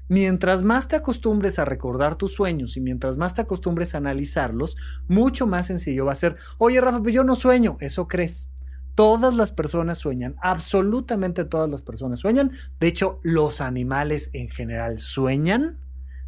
Mientras 0.09 0.63
más 0.63 0.87
te 0.87 0.95
acostumbres 0.95 1.59
a 1.59 1.65
recordar 1.65 2.15
tus 2.15 2.33
sueños 2.33 2.77
y 2.77 2.81
mientras 2.81 3.17
más 3.17 3.33
te 3.33 3.41
acostumbres 3.41 3.95
a 3.95 3.99
analizarlos, 3.99 4.75
mucho 5.07 5.47
más 5.47 5.67
sencillo 5.67 6.05
va 6.05 6.11
a 6.11 6.15
ser, 6.15 6.35
oye 6.57 6.81
Rafa, 6.81 6.99
pero 6.99 7.09
yo 7.09 7.23
no 7.23 7.35
sueño, 7.35 7.77
eso 7.79 8.07
crees. 8.07 8.49
Todas 8.95 9.35
las 9.35 9.51
personas 9.51 9.97
sueñan, 9.97 10.35
absolutamente 10.41 11.45
todas 11.45 11.69
las 11.69 11.81
personas 11.81 12.19
sueñan. 12.19 12.51
De 12.79 12.87
hecho, 12.87 13.19
los 13.23 13.59
animales 13.59 14.29
en 14.33 14.49
general 14.49 14.99
sueñan. 14.99 15.79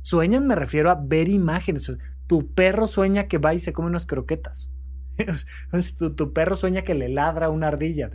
Sueñan 0.02 0.48
me 0.48 0.56
refiero 0.56 0.90
a 0.90 0.96
ver 0.96 1.30
imágenes. 1.30 1.92
Tu 2.26 2.54
perro 2.54 2.88
sueña 2.88 3.28
que 3.28 3.38
va 3.38 3.54
y 3.54 3.60
se 3.60 3.72
come 3.72 3.90
unas 3.90 4.08
croquetas. 4.08 4.72
tu, 6.16 6.34
perro 6.34 6.56
sueña 6.56 6.82
que 6.82 6.96
le 6.96 7.10
ladra 7.10 7.50
una 7.50 7.68
ardilla. 7.68 8.10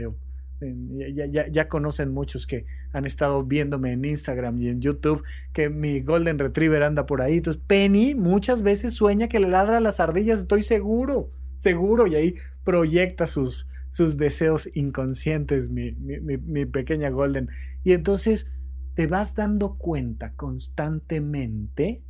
Ya, 0.60 1.68
conocen 1.68 2.12
muchos 2.12 2.46
que 2.46 2.66
han 2.92 3.06
estado 3.06 3.44
viéndome 3.44 3.92
en 3.92 4.04
Instagram 4.04 4.58
y 4.58 4.68
en 4.68 4.80
YouTube 4.80 5.22
que 5.52 5.70
mi 5.70 6.00
Golden 6.00 6.38
Retriever 6.38 6.82
anda 6.82 7.06
por 7.06 7.22
ahí. 7.22 7.38
Entonces, 7.38 7.62
Penny 7.66 8.14
muchas 8.14 8.62
veces 8.62 8.94
sueña 8.94 9.28
que 9.28 9.40
le 9.40 9.48
ladra 9.48 9.78
a 9.78 9.80
las 9.80 10.00
ardillas, 10.00 10.40
estoy 10.40 10.62
seguro, 10.62 11.30
seguro. 11.56 12.06
Y 12.06 12.14
ahí 12.14 12.34
proyecta 12.64 13.26
sus, 13.26 13.66
sus 13.90 14.16
deseos 14.16 14.68
inconscientes, 14.74 15.70
mi, 15.70 15.92
mi, 15.92 16.66
pequeña 16.66 17.10
Golden. 17.10 17.48
Y 17.84 17.92
entonces 17.92 18.50
te 18.94 19.06
vas 19.06 19.34
dando 19.34 19.76
cuenta 19.76 20.34
constantemente 20.34 22.02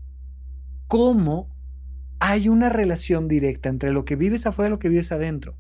cómo 0.89 1.55
hay 2.19 2.49
una 2.49 2.69
relación 2.69 3.29
directa 3.29 3.69
entre 3.69 3.93
lo 3.93 4.05
que 4.05 4.17
vives 4.17 4.47
afuera 4.47 4.69
y 4.69 4.71
lo 4.71 4.79
que 4.79 4.89
vives 4.89 5.13
adentro. 5.13 5.57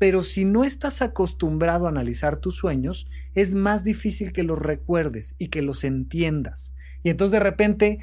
Pero 0.00 0.22
si 0.22 0.46
no 0.46 0.64
estás 0.64 1.02
acostumbrado 1.02 1.84
a 1.84 1.90
analizar 1.90 2.38
tus 2.38 2.56
sueños, 2.56 3.06
es 3.34 3.54
más 3.54 3.84
difícil 3.84 4.32
que 4.32 4.42
los 4.42 4.58
recuerdes 4.58 5.34
y 5.36 5.48
que 5.48 5.60
los 5.60 5.84
entiendas. 5.84 6.72
Y 7.02 7.10
entonces 7.10 7.32
de 7.32 7.40
repente 7.40 7.98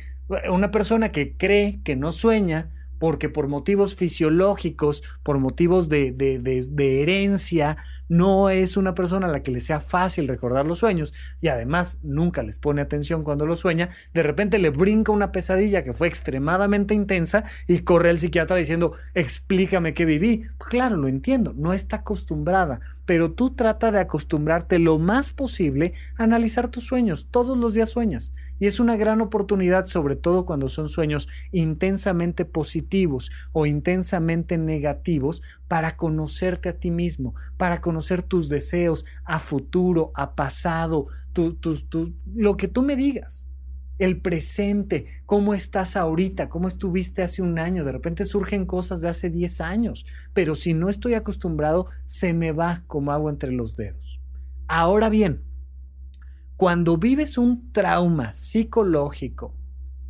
una 0.52 0.70
persona 0.70 1.12
que 1.12 1.36
cree 1.36 1.80
que 1.84 1.96
no 1.96 2.12
sueña, 2.12 2.70
porque 3.00 3.30
por 3.30 3.48
motivos 3.48 3.96
fisiológicos, 3.96 5.04
por 5.24 5.40
motivos 5.40 5.90
de, 5.90 6.12
de, 6.12 7.02
herencia, 7.02 7.78
no 8.10 8.50
es 8.50 8.78
una 8.78 8.94
persona 8.94 9.28
a 9.28 9.32
la 9.32 9.44
que 9.44 9.52
le 9.52 9.60
sea 9.60 9.80
fácil 9.80 10.28
recordar 10.28 10.66
los 10.66 10.80
sueños 10.80 11.14
y 11.42 11.50
además 11.50 12.00
nunca 12.04 12.44
les 12.44 12.60
pone 12.60 12.82
atención 12.82 13.24
cuando 13.24 13.46
lo 13.46 13.56
sueña, 13.56 13.90
de 14.14 14.24
repente 14.24 14.60
le 14.60 14.70
brinca 14.70 15.12
una 15.12 15.32
pesadilla 15.32 15.84
que 15.84 15.94
fue 15.94 16.08
extremadamente 16.08 16.94
intensa 16.94 17.44
y 17.68 17.80
corre 17.80 18.10
al 18.10 18.18
psiquiatra 18.18 18.56
diciendo, 18.56 18.94
explícame 19.14 19.94
qué 19.94 20.06
viví. 20.06 20.46
claro, 20.58 20.98
lo 20.98 21.08
entiendo, 21.08 21.54
no 21.56 21.74
está 21.74 21.98
acostumbrada, 21.98 22.80
pero 23.06 23.32
tú 23.32 23.56
trata 23.56 23.92
de 23.92 24.00
acostumbrarte 24.00 24.80
lo 24.80 25.00
más 25.00 25.32
posible 25.32 25.94
a 26.18 26.24
analizar 26.24 26.68
tus 26.70 26.86
sueños. 26.86 27.28
Todos 27.32 27.58
los 27.58 27.74
días 27.74 27.90
sueñas. 27.90 28.34
Y 28.60 28.68
es 28.68 28.80
una 28.80 28.98
gran 28.98 29.22
oportunidad, 29.22 29.86
sobre 29.86 30.16
todo 30.16 30.46
cuando 30.46 30.68
son 30.68 30.90
sueños 30.90 31.28
intensamente 31.52 32.46
positivos 32.46 33.32
o 33.52 33.66
intensamente 33.66 34.58
negativos, 34.58 35.42
para 35.68 35.98
conocerte 35.98 36.70
a 36.70 36.80
ti 36.80 36.92
mismo, 36.92 37.36
para 37.58 37.82
conocer 37.82 38.24
tus 38.24 38.50
deseos 38.50 39.06
a 39.26 39.40
futuro, 39.40 40.12
a 40.16 40.36
pasado, 40.36 41.08
lo 42.34 42.58
que 42.58 42.68
tú 42.68 42.82
me 42.82 42.96
digas. 42.96 43.48
El 44.00 44.22
presente, 44.22 45.08
cómo 45.26 45.56
estás 45.56 45.96
ahorita, 45.96 46.50
cómo 46.50 46.68
estuviste 46.68 47.24
hace 47.24 47.42
un 47.42 47.58
año, 47.58 47.84
de 47.84 47.92
repente 47.92 48.26
surgen 48.26 48.68
cosas 48.68 49.02
de 49.02 49.10
hace 49.10 49.32
10 49.32 49.60
años, 49.62 50.06
pero 50.34 50.54
si 50.54 50.76
no 50.76 50.90
estoy 50.90 51.16
acostumbrado, 51.16 51.88
se 52.06 52.34
me 52.34 52.52
va 52.52 52.84
como 52.86 53.12
agua 53.12 53.32
entre 53.32 53.52
los 53.52 53.76
dedos. 53.76 54.20
Ahora 54.68 55.10
bien, 55.10 55.47
cuando 56.58 56.98
vives 56.98 57.38
un 57.38 57.72
trauma 57.72 58.34
psicológico, 58.34 59.56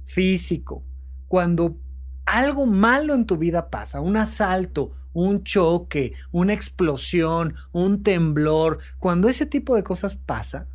físico, 0.06 0.84
cuando 1.28 1.78
algo 2.26 2.66
malo 2.66 3.14
en 3.14 3.26
tu 3.26 3.38
vida 3.38 3.70
pasa, 3.70 4.00
un 4.00 4.16
asalto, 4.16 4.93
un 5.12 5.43
choque, 5.43 6.14
una 6.32 6.54
explosión, 6.54 7.56
un 7.74 8.02
temblor, 8.02 8.80
cuando 8.98 9.28
ese 9.28 9.45
tipo 9.45 9.76
de 9.76 9.84
cosas 9.84 10.16
pasa, 10.16 10.68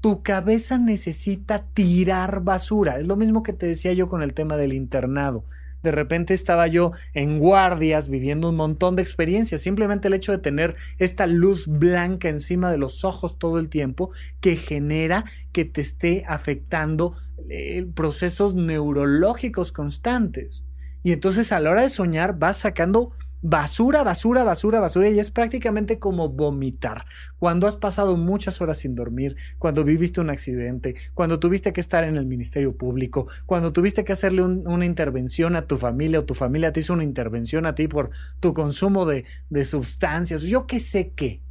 tu 0.00 0.22
cabeza 0.22 0.78
necesita 0.78 1.64
tirar 1.72 2.42
basura. 2.42 2.98
Es 2.98 3.06
lo 3.06 3.16
mismo 3.16 3.42
que 3.42 3.52
te 3.52 3.66
decía 3.66 3.92
yo 3.92 4.08
con 4.08 4.22
el 4.22 4.34
tema 4.34 4.56
del 4.56 4.72
internado. 4.72 5.44
De 5.84 5.92
repente 5.92 6.32
estaba 6.32 6.66
yo 6.66 6.92
en 7.12 7.38
guardias 7.38 8.08
viviendo 8.08 8.48
un 8.48 8.56
montón 8.56 8.96
de 8.96 9.02
experiencias. 9.02 9.60
Simplemente 9.60 10.08
el 10.08 10.14
hecho 10.14 10.32
de 10.32 10.38
tener 10.38 10.76
esta 10.98 11.26
luz 11.26 11.66
blanca 11.66 12.30
encima 12.30 12.72
de 12.72 12.78
los 12.78 13.04
ojos 13.04 13.38
todo 13.38 13.58
el 13.58 13.68
tiempo 13.68 14.10
que 14.40 14.56
genera 14.56 15.26
que 15.52 15.66
te 15.66 15.82
esté 15.82 16.24
afectando 16.26 17.14
eh, 17.50 17.86
procesos 17.94 18.54
neurológicos 18.54 19.72
constantes. 19.72 20.64
Y 21.02 21.12
entonces 21.12 21.52
a 21.52 21.60
la 21.60 21.70
hora 21.70 21.82
de 21.82 21.90
soñar 21.90 22.38
vas 22.38 22.56
sacando 22.56 23.12
basura, 23.46 24.02
basura, 24.02 24.42
basura, 24.42 24.80
basura 24.80 25.10
y 25.10 25.18
es 25.18 25.30
prácticamente 25.30 25.98
como 25.98 26.30
vomitar. 26.30 27.04
Cuando 27.38 27.66
has 27.66 27.76
pasado 27.76 28.16
muchas 28.16 28.62
horas 28.62 28.78
sin 28.78 28.94
dormir, 28.94 29.36
cuando 29.58 29.84
viviste 29.84 30.22
un 30.22 30.30
accidente, 30.30 30.96
cuando 31.12 31.38
tuviste 31.38 31.74
que 31.74 31.82
estar 31.82 32.04
en 32.04 32.16
el 32.16 32.24
Ministerio 32.24 32.74
Público, 32.74 33.28
cuando 33.44 33.70
tuviste 33.70 34.02
que 34.02 34.14
hacerle 34.14 34.42
una 34.42 34.86
intervención 34.86 35.56
a 35.56 35.66
tu 35.66 35.76
familia 35.76 36.20
o 36.20 36.24
tu 36.24 36.32
familia 36.32 36.72
te 36.72 36.80
hizo 36.80 36.94
una 36.94 37.04
intervención 37.04 37.66
a 37.66 37.74
ti 37.74 37.86
por 37.86 38.10
tu 38.40 38.54
consumo 38.54 39.04
de, 39.04 39.26
de 39.50 39.64
sustancias, 39.66 40.44
yo 40.44 40.66
qué 40.66 40.80
sé 40.80 41.12
qué. 41.14 41.42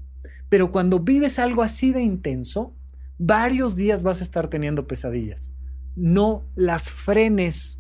Pero 0.50 0.72
cuando 0.72 1.00
vives 1.00 1.38
algo 1.38 1.62
así 1.62 1.92
de 1.92 2.02
intenso, 2.02 2.76
varios 3.20 3.76
días 3.76 4.02
vas 4.02 4.22
a 4.22 4.24
estar 4.24 4.48
teniendo 4.48 4.88
pesadillas. 4.88 5.52
No 5.96 6.44
las 6.56 6.92
frenes. 6.92 7.80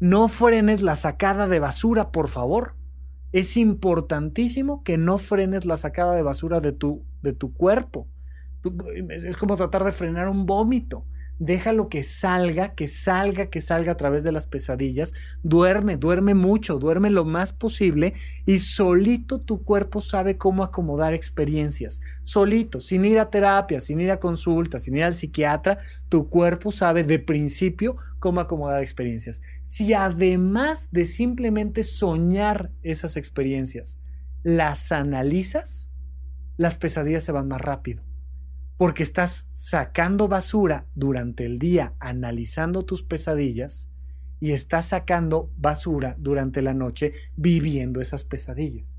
No 0.00 0.28
frenes 0.28 0.82
la 0.82 0.96
sacada 0.96 1.48
de 1.48 1.60
basura, 1.60 2.12
por 2.12 2.28
favor 2.28 2.74
es 3.34 3.56
importantísimo 3.56 4.84
que 4.84 4.96
no 4.96 5.18
frenes 5.18 5.66
la 5.66 5.76
sacada 5.76 6.14
de 6.14 6.22
basura 6.22 6.60
de 6.60 6.70
tu, 6.70 7.04
de 7.20 7.32
tu 7.32 7.52
cuerpo. 7.52 8.08
es 9.10 9.36
como 9.36 9.56
tratar 9.56 9.82
de 9.82 9.90
frenar 9.90 10.28
un 10.28 10.46
vómito. 10.46 11.04
Déjalo 11.44 11.88
que 11.88 12.02
salga, 12.02 12.74
que 12.74 12.88
salga, 12.88 13.46
que 13.46 13.60
salga 13.60 13.92
a 13.92 13.96
través 13.96 14.24
de 14.24 14.32
las 14.32 14.46
pesadillas, 14.46 15.12
duerme, 15.42 15.96
duerme 15.96 16.34
mucho, 16.34 16.78
duerme 16.78 17.10
lo 17.10 17.24
más 17.24 17.52
posible 17.52 18.14
y 18.46 18.60
solito 18.60 19.40
tu 19.40 19.62
cuerpo 19.62 20.00
sabe 20.00 20.38
cómo 20.38 20.62
acomodar 20.62 21.12
experiencias, 21.12 22.00
solito, 22.22 22.80
sin 22.80 23.04
ir 23.04 23.18
a 23.18 23.30
terapia, 23.30 23.80
sin 23.80 24.00
ir 24.00 24.10
a 24.10 24.20
consulta, 24.20 24.78
sin 24.78 24.96
ir 24.96 25.04
al 25.04 25.14
psiquiatra, 25.14 25.78
tu 26.08 26.28
cuerpo 26.28 26.72
sabe 26.72 27.04
de 27.04 27.18
principio 27.18 27.96
cómo 28.20 28.40
acomodar 28.40 28.82
experiencias. 28.82 29.42
Si 29.66 29.92
además 29.92 30.88
de 30.92 31.04
simplemente 31.04 31.82
soñar 31.82 32.70
esas 32.82 33.16
experiencias, 33.16 33.98
las 34.42 34.92
analizas, 34.92 35.90
las 36.56 36.78
pesadillas 36.78 37.24
se 37.24 37.32
van 37.32 37.48
más 37.48 37.60
rápido 37.60 38.13
porque 38.76 39.02
estás 39.02 39.48
sacando 39.52 40.28
basura 40.28 40.86
durante 40.94 41.44
el 41.46 41.58
día 41.58 41.94
analizando 42.00 42.84
tus 42.84 43.02
pesadillas 43.02 43.90
y 44.40 44.52
estás 44.52 44.86
sacando 44.86 45.50
basura 45.56 46.16
durante 46.18 46.60
la 46.60 46.74
noche 46.74 47.14
viviendo 47.36 48.00
esas 48.00 48.24
pesadillas. 48.24 48.94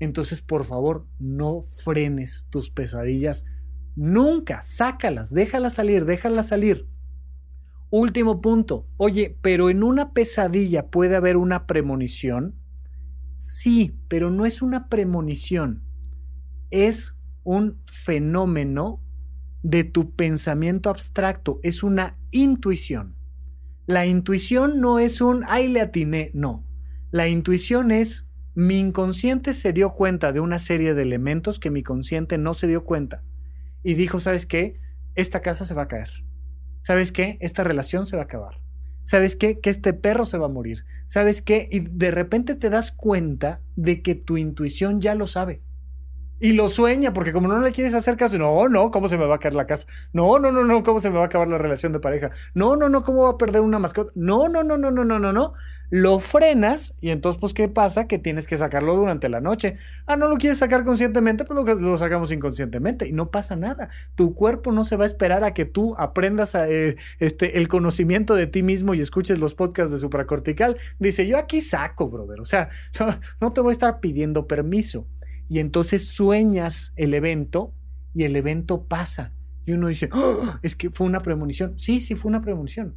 Entonces, 0.00 0.42
por 0.42 0.64
favor, 0.64 1.06
no 1.18 1.62
frenes 1.62 2.46
tus 2.50 2.70
pesadillas 2.70 3.46
nunca, 3.94 4.62
sácalas, 4.62 5.32
déjalas 5.32 5.74
salir, 5.74 6.04
déjalas 6.04 6.48
salir. 6.48 6.88
Último 7.90 8.40
punto. 8.40 8.86
Oye, 8.96 9.38
pero 9.42 9.70
en 9.70 9.82
una 9.82 10.12
pesadilla 10.12 10.88
puede 10.88 11.14
haber 11.14 11.36
una 11.36 11.66
premonición. 11.66 12.56
Sí, 13.36 13.98
pero 14.08 14.30
no 14.30 14.46
es 14.46 14.62
una 14.62 14.88
premonición. 14.88 15.82
Es 16.70 17.16
un 17.44 17.78
fenómeno 17.84 19.02
de 19.62 19.84
tu 19.84 20.14
pensamiento 20.14 20.90
abstracto, 20.90 21.60
es 21.62 21.82
una 21.82 22.18
intuición. 22.30 23.16
La 23.86 24.06
intuición 24.06 24.80
no 24.80 24.98
es 24.98 25.20
un, 25.20 25.44
ay, 25.46 25.68
le 25.68 25.80
atiné, 25.80 26.30
no. 26.34 26.66
La 27.10 27.28
intuición 27.28 27.90
es, 27.90 28.28
mi 28.54 28.78
inconsciente 28.78 29.54
se 29.54 29.72
dio 29.72 29.90
cuenta 29.90 30.32
de 30.32 30.40
una 30.40 30.58
serie 30.58 30.94
de 30.94 31.02
elementos 31.02 31.58
que 31.58 31.70
mi 31.70 31.82
consciente 31.82 32.38
no 32.38 32.54
se 32.54 32.66
dio 32.66 32.84
cuenta. 32.84 33.22
Y 33.82 33.94
dijo, 33.94 34.20
¿sabes 34.20 34.46
qué? 34.46 34.80
Esta 35.14 35.40
casa 35.40 35.64
se 35.64 35.74
va 35.74 35.82
a 35.82 35.88
caer. 35.88 36.10
¿Sabes 36.82 37.12
qué? 37.12 37.38
Esta 37.40 37.64
relación 37.64 38.06
se 38.06 38.16
va 38.16 38.22
a 38.22 38.24
acabar. 38.26 38.60
¿Sabes 39.04 39.36
qué? 39.36 39.58
Que 39.60 39.70
este 39.70 39.92
perro 39.92 40.26
se 40.26 40.38
va 40.38 40.46
a 40.46 40.50
morir. 40.50 40.84
¿Sabes 41.06 41.42
qué? 41.42 41.68
Y 41.70 41.80
de 41.80 42.10
repente 42.10 42.54
te 42.54 42.70
das 42.70 42.92
cuenta 42.92 43.60
de 43.76 44.02
que 44.02 44.14
tu 44.14 44.36
intuición 44.36 45.00
ya 45.00 45.14
lo 45.14 45.26
sabe 45.26 45.62
y 46.42 46.54
lo 46.54 46.68
sueña, 46.68 47.12
porque 47.12 47.32
como 47.32 47.46
no 47.46 47.60
le 47.60 47.70
quieres 47.70 47.94
hacer 47.94 48.16
caso, 48.16 48.36
no, 48.36 48.68
no, 48.68 48.90
¿cómo 48.90 49.08
se 49.08 49.16
me 49.16 49.26
va 49.26 49.36
a 49.36 49.38
caer 49.38 49.54
la 49.54 49.68
casa? 49.68 49.86
No, 50.12 50.40
no, 50.40 50.50
no, 50.50 50.64
no, 50.64 50.82
¿cómo 50.82 50.98
se 50.98 51.08
me 51.08 51.14
va 51.14 51.22
a 51.22 51.26
acabar 51.26 51.46
la 51.46 51.56
relación 51.56 51.92
de 51.92 52.00
pareja? 52.00 52.32
No, 52.52 52.74
no, 52.74 52.88
no, 52.88 53.04
¿cómo 53.04 53.22
va 53.22 53.30
a 53.30 53.38
perder 53.38 53.60
una 53.60 53.78
mascota? 53.78 54.10
No, 54.16 54.48
no, 54.48 54.64
no, 54.64 54.76
no, 54.76 54.90
no, 54.90 55.04
no, 55.04 55.20
no, 55.20 55.32
no. 55.32 55.54
Lo 55.88 56.18
frenas 56.18 56.96
y 57.00 57.10
entonces, 57.10 57.38
pues, 57.38 57.54
¿qué 57.54 57.68
pasa? 57.68 58.08
Que 58.08 58.18
tienes 58.18 58.48
que 58.48 58.56
sacarlo 58.56 58.96
durante 58.96 59.28
la 59.28 59.40
noche. 59.40 59.76
Ah, 60.06 60.16
no 60.16 60.26
lo 60.26 60.36
quieres 60.36 60.58
sacar 60.58 60.82
conscientemente, 60.82 61.44
pues 61.44 61.80
lo, 61.80 61.96
sacamos 61.96 62.32
inconscientemente 62.32 63.06
y 63.06 63.12
no 63.12 63.30
pasa 63.30 63.54
nada. 63.54 63.88
Tu 64.16 64.34
cuerpo 64.34 64.72
no 64.72 64.82
se 64.82 64.96
va 64.96 65.04
a 65.04 65.06
esperar 65.06 65.44
a 65.44 65.54
que 65.54 65.64
tú 65.64 65.94
aprendas 65.96 66.56
eh, 66.56 66.96
este, 67.20 67.58
el 67.58 67.68
conocimiento 67.68 68.34
de 68.34 68.48
ti 68.48 68.64
mismo 68.64 68.94
y 68.94 69.00
escuches 69.00 69.38
los 69.38 69.54
podcasts 69.54 69.92
de 69.92 69.98
supracortical. 69.98 70.76
Dice, 70.98 71.24
yo 71.28 71.38
aquí 71.38 71.62
saco, 71.62 72.08
brother. 72.08 72.40
O 72.40 72.46
sea, 72.46 72.68
no 73.40 73.52
te 73.52 73.60
voy 73.60 73.70
a 73.70 73.74
estar 73.74 74.00
pidiendo 74.00 74.48
permiso 74.48 75.06
y 75.52 75.58
entonces 75.58 76.08
sueñas 76.08 76.94
el 76.96 77.12
evento 77.12 77.74
y 78.14 78.22
el 78.22 78.36
evento 78.36 78.84
pasa. 78.84 79.34
Y 79.66 79.72
uno 79.72 79.88
dice, 79.88 80.08
¡Oh! 80.10 80.58
es 80.62 80.74
que 80.74 80.88
fue 80.88 81.06
una 81.06 81.20
premonición. 81.20 81.78
Sí, 81.78 82.00
sí, 82.00 82.14
fue 82.14 82.30
una 82.30 82.40
premonición. 82.40 82.96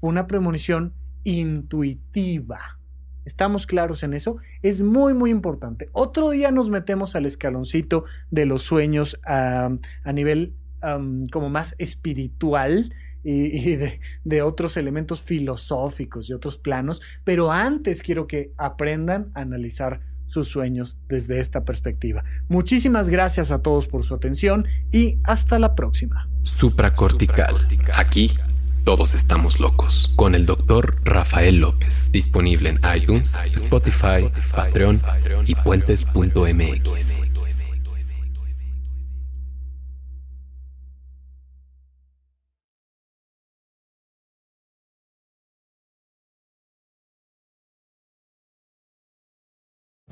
Fue 0.00 0.08
una 0.08 0.28
premonición 0.28 0.94
intuitiva. 1.24 2.78
¿Estamos 3.24 3.66
claros 3.66 4.04
en 4.04 4.14
eso? 4.14 4.36
Es 4.62 4.80
muy, 4.80 5.12
muy 5.12 5.32
importante. 5.32 5.88
Otro 5.90 6.30
día 6.30 6.52
nos 6.52 6.70
metemos 6.70 7.16
al 7.16 7.26
escaloncito 7.26 8.04
de 8.30 8.46
los 8.46 8.62
sueños 8.62 9.18
a 9.24 9.68
nivel 10.14 10.54
como 11.32 11.50
más 11.50 11.74
espiritual 11.78 12.94
y, 13.24 13.74
de, 13.74 13.98
de, 14.22 14.42
otros 14.42 14.76
elementos 14.76 15.20
filosóficos 15.20 16.30
y 16.30 16.32
otros 16.32 16.58
planos, 16.58 17.02
pero 17.24 17.50
antes 17.50 18.02
quiero 18.02 18.28
que 18.28 18.52
aprendan 18.56 19.32
a 19.34 19.40
analizar 19.40 20.00
sus 20.28 20.48
sueños 20.48 20.96
desde 21.08 21.40
esta 21.40 21.64
perspectiva. 21.64 22.22
Muchísimas 22.48 23.08
gracias 23.08 23.50
a 23.50 23.60
todos 23.60 23.88
por 23.88 24.04
su 24.04 24.14
atención 24.14 24.66
y 24.92 25.18
hasta 25.24 25.58
la 25.58 25.74
próxima. 25.74 26.28
Supracortical. 26.44 27.66
Aquí 27.94 28.32
todos 28.84 29.12
estamos 29.12 29.60
locos. 29.60 30.10
Con 30.16 30.34
el 30.34 30.46
doctor 30.46 30.96
Rafael 31.04 31.60
López. 31.60 32.10
Disponible 32.10 32.70
en 32.70 32.80
iTunes, 32.96 33.36
Spotify, 33.52 34.24
Patreon 34.54 35.02
y 35.46 35.54
puentes.mx. 35.54 37.27